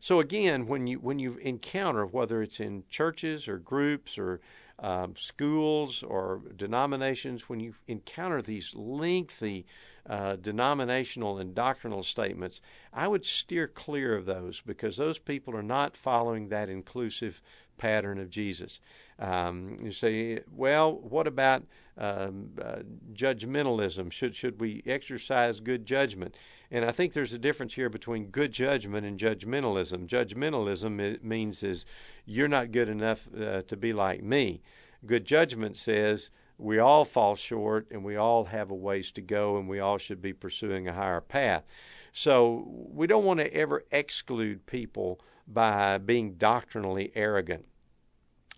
So 0.00 0.20
again, 0.20 0.66
when 0.66 0.86
you 0.86 0.98
when 0.98 1.18
you 1.18 1.36
encounter 1.36 2.04
whether 2.04 2.42
it's 2.42 2.60
in 2.60 2.84
churches 2.90 3.48
or 3.48 3.58
groups 3.58 4.18
or 4.18 4.40
um, 4.80 5.16
schools 5.16 6.02
or 6.02 6.42
denominations, 6.56 7.48
when 7.48 7.60
you 7.60 7.74
encounter 7.86 8.42
these 8.42 8.74
lengthy 8.74 9.66
uh, 10.08 10.36
denominational 10.36 11.38
and 11.38 11.54
doctrinal 11.54 12.02
statements, 12.02 12.60
I 12.92 13.08
would 13.08 13.24
steer 13.24 13.66
clear 13.66 14.16
of 14.16 14.26
those 14.26 14.60
because 14.60 14.96
those 14.96 15.18
people 15.18 15.54
are 15.56 15.62
not 15.62 15.96
following 15.96 16.48
that 16.48 16.68
inclusive 16.68 17.42
pattern 17.76 18.18
of 18.18 18.30
Jesus. 18.30 18.80
Um, 19.18 19.78
you 19.82 19.92
say, 19.92 20.40
well, 20.54 20.92
what 20.92 21.26
about 21.26 21.64
um, 21.96 22.50
uh, 22.62 22.78
judgmentalism? 23.12 24.12
Should 24.12 24.34
should 24.34 24.60
we 24.60 24.82
exercise 24.86 25.60
good 25.60 25.86
judgment? 25.86 26.36
And 26.70 26.84
I 26.84 26.92
think 26.92 27.12
there's 27.12 27.32
a 27.32 27.38
difference 27.38 27.74
here 27.74 27.88
between 27.88 28.26
good 28.26 28.52
judgment 28.52 29.06
and 29.06 29.18
judgmentalism. 29.18 30.06
Judgmentalism 30.06 31.22
means 31.22 31.62
is 31.62 31.86
you're 32.26 32.48
not 32.48 32.72
good 32.72 32.88
enough 32.88 33.26
uh, 33.34 33.62
to 33.62 33.76
be 33.76 33.92
like 33.92 34.22
me. 34.22 34.60
Good 35.06 35.24
judgment 35.24 35.76
says 35.76 36.30
we 36.58 36.78
all 36.78 37.04
fall 37.04 37.36
short 37.36 37.86
and 37.90 38.04
we 38.04 38.16
all 38.16 38.46
have 38.46 38.70
a 38.70 38.74
ways 38.74 39.12
to 39.12 39.20
go 39.20 39.56
and 39.56 39.68
we 39.68 39.78
all 39.80 39.96
should 39.96 40.20
be 40.20 40.32
pursuing 40.32 40.88
a 40.88 40.92
higher 40.92 41.20
path. 41.20 41.64
So 42.12 42.66
we 42.68 43.06
don't 43.06 43.24
want 43.24 43.40
to 43.40 43.54
ever 43.54 43.84
exclude 43.92 44.66
people 44.66 45.20
by 45.46 45.98
being 45.98 46.34
doctrinally 46.34 47.12
arrogant. 47.14 47.66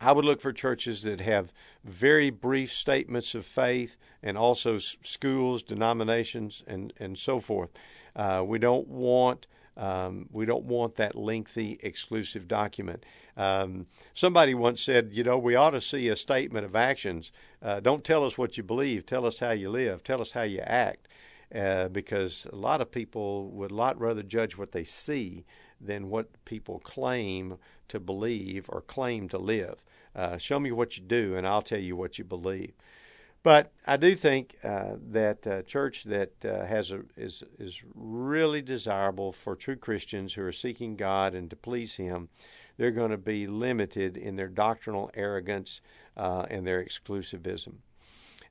I 0.00 0.12
would 0.12 0.24
look 0.24 0.40
for 0.40 0.52
churches 0.52 1.02
that 1.02 1.20
have 1.20 1.52
very 1.84 2.30
brief 2.30 2.72
statements 2.72 3.34
of 3.34 3.44
faith 3.44 3.98
and 4.22 4.38
also 4.38 4.78
schools, 4.78 5.62
denominations, 5.62 6.64
and, 6.66 6.94
and 6.98 7.18
so 7.18 7.38
forth. 7.38 7.70
Uh, 8.16 8.42
we 8.46 8.58
don't 8.58 8.88
want 8.88 9.46
um, 9.76 10.28
we 10.30 10.44
don't 10.44 10.64
want 10.64 10.96
that 10.96 11.14
lengthy 11.14 11.78
exclusive 11.82 12.46
document. 12.46 13.04
Um, 13.36 13.86
somebody 14.12 14.52
once 14.52 14.82
said, 14.82 15.10
you 15.12 15.24
know, 15.24 15.38
we 15.38 15.54
ought 15.54 15.70
to 15.70 15.80
see 15.80 16.08
a 16.08 16.16
statement 16.16 16.66
of 16.66 16.76
actions. 16.76 17.32
Uh, 17.62 17.80
don't 17.80 18.04
tell 18.04 18.24
us 18.24 18.38
what 18.38 18.56
you 18.56 18.62
believe. 18.62 19.04
Tell 19.04 19.26
us 19.26 19.38
how 19.38 19.50
you 19.50 19.70
live. 19.70 20.02
Tell 20.02 20.20
us 20.20 20.32
how 20.32 20.42
you 20.42 20.60
act. 20.60 21.08
Uh, 21.54 21.88
because 21.88 22.46
a 22.52 22.56
lot 22.56 22.80
of 22.80 22.92
people 22.92 23.50
would 23.50 23.72
a 23.72 23.74
lot 23.74 24.00
rather 24.00 24.22
judge 24.22 24.56
what 24.56 24.70
they 24.70 24.84
see 24.84 25.44
than 25.80 26.08
what 26.08 26.44
people 26.44 26.78
claim 26.78 27.56
to 27.88 27.98
believe 27.98 28.66
or 28.68 28.80
claim 28.80 29.28
to 29.28 29.38
live. 29.38 29.84
Uh, 30.14 30.38
show 30.38 30.60
me 30.60 30.70
what 30.70 30.96
you 30.96 31.02
do, 31.02 31.34
and 31.34 31.46
I'll 31.46 31.62
tell 31.62 31.80
you 31.80 31.96
what 31.96 32.18
you 32.18 32.24
believe. 32.24 32.72
But 33.42 33.72
I 33.86 33.96
do 33.96 34.14
think 34.14 34.56
uh, 34.62 34.96
that 35.08 35.46
a 35.46 35.62
church 35.62 36.04
that 36.04 36.32
uh, 36.44 36.66
has 36.66 36.90
a, 36.90 37.00
is 37.16 37.42
is 37.58 37.82
really 37.94 38.60
desirable 38.60 39.32
for 39.32 39.56
true 39.56 39.76
Christians 39.76 40.34
who 40.34 40.42
are 40.42 40.52
seeking 40.52 40.94
God 40.94 41.34
and 41.34 41.48
to 41.50 41.56
please 41.56 41.94
Him. 41.94 42.28
They're 42.76 42.90
going 42.90 43.10
to 43.10 43.18
be 43.18 43.46
limited 43.46 44.16
in 44.16 44.36
their 44.36 44.48
doctrinal 44.48 45.10
arrogance 45.14 45.80
uh, 46.20 46.44
and 46.50 46.66
their 46.66 46.84
exclusivism. 46.84 47.76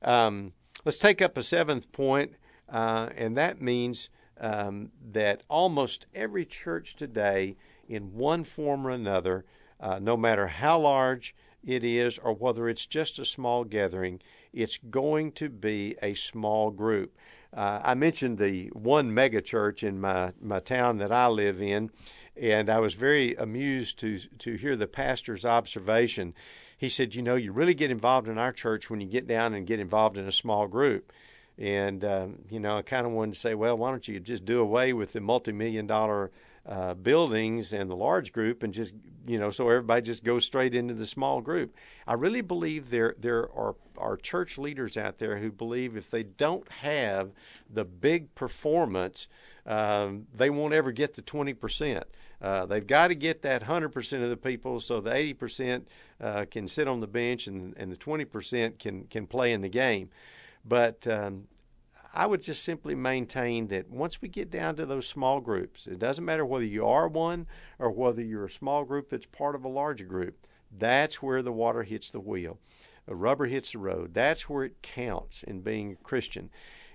Um, 0.02 0.54
let's 0.86 0.98
take 0.98 1.22
up 1.22 1.38
a 1.38 1.44
seventh 1.44 1.92
point, 1.92 2.34
uh, 2.68 3.10
and 3.16 3.38
that 3.38 3.62
means 3.62 4.10
um, 4.40 4.92
that 5.12 5.44
almost 5.50 6.08
every 6.16 6.46
church 6.46 6.96
today, 6.96 7.58
in 7.88 8.16
one 8.16 8.44
form 8.44 8.88
or 8.88 8.90
another, 8.90 9.46
uh, 9.80 10.00
no 10.00 10.18
matter 10.18 10.48
how 10.48 10.80
large 10.80 11.36
it 11.64 11.84
is 11.84 12.18
or 12.18 12.34
whether 12.34 12.68
it's 12.68 12.88
just 12.88 13.20
a 13.20 13.26
small 13.26 13.64
gathering, 13.64 14.20
it's 14.52 14.80
going 14.90 15.32
to 15.34 15.50
be 15.50 15.96
a 16.02 16.16
small 16.16 16.72
group. 16.72 17.16
Uh, 17.56 17.82
I 17.84 17.94
mentioned 17.94 18.40
the 18.40 18.68
one 18.74 19.14
mega 19.14 19.42
church 19.42 19.84
in 19.84 20.02
my, 20.02 20.34
my 20.42 20.60
town 20.60 20.98
that 20.98 21.12
I 21.12 21.28
live 21.28 21.62
in, 21.62 21.92
and 22.36 22.70
I 22.70 22.80
was 22.80 22.94
very 22.94 23.36
amused 23.36 24.00
to 24.00 24.20
to 24.40 24.56
hear 24.56 24.76
the 24.76 24.88
pastor's 24.88 25.46
observation. 25.46 26.34
He 26.80 26.90
said, 26.90 27.14
"You 27.14 27.22
know, 27.22 27.36
you 27.36 27.52
really 27.52 27.76
get 27.76 27.92
involved 27.92 28.28
in 28.28 28.38
our 28.38 28.54
church 28.54 28.90
when 28.90 29.02
you 29.02 29.08
get 29.08 29.28
down 29.28 29.54
and 29.54 29.68
get 29.68 29.80
involved 29.80 30.18
in 30.18 30.28
a 30.28 30.32
small 30.32 30.68
group." 30.68 31.12
And 31.58 32.04
um, 32.06 32.40
you 32.50 32.60
know, 32.60 32.78
I 32.78 32.82
kind 32.82 33.06
of 33.06 33.12
wanted 33.12 33.34
to 33.34 33.40
say, 33.40 33.54
"Well, 33.54 33.78
why 33.78 33.92
don't 33.92 34.08
you 34.08 34.20
just 34.20 34.46
do 34.46 34.62
away 34.62 34.94
with 34.94 35.12
the 35.12 35.20
multi-million 35.20 35.86
dollar 35.86 36.32
uh, 36.70 36.94
buildings 36.94 37.74
and 37.74 37.90
the 37.90 37.96
large 37.96 38.32
group 38.32 38.62
and 38.62 38.74
just 38.74 38.94
you 39.26 39.40
know 39.40 39.50
so 39.50 39.68
everybody 39.68 40.04
just 40.04 40.24
goes 40.24 40.46
straight 40.46 40.76
into 40.76 40.94
the 40.94 41.06
small 41.06 41.42
group 41.42 41.76
i 42.06 42.14
really 42.14 42.42
believe 42.42 42.92
there 42.92 43.16
there 43.18 43.50
are 43.54 43.76
are 43.98 44.16
church 44.16 44.58
leaders 44.58 44.96
out 44.96 45.18
there 45.18 45.38
who 45.40 45.52
believe 45.52 45.98
if 45.98 46.12
they 46.12 46.22
don't 46.22 46.70
have 46.72 47.32
the 47.74 47.84
big 47.84 48.34
performance 48.36 49.28
um, 49.66 50.28
they 50.34 50.50
won't 50.50 50.74
ever 50.74 50.92
get 50.92 51.16
the 51.16 51.22
20% 51.22 52.04
uh, 52.42 52.66
they've 52.66 52.88
got 52.88 53.08
to 53.08 53.16
get 53.16 53.42
that 53.42 53.64
100% 53.64 54.24
of 54.24 54.30
the 54.30 54.38
people 54.38 54.80
so 54.80 55.02
the 55.02 55.12
80% 55.12 55.84
uh, 56.22 56.46
can 56.50 56.68
sit 56.68 56.88
on 56.88 57.00
the 57.00 57.08
bench 57.08 57.48
and, 57.48 57.74
and 57.78 57.92
the 57.92 57.98
20% 57.98 58.80
can, 58.80 59.04
can 59.06 59.28
play 59.28 59.52
in 59.54 59.62
the 59.62 59.70
game. 59.70 60.10
But 60.64 61.06
um, 61.08 61.48
I 62.14 62.26
would 62.26 62.42
just 62.42 62.64
simply 62.64 62.96
maintain 62.96 63.68
that 63.68 63.90
once 63.90 64.22
we 64.22 64.30
get 64.30 64.50
down 64.50 64.76
to 64.78 64.86
those 64.86 65.08
small 65.08 65.42
groups, 65.42 65.86
it 65.86 66.00
doesn't 66.00 66.26
matter 66.26 66.46
whether 66.46 66.66
you 66.66 66.86
are 66.86 67.08
one 67.08 67.46
or 67.78 67.92
whether 67.92 68.22
you're 68.22 68.46
a 68.46 68.50
small 68.50 68.84
group 68.84 69.10
that's 69.10 69.26
part 69.26 69.56
of 69.56 69.64
a 69.64 69.70
larger 69.70 70.06
group, 70.06 70.48
that's 70.78 71.22
where 71.22 71.42
the 71.42 71.52
water 71.52 71.84
hits 71.84 72.10
the 72.10 72.20
wheel. 72.20 72.58
The 73.06 73.16
rubber 73.16 73.48
hits 73.48 73.72
the 73.72 73.80
road. 73.80 74.14
That's 74.14 74.48
where 74.48 74.64
it 74.64 74.82
counts 74.82 75.44
in 75.44 75.62
being 75.62 75.94
a 75.94 76.04
Christian. 76.04 76.50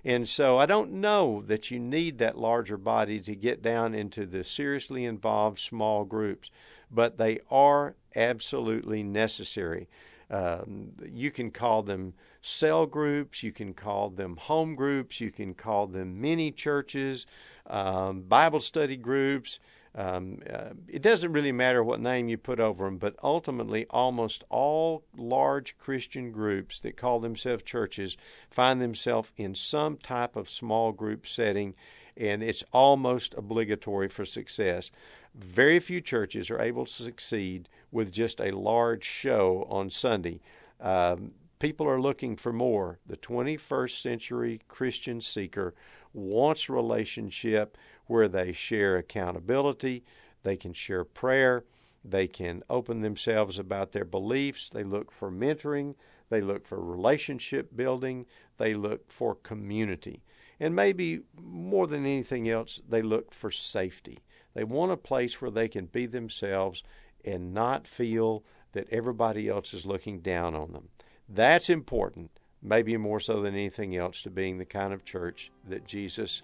And 0.05 0.29
so 0.29 0.59
I 0.59 0.67
don't 0.67 0.91
know 0.91 1.41
that 1.47 1.71
you 1.71 1.79
need 1.79 2.19
that 2.19 2.37
larger 2.37 2.77
body 2.77 3.19
to 3.21 3.35
get 3.35 3.63
down 3.63 3.95
into 3.95 4.27
the 4.27 4.43
seriously 4.43 5.03
involved 5.03 5.57
small 5.57 6.05
groups, 6.05 6.51
but 6.91 7.17
they 7.17 7.39
are 7.49 7.95
absolutely 8.15 9.01
necessary. 9.01 9.89
Um, 10.29 10.91
you 11.11 11.31
can 11.31 11.49
call 11.49 11.81
them 11.81 12.13
cell 12.43 12.85
groups, 12.85 13.41
you 13.41 13.51
can 13.51 13.73
call 13.73 14.11
them 14.11 14.37
home 14.37 14.75
groups, 14.75 15.19
you 15.19 15.31
can 15.31 15.55
call 15.55 15.87
them 15.87 16.21
mini 16.21 16.51
churches, 16.51 17.25
um, 17.65 18.21
Bible 18.21 18.59
study 18.59 18.97
groups. 18.97 19.59
Um, 19.97 20.39
uh, 20.51 20.71
it 20.89 21.01
doesn't 21.01 21.31
really 21.31 21.53
matter 21.53 21.81
what 21.81 22.01
name 22.01 22.27
you 22.27 22.37
put 22.37 22.59
over 22.59 22.83
them, 22.85 22.97
but 22.97 23.15
ultimately, 23.23 23.85
almost 23.89 24.43
all 24.49 25.05
large 25.15 25.77
Christian 25.77 26.31
groups 26.31 26.79
that 26.81 26.97
call 26.97 27.21
themselves 27.21 27.63
churches 27.63 28.17
find 28.49 28.81
themselves 28.81 29.31
in 29.37 29.55
some 29.55 29.97
type 29.97 30.35
of 30.35 30.49
small 30.49 30.91
group 30.91 31.25
setting, 31.25 31.75
and 32.17 32.43
it's 32.43 32.63
almost 32.73 33.35
obligatory 33.35 34.09
for 34.09 34.25
success. 34.25 34.91
Very 35.33 35.79
few 35.79 36.01
churches 36.01 36.49
are 36.49 36.59
able 36.61 36.85
to 36.85 36.91
succeed 36.91 37.69
with 37.91 38.11
just 38.11 38.41
a 38.41 38.51
large 38.51 39.05
show 39.05 39.65
on 39.69 39.89
Sunday. 39.89 40.41
Um, 40.81 41.31
people 41.59 41.87
are 41.87 42.01
looking 42.01 42.35
for 42.35 42.51
more. 42.51 42.99
The 43.07 43.17
21st 43.17 44.01
century 44.01 44.61
Christian 44.67 45.21
seeker 45.21 45.73
wants 46.13 46.69
relationship 46.69 47.77
where 48.07 48.27
they 48.27 48.51
share 48.51 48.97
accountability, 48.97 50.03
they 50.43 50.55
can 50.57 50.73
share 50.73 51.03
prayer, 51.03 51.63
they 52.03 52.27
can 52.27 52.63
open 52.69 53.01
themselves 53.01 53.57
about 53.57 53.91
their 53.91 54.05
beliefs, 54.05 54.69
they 54.69 54.83
look 54.83 55.11
for 55.11 55.31
mentoring, 55.31 55.95
they 56.29 56.41
look 56.41 56.65
for 56.65 56.79
relationship 56.79 57.75
building, 57.75 58.25
they 58.57 58.73
look 58.73 59.11
for 59.11 59.35
community. 59.35 60.21
And 60.59 60.75
maybe 60.75 61.21
more 61.41 61.87
than 61.87 62.05
anything 62.05 62.49
else, 62.49 62.79
they 62.87 63.01
look 63.01 63.33
for 63.33 63.51
safety. 63.51 64.19
They 64.53 64.63
want 64.63 64.91
a 64.91 64.97
place 64.97 65.41
where 65.41 65.51
they 65.51 65.67
can 65.67 65.87
be 65.87 66.05
themselves 66.05 66.83
and 67.25 67.53
not 67.53 67.87
feel 67.87 68.43
that 68.71 68.87
everybody 68.91 69.49
else 69.49 69.73
is 69.73 69.85
looking 69.85 70.19
down 70.19 70.55
on 70.55 70.71
them. 70.71 70.89
That's 71.27 71.69
important, 71.69 72.31
maybe 72.61 72.95
more 72.97 73.19
so 73.19 73.41
than 73.41 73.53
anything 73.53 73.95
else, 73.95 74.21
to 74.21 74.29
being 74.29 74.57
the 74.57 74.65
kind 74.65 74.93
of 74.93 75.03
church 75.03 75.51
that 75.67 75.87
Jesus 75.87 76.43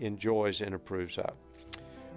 enjoys 0.00 0.60
and 0.60 0.74
approves 0.74 1.18
of. 1.18 1.34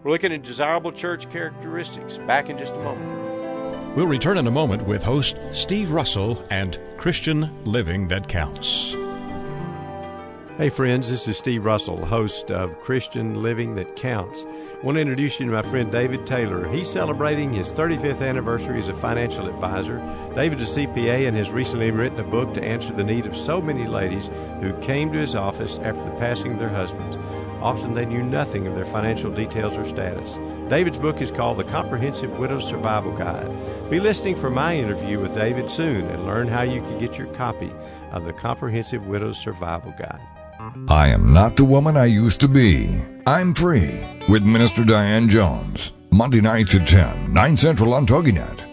We're 0.04 0.12
looking 0.12 0.34
at 0.34 0.44
desirable 0.44 0.92
church 0.92 1.30
characteristics. 1.30 2.18
Back 2.18 2.50
in 2.50 2.58
just 2.58 2.74
a 2.74 2.80
moment. 2.80 3.96
We'll 3.96 4.08
return 4.08 4.38
in 4.38 4.48
a 4.48 4.52
moment 4.52 4.88
with 4.88 5.04
host 5.04 5.38
Steve 5.52 5.92
Russell 5.92 6.44
and 6.50 6.80
Christian 6.98 7.64
Living 7.64 8.08
That 8.08 8.28
Counts. 8.28 8.96
Hey, 10.58 10.70
friends, 10.70 11.10
this 11.10 11.28
is 11.28 11.38
Steve 11.38 11.66
Russell, 11.66 12.06
host 12.06 12.52
of 12.52 12.80
Christian 12.80 13.42
Living 13.42 13.76
That 13.76 13.96
Counts. 13.96 14.46
I 14.46 14.86
want 14.86 14.98
to 14.98 15.02
introduce 15.02 15.40
you 15.40 15.46
to 15.46 15.52
my 15.52 15.62
friend 15.62 15.92
David 15.92 16.28
Taylor. 16.28 16.68
He's 16.68 16.92
celebrating 16.92 17.54
his 17.54 17.72
35th 17.72 18.22
anniversary 18.22 18.80
as 18.80 18.90
a 18.90 18.94
financial 18.94 19.48
advisor. 19.48 19.98
David 20.36 20.60
is 20.60 20.76
a 20.76 20.82
CPA 20.82 21.28
and 21.28 21.38
has 21.38 21.50
recently 21.50 21.90
written 21.90 22.20
a 22.20 22.24
book 22.24 22.54
to 22.56 22.64
answer 22.64 22.94
the 22.94 23.04
need 23.04 23.26
of 23.26 23.38
so 23.38 23.62
many 23.62 23.88
ladies 23.88 24.30
who 24.60 24.74
came 24.82 25.12
to 25.12 25.18
his 25.18 25.36
office 25.36 25.80
after 25.84 26.04
the 26.04 26.20
passing 26.20 26.54
of 26.54 26.60
their 26.60 26.70
husbands. 26.70 27.16
Often 27.62 27.94
they 27.94 28.06
knew 28.06 28.24
nothing 28.24 28.68
of 28.68 28.76
their 28.76 28.86
financial 28.86 29.32
details 29.32 29.78
or 29.78 29.86
status. 29.86 30.38
David's 30.70 30.98
book 30.98 31.22
is 31.22 31.32
called 31.32 31.58
The 31.58 31.64
Comprehensive 31.66 32.38
Widow's 32.40 32.68
Survival 32.68 33.16
Guide. 33.16 33.50
Be 33.90 34.00
listening 34.00 34.36
for 34.36 34.50
my 34.50 34.76
interview 34.76 35.20
with 35.20 35.34
David 35.34 35.70
soon 35.70 36.06
and 36.08 36.26
learn 36.26 36.48
how 36.48 36.64
you 36.64 36.82
can 36.82 36.98
get 36.98 37.18
your 37.18 37.28
copy 37.28 37.72
of 38.12 38.26
The 38.26 38.34
Comprehensive 38.34 39.06
Widow's 39.06 39.38
Survival 39.38 39.94
Guide. 39.98 40.22
I 40.88 41.10
am 41.10 41.34
not 41.34 41.58
the 41.58 41.66
woman 41.66 41.98
I 41.98 42.06
used 42.06 42.40
to 42.42 42.48
be. 42.48 43.04
I'm 43.28 43.54
free 43.54 44.06
with 44.30 44.44
Minister 44.44 44.84
Diane 44.84 45.30
Jones. 45.30 45.92
Monday 46.12 46.42
nights 46.42 46.76
at 46.76 46.88
10, 46.88 47.34
9 47.34 47.58
Central 47.58 47.94
on 47.94 48.06
TogiNet. 48.06 48.73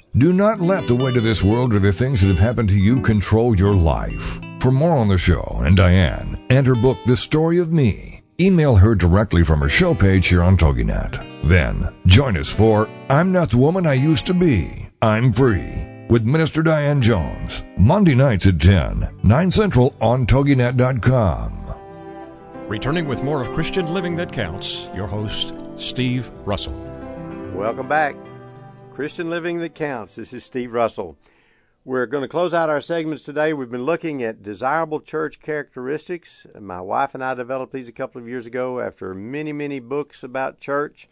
Do 0.17 0.33
not 0.33 0.59
let 0.59 0.87
the 0.87 0.95
weight 0.95 1.15
of 1.15 1.23
this 1.23 1.41
world 1.41 1.73
or 1.73 1.79
the 1.79 1.93
things 1.93 2.19
that 2.21 2.27
have 2.27 2.37
happened 2.37 2.67
to 2.69 2.77
you 2.77 2.99
control 2.99 3.57
your 3.57 3.73
life. 3.73 4.41
For 4.59 4.69
more 4.69 4.97
on 4.97 5.07
the 5.07 5.17
show 5.17 5.61
and 5.63 5.77
Diane 5.77 6.45
and 6.49 6.67
her 6.67 6.75
book, 6.75 6.97
The 7.05 7.15
Story 7.15 7.59
of 7.59 7.71
Me, 7.71 8.21
email 8.37 8.75
her 8.75 8.93
directly 8.93 9.45
from 9.45 9.61
her 9.61 9.69
show 9.69 9.95
page 9.95 10.27
here 10.27 10.43
on 10.43 10.57
TogiNet. 10.57 11.47
Then 11.47 11.95
join 12.07 12.35
us 12.35 12.49
for 12.49 12.89
I'm 13.09 13.31
Not 13.31 13.51
the 13.51 13.57
Woman 13.57 13.87
I 13.87 13.93
Used 13.93 14.25
to 14.25 14.33
Be. 14.33 14.89
I'm 15.01 15.31
Free 15.31 15.87
with 16.09 16.25
Minister 16.25 16.61
Diane 16.61 17.01
Jones. 17.01 17.63
Monday 17.77 18.13
nights 18.13 18.45
at 18.45 18.59
10, 18.59 19.19
9 19.23 19.51
Central 19.51 19.95
on 20.01 20.25
TogiNet.com. 20.25 21.73
Returning 22.67 23.07
with 23.07 23.23
more 23.23 23.41
of 23.41 23.53
Christian 23.53 23.93
Living 23.93 24.17
That 24.17 24.33
Counts, 24.33 24.89
your 24.93 25.07
host, 25.07 25.53
Steve 25.77 26.29
Russell. 26.43 26.73
Welcome 27.55 27.87
back. 27.87 28.17
Christian 29.01 29.31
Living 29.31 29.57
That 29.57 29.73
Counts. 29.73 30.13
This 30.13 30.31
is 30.31 30.43
Steve 30.43 30.73
Russell. 30.73 31.17
We're 31.83 32.05
going 32.05 32.21
to 32.21 32.27
close 32.27 32.53
out 32.53 32.69
our 32.69 32.81
segments 32.81 33.23
today. 33.23 33.51
We've 33.51 33.67
been 33.67 33.83
looking 33.83 34.21
at 34.21 34.43
desirable 34.43 34.99
church 34.99 35.39
characteristics. 35.39 36.45
My 36.59 36.81
wife 36.81 37.15
and 37.15 37.23
I 37.23 37.33
developed 37.33 37.73
these 37.73 37.87
a 37.87 37.93
couple 37.93 38.21
of 38.21 38.27
years 38.27 38.45
ago 38.45 38.79
after 38.79 39.15
many, 39.15 39.53
many 39.53 39.79
books 39.79 40.21
about 40.21 40.59
church, 40.59 41.09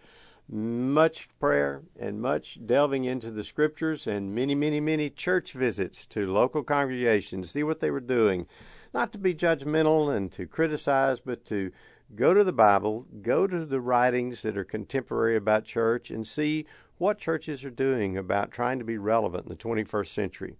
much 0.47 1.29
prayer, 1.39 1.81
and 1.99 2.21
much 2.21 2.63
delving 2.63 3.05
into 3.05 3.31
the 3.31 3.43
scriptures, 3.43 4.05
and 4.05 4.35
many, 4.35 4.53
many, 4.53 4.79
many 4.79 5.09
church 5.09 5.53
visits 5.53 6.05
to 6.05 6.31
local 6.31 6.61
congregations, 6.61 7.49
see 7.49 7.63
what 7.63 7.79
they 7.79 7.89
were 7.89 7.99
doing 7.99 8.45
not 8.93 9.11
to 9.11 9.17
be 9.17 9.33
judgmental 9.33 10.15
and 10.15 10.31
to 10.33 10.45
criticize, 10.45 11.19
but 11.19 11.43
to 11.45 11.71
go 12.15 12.33
to 12.33 12.43
the 12.43 12.53
Bible, 12.53 13.05
go 13.21 13.47
to 13.47 13.65
the 13.65 13.81
writings 13.81 14.41
that 14.41 14.57
are 14.57 14.63
contemporary 14.63 15.35
about 15.35 15.65
church, 15.65 16.09
and 16.09 16.27
see 16.27 16.65
what 16.97 17.17
churches 17.17 17.63
are 17.63 17.69
doing 17.69 18.17
about 18.17 18.51
trying 18.51 18.79
to 18.79 18.85
be 18.85 18.97
relevant 18.97 19.45
in 19.45 19.49
the 19.49 19.55
21st 19.55 20.13
century. 20.13 20.55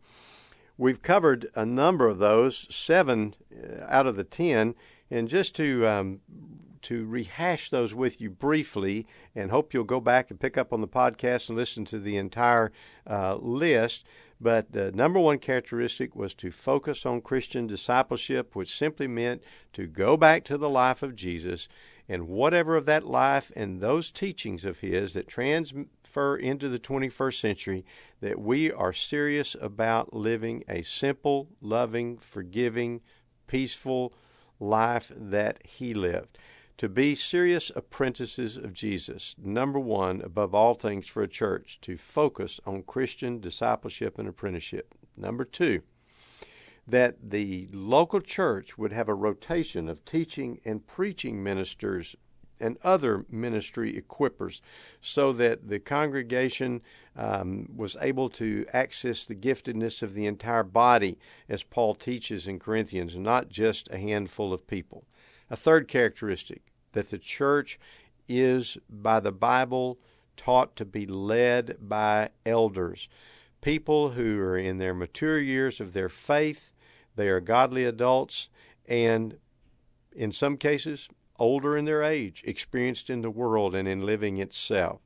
We've 0.78 1.02
covered 1.02 1.50
a 1.56 1.66
number 1.66 2.08
of 2.08 2.20
those, 2.20 2.66
seven 2.70 3.36
uh, 3.54 3.84
out 3.88 4.08
of 4.08 4.16
the 4.16 4.24
ten, 4.24 4.76
and 5.12 5.28
just 5.28 5.54
to 5.56 5.86
um, 5.86 6.22
to 6.84 7.06
rehash 7.06 7.70
those 7.70 7.93
with 7.93 8.22
you 8.22 8.30
briefly, 8.30 9.06
and 9.36 9.52
hope 9.52 9.74
you'll 9.74 9.84
go 9.84 10.00
back 10.00 10.32
and 10.32 10.39
pick 10.39 10.58
up 10.58 10.72
on 10.72 10.80
the 10.80 10.88
podcast 10.88 11.50
and 11.50 11.58
listen 11.58 11.84
to 11.86 12.00
the 12.00 12.16
entire 12.16 12.72
uh, 13.06 13.36
list. 13.36 14.06
But 14.42 14.72
the 14.72 14.92
number 14.92 15.20
one 15.20 15.40
characteristic 15.40 16.16
was 16.16 16.34
to 16.36 16.52
focus 16.52 17.06
on 17.06 17.22
Christian 17.22 17.68
discipleship, 17.68 18.56
which 18.56 18.78
simply 18.78 19.08
meant 19.08 19.44
to 19.74 19.86
go 19.86 20.16
back 20.16 20.46
to 20.46 20.58
the 20.58 20.70
life 20.70 21.04
of 21.04 21.16
Jesus 21.16 21.68
and 22.08 22.28
whatever 22.28 22.76
of 22.76 22.86
that 22.86 23.06
life 23.06 23.52
and 23.56 23.80
those 23.82 24.12
teachings 24.12 24.64
of 24.64 24.80
his 24.80 25.14
that 25.14 25.28
transfer 25.28 26.38
into 26.38 26.70
the 26.70 26.80
21st 26.80 27.40
century, 27.40 27.86
that 28.22 28.40
we 28.40 28.72
are 28.72 28.94
serious 28.94 29.56
about 29.60 30.14
living 30.14 30.64
a 30.70 30.82
simple, 30.84 31.50
loving, 31.62 32.18
forgiving, 32.18 33.02
peaceful 33.46 34.14
life 34.60 35.12
that 35.16 35.60
he 35.66 35.94
lived 35.94 36.38
to 36.80 36.88
be 36.88 37.13
serious 37.13 37.73
apprentices 37.75 38.55
of 38.55 38.71
Jesus, 38.71 39.36
number 39.38 39.77
one, 39.77 40.21
above 40.21 40.55
all 40.55 40.73
things 40.73 41.05
for 41.05 41.21
a 41.21 41.27
church, 41.27 41.77
to 41.82 41.97
focus 41.97 42.57
on 42.65 42.84
Christian 42.84 43.41
discipleship 43.41 44.17
and 44.17 44.30
apprenticeship. 44.30 44.95
Number 45.17 45.43
two, 45.43 45.82
that 46.88 47.17
the 47.32 47.67
local 47.73 48.21
church 48.21 48.77
would 48.77 48.93
have 48.93 49.09
a 49.09 49.13
rotation 49.13 49.89
of 49.89 50.05
teaching 50.05 50.61
and 50.63 50.88
preaching 50.88 51.43
ministers 51.43 52.15
and 52.61 52.77
other 52.82 53.25
ministry 53.30 54.01
equippers 54.01 54.61
so 55.01 55.34
that 55.34 55.67
the 55.67 55.80
congregation 55.80 56.82
um, 57.17 57.67
was 57.75 57.97
able 57.99 58.30
to 58.30 58.65
access 58.71 59.25
the 59.25 59.36
giftedness 59.36 60.01
of 60.01 60.13
the 60.13 60.25
entire 60.25 60.63
body, 60.63 61.17
as 61.49 61.61
Paul 61.61 61.93
teaches 61.93 62.47
in 62.47 62.57
Corinthians, 62.57 63.17
not 63.17 63.49
just 63.49 63.89
a 63.89 63.97
handful 63.97 64.53
of 64.53 64.65
people. 64.65 65.03
A 65.51 65.57
third 65.57 65.88
characteristic 65.88 66.61
that 66.94 67.10
the 67.10 67.18
church 67.18 67.80
is, 68.28 68.78
by 68.90 69.20
the 69.20 69.32
Bible, 69.32 70.00
taught 70.38 70.76
to 70.78 70.86
be 70.86 71.06
led 71.06 71.78
by 71.82 72.30
elders, 72.46 73.10
people 73.62 74.12
who 74.12 74.40
are 74.40 74.58
in 74.58 74.78
their 74.78 74.94
mature 74.94 75.40
years 75.40 75.80
of 75.80 75.94
their 75.94 76.10
faith, 76.10 76.72
they 77.16 77.28
are 77.28 77.42
godly 77.42 77.84
adults, 77.86 78.50
and 78.88 79.38
in 80.16 80.32
some 80.32 80.58
cases, 80.58 81.10
older 81.38 81.78
in 81.78 81.86
their 81.86 82.04
age, 82.04 82.44
experienced 82.46 83.10
in 83.10 83.22
the 83.22 83.30
world 83.30 83.76
and 83.76 83.88
in 83.88 84.06
living 84.06 84.38
itself. 84.38 85.02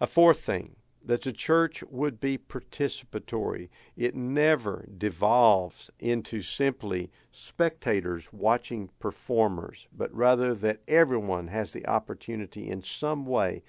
A 0.00 0.06
fourth 0.06 0.40
thing 0.40 0.76
that 1.04 1.22
the 1.22 1.32
church 1.32 1.82
would 1.90 2.18
be 2.18 2.38
participatory. 2.38 3.68
It 3.96 4.14
never 4.14 4.88
devolves 4.96 5.90
into 5.98 6.40
simply 6.40 7.10
spectators 7.30 8.32
watching 8.32 8.90
performers, 8.98 9.86
but 9.94 10.14
rather 10.14 10.54
that 10.54 10.80
everyone 10.88 11.48
has 11.48 11.72
the 11.72 11.86
opportunity 11.86 12.68
in 12.68 12.82
some 12.82 13.26
way 13.26 13.62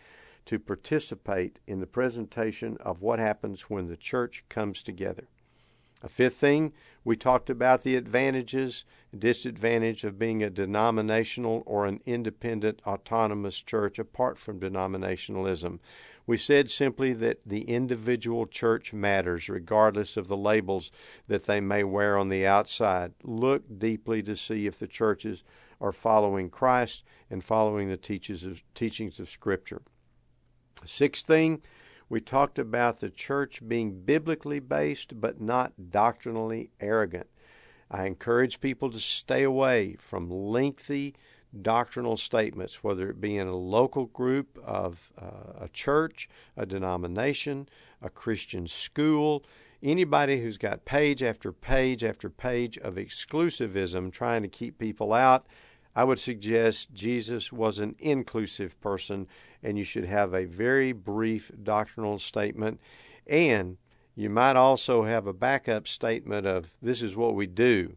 to 0.45 0.59
participate 0.59 1.59
in 1.67 1.79
the 1.79 1.87
presentation 1.87 2.77
of 2.79 3.01
what 3.01 3.19
happens 3.19 3.63
when 3.63 3.87
the 3.87 3.97
church 3.97 4.45
comes 4.47 4.81
together. 4.81 5.27
A 6.03 6.09
fifth 6.09 6.35
thing, 6.35 6.71
we 7.03 7.15
talked 7.15 7.49
about 7.49 7.81
the 7.81 7.95
advantages 7.95 8.85
disadvantage 9.17 10.03
of 10.03 10.19
being 10.19 10.43
a 10.43 10.49
denominational 10.49 11.63
or 11.65 11.85
an 11.85 12.01
independent 12.05 12.81
autonomous 12.85 13.61
church 13.61 13.97
apart 13.97 14.37
from 14.37 14.59
denominationalism. 14.59 15.79
We 16.27 16.37
said 16.37 16.71
simply 16.71 17.13
that 17.13 17.41
the 17.45 17.61
individual 17.61 18.47
church 18.47 18.93
matters 18.93 19.47
regardless 19.47 20.17
of 20.17 20.27
the 20.27 20.37
labels 20.37 20.91
that 21.27 21.45
they 21.45 21.59
may 21.59 21.83
wear 21.83 22.17
on 22.17 22.29
the 22.29 22.47
outside. 22.47 23.13
Look 23.23 23.63
deeply 23.77 24.23
to 24.23 24.35
see 24.35 24.65
if 24.65 24.79
the 24.79 24.87
churches 24.87 25.43
are 25.79 25.91
following 25.91 26.49
Christ 26.49 27.03
and 27.29 27.43
following 27.43 27.89
the 27.89 27.97
teachings 27.97 28.43
of, 28.43 28.63
teachings 28.73 29.19
of 29.19 29.29
Scripture. 29.29 29.83
Sixth 30.83 31.25
thing, 31.25 31.61
we 32.09 32.21
talked 32.21 32.57
about 32.57 32.99
the 32.99 33.09
church 33.09 33.67
being 33.67 34.01
biblically 34.01 34.59
based 34.59 35.19
but 35.21 35.39
not 35.39 35.91
doctrinally 35.91 36.71
arrogant. 36.79 37.27
I 37.89 38.05
encourage 38.05 38.61
people 38.61 38.89
to 38.91 38.99
stay 38.99 39.43
away 39.43 39.95
from 39.99 40.29
lengthy 40.29 41.15
doctrinal 41.61 42.17
statements, 42.17 42.83
whether 42.83 43.09
it 43.09 43.21
be 43.21 43.37
in 43.37 43.47
a 43.47 43.55
local 43.55 44.05
group 44.05 44.59
of 44.63 45.11
uh, 45.19 45.63
a 45.65 45.69
church, 45.69 46.29
a 46.57 46.65
denomination, 46.65 47.67
a 48.01 48.09
Christian 48.09 48.67
school, 48.67 49.43
anybody 49.81 50.41
who's 50.41 50.57
got 50.57 50.85
page 50.85 51.21
after 51.21 51.51
page 51.51 52.03
after 52.03 52.29
page 52.29 52.77
of 52.77 52.95
exclusivism 52.95 54.11
trying 54.11 54.41
to 54.41 54.47
keep 54.47 54.77
people 54.77 55.13
out. 55.13 55.45
I 55.95 56.03
would 56.03 56.19
suggest 56.19 56.93
Jesus 56.93 57.53
was 57.53 57.79
an 57.79 57.95
inclusive 57.99 58.79
person, 58.81 59.27
and 59.63 59.77
you 59.77 59.85
should 59.85 60.05
have 60.05 60.33
a 60.33 60.45
very 60.45 60.91
brief 60.91 61.51
doctrinal 61.63 62.19
statement. 62.19 62.81
And 63.27 63.77
you 64.15 64.29
might 64.29 64.55
also 64.55 65.03
have 65.03 65.27
a 65.27 65.33
backup 65.33 65.87
statement 65.87 66.45
of 66.45 66.75
this 66.81 67.01
is 67.01 67.15
what 67.15 67.35
we 67.35 67.47
do. 67.47 67.95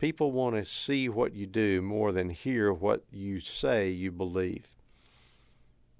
People 0.00 0.32
want 0.32 0.56
to 0.56 0.64
see 0.64 1.10
what 1.10 1.34
you 1.34 1.46
do 1.46 1.82
more 1.82 2.10
than 2.10 2.30
hear 2.30 2.72
what 2.72 3.04
you 3.12 3.38
say 3.38 3.90
you 3.90 4.10
believe. 4.10 4.72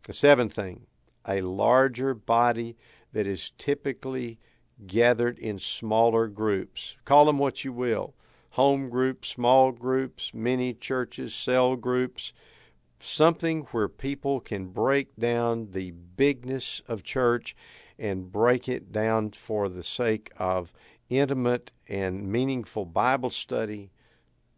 The 0.05 0.15
seventh 0.15 0.55
thing, 0.55 0.87
a 1.29 1.43
larger 1.43 2.15
body 2.15 2.79
that 3.13 3.27
is 3.27 3.53
typically 3.59 4.39
gathered 4.87 5.39
in 5.39 5.59
smaller 5.59 6.29
groups. 6.29 6.97
Call 7.05 7.27
them 7.27 7.37
what 7.37 7.63
you 7.63 7.75
will 7.75 8.15
home 8.53 8.89
groups, 8.89 9.29
small 9.29 9.71
groups, 9.71 10.33
mini 10.33 10.73
churches, 10.73 11.35
cell 11.35 11.77
groups, 11.77 12.33
something 13.01 13.67
where 13.71 13.87
people 13.87 14.41
can 14.41 14.67
break 14.69 15.15
down 15.17 15.69
the 15.73 15.91
bigness 15.91 16.81
of 16.89 17.03
church 17.03 17.55
and 17.99 18.33
break 18.33 18.67
it 18.67 18.91
down 18.91 19.31
for 19.31 19.69
the 19.69 19.83
sake 19.83 20.33
of 20.39 20.73
intimate 21.11 21.73
and 21.89 22.31
meaningful 22.31 22.87
Bible 22.87 23.31
study, 23.31 23.91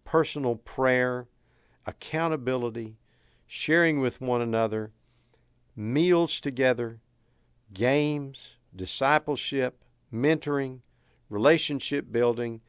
personal 0.05 0.57
prayer, 0.57 1.27
accountability, 1.87 2.99
sharing 3.47 4.01
with 4.01 4.21
one 4.21 4.43
another, 4.43 4.93
meals 5.75 6.41
together, 6.41 7.01
games, 7.73 8.57
discipleship, 8.77 9.83
mentoring, 10.13 10.81
relationship 11.29 12.13
building, 12.13 12.61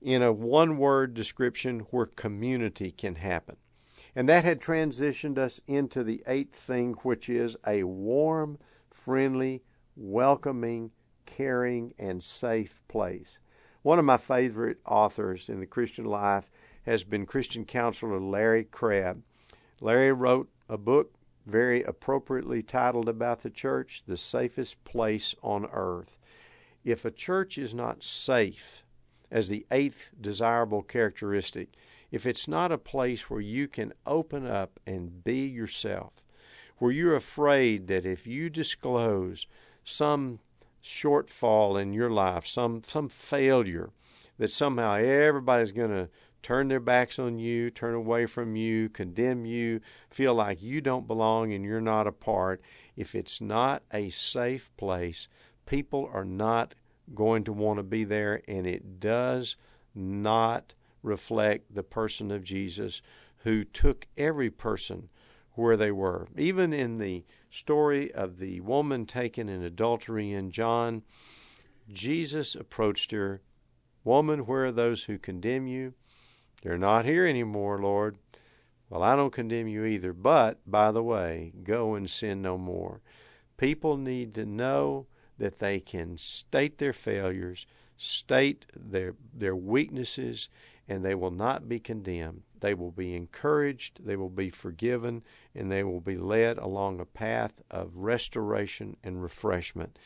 in 0.00 0.22
a 0.22 0.32
one 0.32 0.78
word 0.78 1.12
description 1.12 1.80
where 1.90 2.06
community 2.06 2.90
can 2.90 3.16
happen. 3.16 3.56
And 4.16 4.28
that 4.28 4.44
had 4.44 4.60
transitioned 4.60 5.36
us 5.36 5.60
into 5.66 6.02
the 6.02 6.22
eighth 6.26 6.56
thing, 6.56 6.94
which 7.02 7.28
is 7.28 7.56
a 7.66 7.84
warm, 7.84 8.58
friendly, 8.90 9.62
welcoming, 9.94 10.90
caring, 11.26 11.94
and 11.98 12.22
safe 12.22 12.82
place. 12.88 13.38
One 13.82 13.98
of 13.98 14.04
my 14.04 14.16
favorite 14.16 14.78
authors 14.86 15.48
in 15.48 15.60
the 15.60 15.66
Christian 15.66 16.04
life 16.04 16.50
has 16.84 17.04
been 17.04 17.26
Christian 17.26 17.64
counselor 17.64 18.20
Larry 18.20 18.64
Crabb. 18.64 19.22
Larry 19.80 20.12
wrote 20.12 20.50
a 20.68 20.76
book 20.76 21.14
very 21.46 21.82
appropriately 21.82 22.62
titled 22.62 23.08
about 23.08 23.40
the 23.40 23.50
church, 23.50 24.02
The 24.06 24.16
Safest 24.16 24.82
Place 24.84 25.34
on 25.42 25.66
Earth. 25.72 26.18
If 26.84 27.04
a 27.04 27.10
church 27.10 27.58
is 27.58 27.74
not 27.74 28.04
safe, 28.04 28.84
as 29.30 29.48
the 29.48 29.66
eighth 29.70 30.10
desirable 30.20 30.82
characteristic, 30.82 31.70
if 32.10 32.26
it's 32.26 32.48
not 32.48 32.72
a 32.72 32.78
place 32.78 33.30
where 33.30 33.40
you 33.40 33.68
can 33.68 33.92
open 34.06 34.46
up 34.46 34.80
and 34.86 35.22
be 35.22 35.46
yourself, 35.46 36.22
where 36.78 36.90
you're 36.90 37.16
afraid 37.16 37.86
that 37.86 38.04
if 38.04 38.26
you 38.26 38.50
disclose 38.50 39.46
some 39.84 40.40
shortfall 40.82 41.80
in 41.80 41.92
your 41.92 42.10
life, 42.10 42.46
some 42.46 42.82
some 42.84 43.08
failure, 43.08 43.90
that 44.38 44.50
somehow 44.50 44.94
everybody's 44.94 45.72
going 45.72 45.90
to 45.90 46.08
turn 46.42 46.68
their 46.68 46.80
backs 46.80 47.18
on 47.18 47.38
you, 47.38 47.70
turn 47.70 47.94
away 47.94 48.26
from 48.26 48.56
you, 48.56 48.88
condemn 48.88 49.44
you, 49.44 49.80
feel 50.08 50.34
like 50.34 50.62
you 50.62 50.80
don't 50.80 51.06
belong 51.06 51.52
and 51.52 51.64
you're 51.64 51.80
not 51.80 52.06
a 52.06 52.12
part. 52.12 52.62
If 52.96 53.14
it's 53.14 53.40
not 53.40 53.82
a 53.92 54.08
safe 54.10 54.70
place, 54.76 55.28
people 55.66 56.08
are 56.12 56.24
not 56.24 56.74
going 57.14 57.44
to 57.44 57.52
want 57.52 57.78
to 57.78 57.82
be 57.82 58.04
there, 58.04 58.42
and 58.48 58.66
it 58.66 59.00
does 59.00 59.56
not 59.94 60.74
reflect 61.02 61.74
the 61.74 61.82
person 61.82 62.30
of 62.30 62.44
Jesus 62.44 63.02
who 63.38 63.64
took 63.64 64.06
every 64.16 64.50
person 64.50 65.08
where 65.54 65.76
they 65.76 65.90
were. 65.90 66.28
Even 66.36 66.72
in 66.72 66.98
the 66.98 67.24
story 67.50 68.12
of 68.12 68.38
the 68.38 68.60
woman 68.60 69.06
taken 69.06 69.48
in 69.48 69.62
adultery 69.62 70.32
in 70.32 70.50
John, 70.50 71.02
Jesus 71.92 72.54
approached 72.54 73.10
her, 73.10 73.42
Woman, 74.02 74.46
where 74.46 74.66
are 74.66 74.72
those 74.72 75.04
who 75.04 75.18
condemn 75.18 75.66
you? 75.66 75.92
They're 76.62 76.78
not 76.78 77.04
here 77.04 77.26
anymore, 77.26 77.80
Lord. 77.80 78.16
Well, 78.88 79.02
I 79.02 79.14
don't 79.14 79.32
condemn 79.32 79.68
you 79.68 79.84
either, 79.84 80.12
but, 80.12 80.58
by 80.66 80.90
the 80.90 81.02
way, 81.02 81.52
go 81.62 81.94
and 81.94 82.08
sin 82.08 82.40
no 82.42 82.56
more. 82.56 83.02
People 83.56 83.96
need 83.96 84.34
to 84.34 84.46
know 84.46 85.06
that 85.38 85.58
they 85.58 85.80
can 85.80 86.16
state 86.16 86.78
their 86.78 86.92
failures, 86.92 87.66
state 87.96 88.66
their 88.74 89.14
their 89.34 89.54
weaknesses, 89.54 90.48
and 90.90 91.04
they 91.04 91.14
will 91.14 91.30
not 91.30 91.68
be 91.68 91.78
condemned. 91.78 92.42
They 92.58 92.74
will 92.74 92.90
be 92.90 93.14
encouraged, 93.14 94.04
they 94.04 94.16
will 94.16 94.28
be 94.28 94.50
forgiven, 94.50 95.22
and 95.54 95.70
they 95.70 95.84
will 95.84 96.00
be 96.00 96.16
led 96.16 96.58
along 96.58 96.98
a 96.98 97.04
path 97.04 97.62
of 97.70 97.96
restoration 97.96 98.96
and 99.04 99.22
refreshment. 99.22 99.96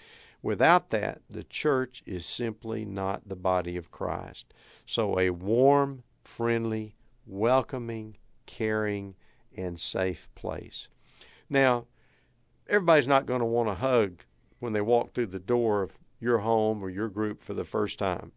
Without 0.42 0.90
that, 0.90 1.22
the 1.30 1.42
church 1.42 2.02
is 2.04 2.26
simply 2.26 2.84
not 2.84 3.26
the 3.26 3.34
body 3.34 3.78
of 3.78 3.90
Christ. 3.90 4.52
So, 4.84 5.18
a 5.18 5.30
warm, 5.30 6.02
friendly, 6.22 6.96
welcoming, 7.26 8.18
caring, 8.44 9.14
and 9.56 9.80
safe 9.80 10.28
place. 10.34 10.88
Now, 11.48 11.86
everybody's 12.68 13.08
not 13.08 13.24
going 13.24 13.40
to 13.40 13.46
want 13.46 13.70
to 13.70 13.74
hug 13.74 14.22
when 14.58 14.74
they 14.74 14.82
walk 14.82 15.14
through 15.14 15.28
the 15.28 15.38
door 15.38 15.82
of 15.82 15.98
your 16.20 16.40
home 16.40 16.84
or 16.84 16.90
your 16.90 17.08
group 17.08 17.42
for 17.42 17.54
the 17.54 17.64
first 17.64 17.98
time. 17.98 18.32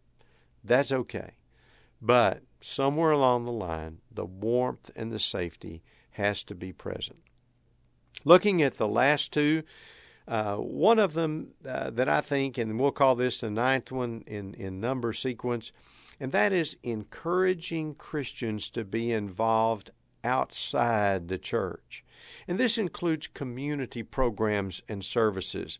That's 0.63 0.93
okay. 0.93 1.36
But 2.01 2.43
somewhere 2.61 3.11
along 3.11 3.45
the 3.45 3.51
line, 3.51 3.99
the 4.11 4.25
warmth 4.25 4.91
and 4.95 5.11
the 5.11 5.19
safety 5.19 5.83
has 6.11 6.43
to 6.43 6.55
be 6.55 6.71
present. 6.73 7.19
Looking 8.23 8.61
at 8.61 8.77
the 8.77 8.87
last 8.87 9.31
two, 9.31 9.63
uh, 10.27 10.55
one 10.55 10.99
of 10.99 11.13
them 11.13 11.53
uh, 11.67 11.89
that 11.91 12.09
I 12.09 12.21
think, 12.21 12.57
and 12.57 12.79
we'll 12.79 12.91
call 12.91 13.15
this 13.15 13.39
the 13.39 13.49
ninth 13.49 13.91
one 13.91 14.23
in, 14.27 14.53
in 14.55 14.79
number 14.79 15.13
sequence, 15.13 15.71
and 16.19 16.31
that 16.31 16.51
is 16.51 16.77
encouraging 16.83 17.95
Christians 17.95 18.69
to 18.71 18.83
be 18.83 19.11
involved 19.11 19.91
outside 20.23 21.27
the 21.27 21.37
church. 21.37 22.03
And 22.47 22.57
this 22.57 22.77
includes 22.77 23.27
community 23.27 24.03
programs 24.03 24.81
and 24.89 25.05
services. 25.05 25.79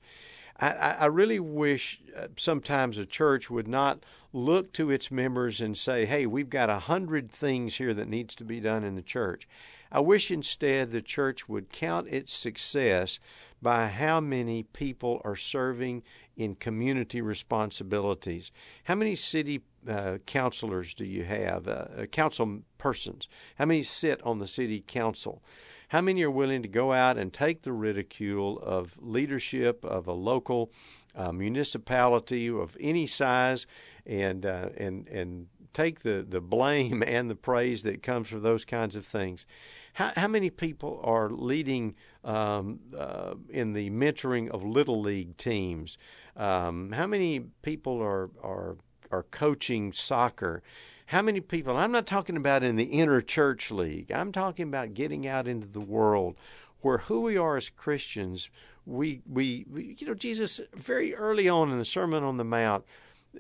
I, 0.60 0.72
I 0.72 1.06
really 1.08 1.40
wish 1.40 2.02
uh, 2.16 2.28
sometimes 2.38 2.98
a 2.98 3.06
church 3.06 3.50
would 3.50 3.68
not 3.68 4.04
look 4.38 4.72
to 4.74 4.92
its 4.92 5.10
members 5.12 5.60
and 5.60 5.78
say, 5.78 6.06
hey, 6.06 6.26
we've 6.26 6.50
got 6.50 6.70
a 6.70 6.80
hundred 6.80 7.32
things 7.32 7.76
here 7.76 7.94
that 7.94 8.08
needs 8.08 8.36
to 8.36 8.46
be 8.46 8.60
done 8.60 8.84
in 8.84 8.96
the 8.96 9.02
church. 9.02 9.48
I 9.92 10.00
wish 10.00 10.32
instead 10.32 10.92
the 10.92 11.02
church 11.02 11.50
would 11.50 11.72
count 11.72 12.08
its 12.10 12.34
success 12.34 13.20
by 13.62 13.88
how 13.88 14.20
many 14.20 14.64
people 14.64 15.22
are 15.24 15.36
serving 15.36 16.04
in 16.36 16.56
community 16.56 17.22
responsibilities. 17.22 18.52
How 18.84 18.96
many 18.96 19.16
city 19.16 19.62
uh, 19.88 20.20
councilors 20.26 20.94
do 20.94 21.06
you 21.06 21.24
have? 21.24 21.68
Uh, 21.68 21.86
uh 21.98 22.06
council 22.06 22.60
persons? 22.78 23.28
How 23.56 23.66
many 23.66 23.82
sit 23.82 24.22
on 24.24 24.40
the 24.40 24.48
city 24.48 24.84
council? 24.86 25.42
How 25.90 26.02
many 26.02 26.22
are 26.24 26.32
willing 26.32 26.62
to 26.64 26.68
go 26.68 26.92
out 26.92 27.18
and 27.18 27.34
take 27.34 27.62
the 27.62 27.72
ridicule 27.72 28.60
of 28.60 29.00
leadership 29.02 29.84
of 29.86 30.06
a 30.06 30.14
local 30.14 30.70
uh, 31.16 31.32
municipality 31.32 32.50
of 32.50 32.78
any 32.80 33.08
size 33.08 33.66
and 34.08 34.46
uh, 34.46 34.70
and 34.78 35.08
and 35.10 35.48
take 35.74 36.02
the, 36.02 36.26
the 36.28 36.42
blame 36.42 37.04
and 37.08 37.30
the 37.30 37.36
praise 37.36 37.84
that 37.84 38.02
comes 38.02 38.28
from 38.28 38.42
those 38.42 38.66
kinds 38.66 38.96
of 38.96 39.06
things. 39.06 39.46
How, 39.94 40.12
how 40.16 40.28
many 40.28 40.50
people 40.50 41.00
are 41.04 41.30
leading 41.30 41.96
um, 42.24 42.80
uh, 42.98 43.36
in 43.50 43.74
the 43.74 43.90
mentoring 43.90 44.50
of 44.50 44.64
little 44.64 45.02
league 45.02 45.38
teams? 45.38 45.98
Um, 46.36 46.92
how 46.92 47.08
many 47.08 47.42
people 47.62 48.02
are 48.02 48.30
are 48.42 48.78
are 49.12 49.24
coaching 49.24 49.94
soccer, 49.94 50.64
how 51.08 51.22
many 51.22 51.40
people? 51.40 51.78
I'm 51.78 51.92
not 51.92 52.06
talking 52.06 52.38
about 52.38 52.64
in 52.64 52.76
the 52.76 52.86
inner 52.86 53.22
church 53.22 53.72
league. 53.72 54.12
I'm 54.12 54.32
talking 54.32 54.68
about 54.68 54.94
getting 54.94 55.28
out 55.28 55.48
into 55.48 55.68
the 55.68 55.80
world 55.80 56.36
where 56.82 57.00
who 57.00 57.22
we 57.22 57.38
are 57.38 57.58
as 57.58 57.70
Christians, 57.70 58.50
we, 58.86 59.22
we, 59.28 59.66
we 59.70 59.96
you 59.98 60.08
know, 60.08 60.14
Jesus 60.14 60.62
very 60.74 61.16
early 61.16 61.50
on 61.50 61.72
in 61.72 61.80
the 61.80 61.86
Sermon 61.86 62.24
on 62.24 62.38
the 62.38 62.44
Mount, 62.44 62.86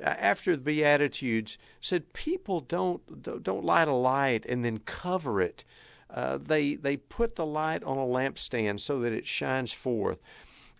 after 0.01 0.55
the 0.55 0.61
Beatitudes, 0.61 1.57
said 1.81 2.13
people 2.13 2.61
don't 2.61 3.43
don't 3.43 3.65
light 3.65 3.87
a 3.87 3.93
light 3.93 4.45
and 4.45 4.63
then 4.63 4.79
cover 4.79 5.41
it. 5.41 5.63
Uh, 6.09 6.37
they 6.37 6.75
they 6.75 6.97
put 6.97 7.35
the 7.35 7.45
light 7.45 7.83
on 7.83 7.97
a 7.97 8.01
lampstand 8.01 8.79
so 8.79 8.99
that 9.01 9.13
it 9.13 9.25
shines 9.25 9.71
forth. 9.71 10.19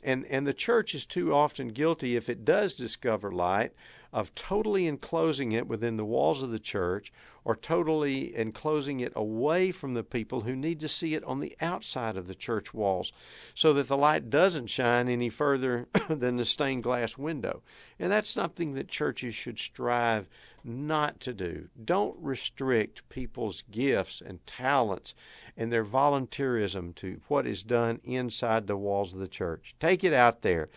And 0.03 0.26
and 0.26 0.47
the 0.47 0.53
church 0.53 0.95
is 0.95 1.05
too 1.05 1.34
often 1.34 1.70
guilty 1.70 2.15
if 2.15 2.30
it 2.30 2.45
does 2.45 2.74
discover 2.74 3.32
light 3.32 3.74
of 4.13 4.34
totally 4.36 4.88
enclosing 4.88 5.51
it 5.51 5.68
within 5.68 5.97
the 5.97 6.05
walls 6.05 6.41
of 6.41 6.49
the 6.49 6.59
church 6.59 7.11
or 7.48 7.56
totally 7.56 8.36
enclosing 8.36 9.00
it 9.00 9.14
away 9.16 9.72
from 9.72 9.93
the 9.93 10.04
people 10.04 10.41
who 10.41 10.54
need 10.54 10.82
to 10.82 10.89
see 10.89 11.14
it 11.14 11.24
on 11.24 11.39
the 11.39 11.56
outside 11.62 12.18
of 12.18 12.28
the 12.28 12.36
church 12.36 12.74
walls 12.74 13.14
so 13.56 13.72
that 13.72 13.88
the 13.88 13.95
light 13.95 14.30
doesn't 14.30 14.68
shine 14.68 15.08
any 15.08 15.30
further 15.30 15.88
than 16.10 16.36
the 16.36 16.43
stained 16.43 16.84
glass 16.84 17.18
window. 17.18 17.62
And 18.00 18.12
that's 18.12 18.30
something 18.30 18.74
that 18.74 18.89
churches 18.89 19.34
should 19.34 19.60
strive 19.60 20.28
not 20.62 21.22
to 21.22 21.34
do. 21.34 21.70
Don't 21.86 22.18
restrict 22.20 23.08
people's 23.08 23.64
gifts 23.72 24.20
and 24.20 24.45
talents 24.45 25.16
and 25.56 25.72
their 25.72 25.86
volunteerism 25.86 26.93
to 26.95 27.22
what 27.30 27.48
is 27.48 27.64
done 27.64 28.02
inside 28.04 28.68
the 28.68 28.76
walls 28.76 29.14
of 29.14 29.22
the 29.22 29.28
church. 29.28 29.74
Take 29.80 30.04
it 30.04 30.12
out 30.12 30.41
there 30.41 30.68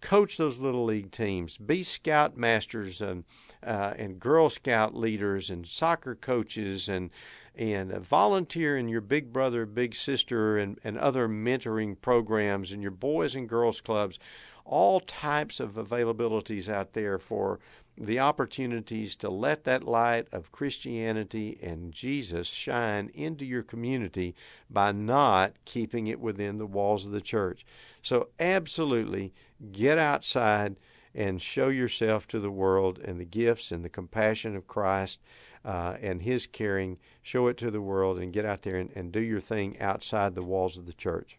coach 0.00 0.36
those 0.36 0.58
little 0.58 0.84
league 0.84 1.10
teams, 1.10 1.56
be 1.56 1.82
scout 1.82 2.36
masters 2.36 3.00
and 3.00 3.10
um, 3.10 3.24
uh, 3.64 3.94
and 3.96 4.20
Girl 4.20 4.50
Scout 4.50 4.94
leaders 4.94 5.50
and 5.50 5.66
soccer 5.66 6.14
coaches 6.14 6.88
and 6.88 7.10
and 7.54 7.92
volunteer 8.06 8.78
in 8.78 8.88
your 8.88 9.00
big 9.00 9.32
brother, 9.32 9.66
big 9.66 9.92
sister, 9.92 10.56
and, 10.56 10.78
and 10.84 10.96
other 10.96 11.28
mentoring 11.28 12.00
programs 12.00 12.70
and 12.70 12.82
your 12.82 12.92
boys 12.92 13.34
and 13.34 13.48
girls 13.48 13.80
clubs. 13.80 14.16
All 14.64 15.00
types 15.00 15.58
of 15.58 15.72
availabilities 15.72 16.68
out 16.68 16.92
there 16.92 17.18
for 17.18 17.58
the 18.00 18.20
opportunities 18.20 19.16
to 19.16 19.28
let 19.28 19.64
that 19.64 19.82
light 19.82 20.28
of 20.30 20.52
Christianity 20.52 21.58
and 21.60 21.92
Jesus 21.92 22.46
shine 22.46 23.10
into 23.12 23.44
your 23.44 23.64
community 23.64 24.36
by 24.70 24.92
not 24.92 25.54
keeping 25.64 26.06
it 26.06 26.20
within 26.20 26.58
the 26.58 26.66
walls 26.66 27.06
of 27.06 27.12
the 27.12 27.20
church. 27.20 27.66
So, 28.02 28.28
absolutely 28.38 29.32
get 29.72 29.98
outside 29.98 30.76
and 31.14 31.40
show 31.40 31.68
yourself 31.68 32.26
to 32.28 32.40
the 32.40 32.50
world 32.50 32.98
and 32.98 33.20
the 33.20 33.24
gifts 33.24 33.72
and 33.72 33.84
the 33.84 33.88
compassion 33.88 34.56
of 34.56 34.66
Christ 34.66 35.20
uh, 35.64 35.96
and 36.00 36.22
His 36.22 36.46
caring. 36.46 36.98
Show 37.22 37.48
it 37.48 37.56
to 37.58 37.70
the 37.70 37.80
world 37.80 38.18
and 38.18 38.32
get 38.32 38.44
out 38.44 38.62
there 38.62 38.76
and, 38.76 38.90
and 38.94 39.12
do 39.12 39.20
your 39.20 39.40
thing 39.40 39.80
outside 39.80 40.34
the 40.34 40.42
walls 40.44 40.78
of 40.78 40.86
the 40.86 40.92
church. 40.92 41.38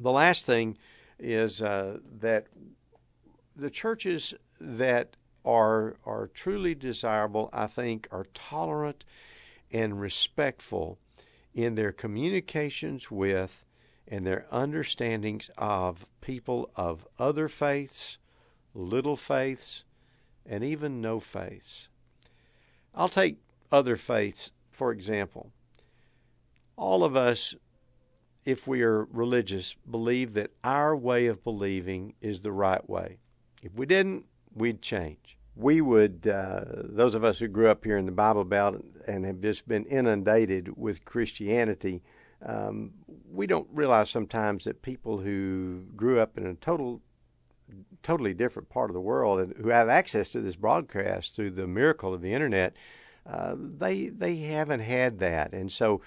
The 0.00 0.12
last 0.12 0.46
thing 0.46 0.78
is 1.18 1.60
uh, 1.60 1.98
that 2.20 2.46
the 3.56 3.70
churches 3.70 4.34
that 4.60 5.16
are 5.44 5.96
are 6.04 6.28
truly 6.28 6.74
desirable, 6.74 7.48
I 7.52 7.66
think, 7.66 8.06
are 8.10 8.26
tolerant 8.34 9.04
and 9.70 10.00
respectful 10.00 10.98
in 11.54 11.74
their 11.74 11.92
communications 11.92 13.10
with 13.10 13.64
and 14.06 14.26
their 14.26 14.46
understandings 14.50 15.50
of 15.58 16.06
people 16.20 16.70
of 16.76 17.06
other 17.18 17.48
faiths, 17.48 18.18
little 18.78 19.16
faiths, 19.16 19.84
and 20.46 20.64
even 20.64 21.00
no 21.00 21.20
faiths. 21.20 21.88
I'll 22.94 23.08
take 23.08 23.38
other 23.70 23.96
faiths, 23.96 24.50
for 24.70 24.92
example. 24.92 25.52
All 26.76 27.04
of 27.04 27.16
us, 27.16 27.54
if 28.44 28.66
we 28.66 28.82
are 28.82 29.04
religious, 29.04 29.74
believe 29.88 30.34
that 30.34 30.52
our 30.64 30.96
way 30.96 31.26
of 31.26 31.44
believing 31.44 32.14
is 32.20 32.40
the 32.40 32.52
right 32.52 32.88
way. 32.88 33.18
If 33.62 33.74
we 33.74 33.84
didn't, 33.84 34.24
we'd 34.54 34.80
change. 34.80 35.36
We 35.54 35.80
would, 35.80 36.26
uh, 36.26 36.62
those 36.66 37.16
of 37.16 37.24
us 37.24 37.40
who 37.40 37.48
grew 37.48 37.68
up 37.68 37.84
here 37.84 37.98
in 37.98 38.06
the 38.06 38.12
Bible 38.12 38.44
Belt 38.44 38.76
and 39.06 39.24
have 39.24 39.40
just 39.40 39.66
been 39.66 39.84
inundated 39.86 40.76
with 40.76 41.04
Christianity, 41.04 42.02
um, 42.46 42.92
we 43.28 43.48
don't 43.48 43.66
realize 43.72 44.08
sometimes 44.08 44.64
that 44.64 44.82
people 44.82 45.18
who 45.18 45.82
grew 45.96 46.20
up 46.20 46.38
in 46.38 46.46
a 46.46 46.54
total 46.54 47.02
totally 48.02 48.34
different 48.34 48.68
part 48.68 48.90
of 48.90 48.94
the 48.94 49.00
world 49.00 49.40
and 49.40 49.54
who 49.56 49.68
have 49.68 49.88
access 49.88 50.30
to 50.30 50.40
this 50.40 50.56
broadcast 50.56 51.34
through 51.34 51.50
the 51.50 51.66
miracle 51.66 52.14
of 52.14 52.22
the 52.22 52.32
internet 52.32 52.74
uh, 53.26 53.54
they 53.56 54.08
they 54.08 54.36
haven't 54.38 54.80
had 54.80 55.18
that 55.18 55.52
and 55.52 55.70
so 55.70 56.00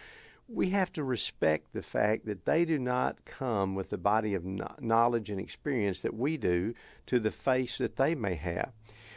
we 0.48 0.72
have 0.72 0.92
to 0.92 1.04
respect 1.04 1.72
the 1.72 1.82
fact 1.82 2.26
that 2.26 2.46
they 2.46 2.66
do 2.66 2.78
not 2.78 3.24
come 3.24 3.74
with 3.74 3.90
the 3.90 3.98
body 3.98 4.34
of 4.34 4.44
knowledge 4.80 5.30
and 5.30 5.40
experience 5.40 6.02
that 6.02 6.14
we 6.14 6.36
do 6.36 6.74
to 7.06 7.20
the 7.20 7.32
face 7.32 7.78
that 7.78 7.96
they 7.96 8.16
may 8.16 8.36
have 8.36 8.72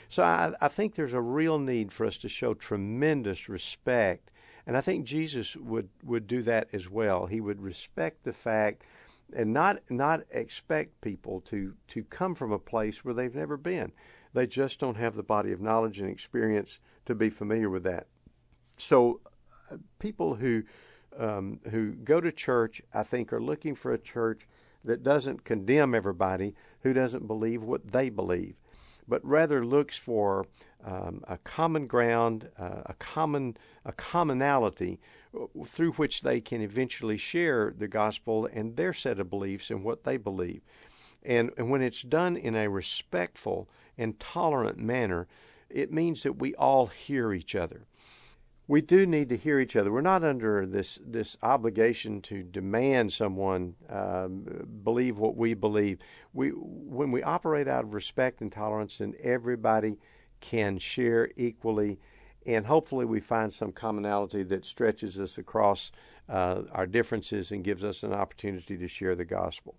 so 0.09 0.23
I, 0.23 0.53
I 0.61 0.69
think 0.69 0.95
there's 0.95 1.13
a 1.13 1.21
real 1.21 1.59
need 1.59 1.93
for 1.93 2.07
us 2.07 2.17
to 2.19 2.29
show 2.29 2.55
tremendous 2.55 3.49
respect 3.49 4.31
and 4.67 4.77
I 4.77 4.81
think 4.81 5.05
Jesus 5.05 5.57
would, 5.57 5.91
would 6.03 6.27
do 6.27 6.43
that 6.43 6.69
as 6.73 6.89
well. 6.89 7.27
He 7.27 7.41
would 7.41 7.61
respect 7.61 8.25
the 8.25 8.33
fact 8.33 8.83
and 9.35 9.53
not 9.53 9.79
not 9.91 10.21
expect 10.31 11.01
people 11.01 11.41
to, 11.43 11.75
to 11.89 12.05
come 12.05 12.35
from 12.35 12.53
a 12.53 12.59
place 12.59 13.05
where 13.05 13.15
they've 13.15 13.35
never 13.35 13.57
been. 13.57 13.93
They 14.33 14.47
just 14.47 14.81
don't 14.81 14.97
have 14.97 15.15
the 15.15 15.23
body 15.23 15.53
of 15.53 15.61
knowledge 15.61 16.01
and 16.01 16.11
experience 16.11 16.81
to 17.07 17.15
be 17.15 17.31
familiar 17.31 17.71
with 17.71 17.85
that. 17.85 18.09
So 18.79 19.21
uh, 19.71 19.77
people 19.99 20.35
who 20.37 20.65
um, 21.17 21.61
who 21.71 21.93
go 21.93 22.21
to 22.21 22.33
church, 22.33 22.83
I 22.93 23.05
think, 23.05 23.33
are 23.33 23.41
looking 23.41 23.75
for 23.75 23.93
a 23.93 23.99
church 23.99 24.49
that 24.85 25.03
doesn't 25.03 25.45
condemn 25.45 25.95
everybody 25.95 26.55
who 26.81 26.93
doesn't 26.93 27.27
believe 27.27 27.63
what 27.63 27.93
they 27.93 28.11
believe, 28.11 28.57
but 29.07 29.25
rather 29.25 29.65
looks 29.65 29.97
for 29.97 30.47
um, 30.85 31.25
a 31.29 31.39
common 31.39 31.87
ground, 31.87 32.49
uh, 32.59 32.83
a 32.87 32.95
common 32.95 33.57
a 33.85 33.93
commonality 33.93 35.01
uh, 35.35 35.47
through 35.65 35.93
which 35.93 36.23
they 36.23 36.41
can 36.41 36.61
eventually 36.61 37.17
share 37.17 37.75
the 37.77 37.89
gospel 37.89 38.49
and 38.53 38.77
their 38.77 38.93
set 38.93 39.19
of 39.19 39.31
beliefs 39.31 39.71
and 39.71 39.85
what 39.85 40.05
they 40.05 40.17
believe. 40.17 40.63
And, 41.23 41.51
and 41.57 41.71
when 41.71 41.83
it's 41.83 42.03
done 42.03 42.37
in 42.37 42.55
a 42.55 42.69
respectful 42.69 43.69
and 43.97 44.21
tolerant 44.21 44.79
manner, 44.79 45.27
it 45.71 45.93
means 45.93 46.23
that 46.23 46.39
we 46.39 46.55
all 46.55 46.87
hear 46.87 47.33
each 47.33 47.55
other. 47.55 47.87
We 48.67 48.81
do 48.81 49.05
need 49.05 49.29
to 49.29 49.37
hear 49.37 49.61
each 49.61 49.77
other. 49.77 49.93
We're 49.93 50.01
not 50.01 50.25
under 50.25 50.65
this 50.65 50.99
this 51.05 51.37
obligation 51.43 52.23
to 52.23 52.43
demand 52.43 53.13
someone 53.13 53.75
um, 53.91 54.67
believe 54.83 55.19
what 55.19 55.37
we 55.37 55.53
believe. 55.53 55.99
We 56.33 56.49
when 56.49 57.11
we 57.11 57.23
operate 57.23 57.69
out 57.69 57.85
of 57.85 57.93
respect 57.93 58.41
and 58.41 58.51
tolerance, 58.51 58.99
then 58.99 59.15
everybody 59.23 59.99
can 60.41 60.79
share 60.79 61.31
equally, 61.37 61.99
and 62.47 62.67
hopefully 62.67 63.05
we 63.05 63.21
find 63.21 63.53
some 63.53 63.71
commonality 63.71 64.43
that 64.45 64.65
stretches 64.65 65.21
us 65.21 65.37
across 65.37 65.93
uh, 66.29 66.63
our 66.73 66.87
differences 66.87 67.51
and 67.51 67.65
gives 67.65 67.85
us 67.85 68.03
an 68.03 68.15
opportunity 68.15 68.79
to 68.79 68.89
share 68.89 69.15
the 69.15 69.27
gospel. 69.27 69.75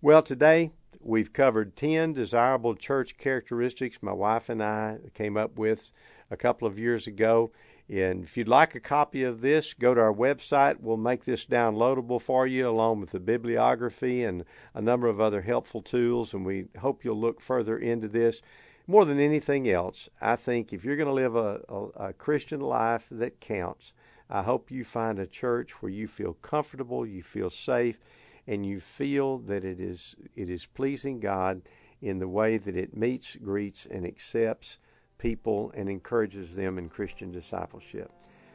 Well, 0.00 0.22
today 0.22 0.72
we've 1.00 1.32
covered 1.32 1.76
10 1.76 2.14
desirable 2.14 2.74
church 2.74 3.16
characteristics 3.16 3.98
my 4.02 4.12
wife 4.12 4.48
and 4.48 4.62
I 4.62 4.98
came 5.14 5.36
up 5.36 5.56
with 5.56 5.92
a 6.30 6.36
couple 6.36 6.66
of 6.66 6.78
years 6.78 7.06
ago. 7.06 7.52
And 7.92 8.24
if 8.24 8.36
you'd 8.38 8.48
like 8.48 8.74
a 8.74 8.80
copy 8.80 9.22
of 9.22 9.42
this, 9.42 9.74
go 9.74 9.92
to 9.92 10.00
our 10.00 10.14
website. 10.14 10.80
We'll 10.80 10.96
make 10.96 11.24
this 11.24 11.44
downloadable 11.44 12.22
for 12.22 12.46
you 12.46 12.68
along 12.68 13.00
with 13.00 13.10
the 13.10 13.20
bibliography 13.20 14.24
and 14.24 14.44
a 14.74 14.80
number 14.80 15.08
of 15.08 15.20
other 15.20 15.42
helpful 15.42 15.82
tools. 15.82 16.32
And 16.32 16.46
we 16.46 16.68
hope 16.80 17.04
you'll 17.04 17.20
look 17.20 17.40
further 17.40 17.76
into 17.76 18.08
this 18.08 18.40
more 18.86 19.04
than 19.04 19.20
anything 19.20 19.68
else, 19.68 20.08
I 20.20 20.36
think 20.36 20.72
if 20.72 20.84
you're 20.84 20.96
going 20.96 21.08
to 21.08 21.12
live 21.12 21.36
a, 21.36 21.60
a, 21.68 22.08
a, 22.08 22.12
Christian 22.12 22.60
life 22.60 23.06
that 23.10 23.40
counts, 23.40 23.94
I 24.28 24.42
hope 24.42 24.70
you 24.70 24.84
find 24.84 25.18
a 25.18 25.26
church 25.26 25.80
where 25.80 25.92
you 25.92 26.08
feel 26.08 26.34
comfortable, 26.34 27.06
you 27.06 27.22
feel 27.22 27.50
safe, 27.50 27.98
and 28.46 28.66
you 28.66 28.80
feel 28.80 29.38
that 29.38 29.64
it 29.64 29.78
is 29.78 30.16
it 30.34 30.50
is 30.50 30.66
pleasing 30.66 31.20
God 31.20 31.62
in 32.00 32.18
the 32.18 32.28
way 32.28 32.58
that 32.58 32.76
it 32.76 32.96
meets, 32.96 33.36
greets, 33.36 33.86
and 33.86 34.04
accepts 34.04 34.78
people 35.22 35.72
and 35.74 35.88
encourages 35.88 36.56
them 36.56 36.76
in 36.78 36.88
Christian 36.88 37.30
discipleship. 37.30 38.10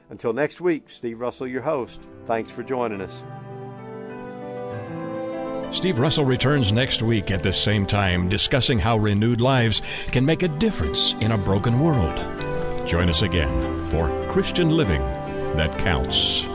Until 0.09 0.33
next 0.33 0.59
week, 0.59 0.89
Steve 0.89 1.21
Russell, 1.21 1.47
your 1.47 1.61
host. 1.61 2.07
Thanks 2.25 2.51
for 2.51 2.61
joining 2.61 3.01
us. 3.01 3.23
Steve 5.75 5.99
Russell 5.99 6.25
returns 6.25 6.71
next 6.71 7.01
week 7.01 7.31
at 7.31 7.43
the 7.43 7.53
same 7.53 7.85
time, 7.85 8.29
discussing 8.29 8.79
how 8.79 8.97
renewed 8.97 9.41
lives 9.41 9.81
can 10.07 10.25
make 10.25 10.43
a 10.43 10.47
difference 10.47 11.13
in 11.21 11.31
a 11.31 11.37
broken 11.37 11.79
world. 11.79 12.15
Join 12.87 13.09
us 13.09 13.21
again 13.21 13.85
for 13.85 14.09
Christian 14.29 14.69
Living 14.69 15.01
That 15.55 15.77
Counts. 15.79 16.45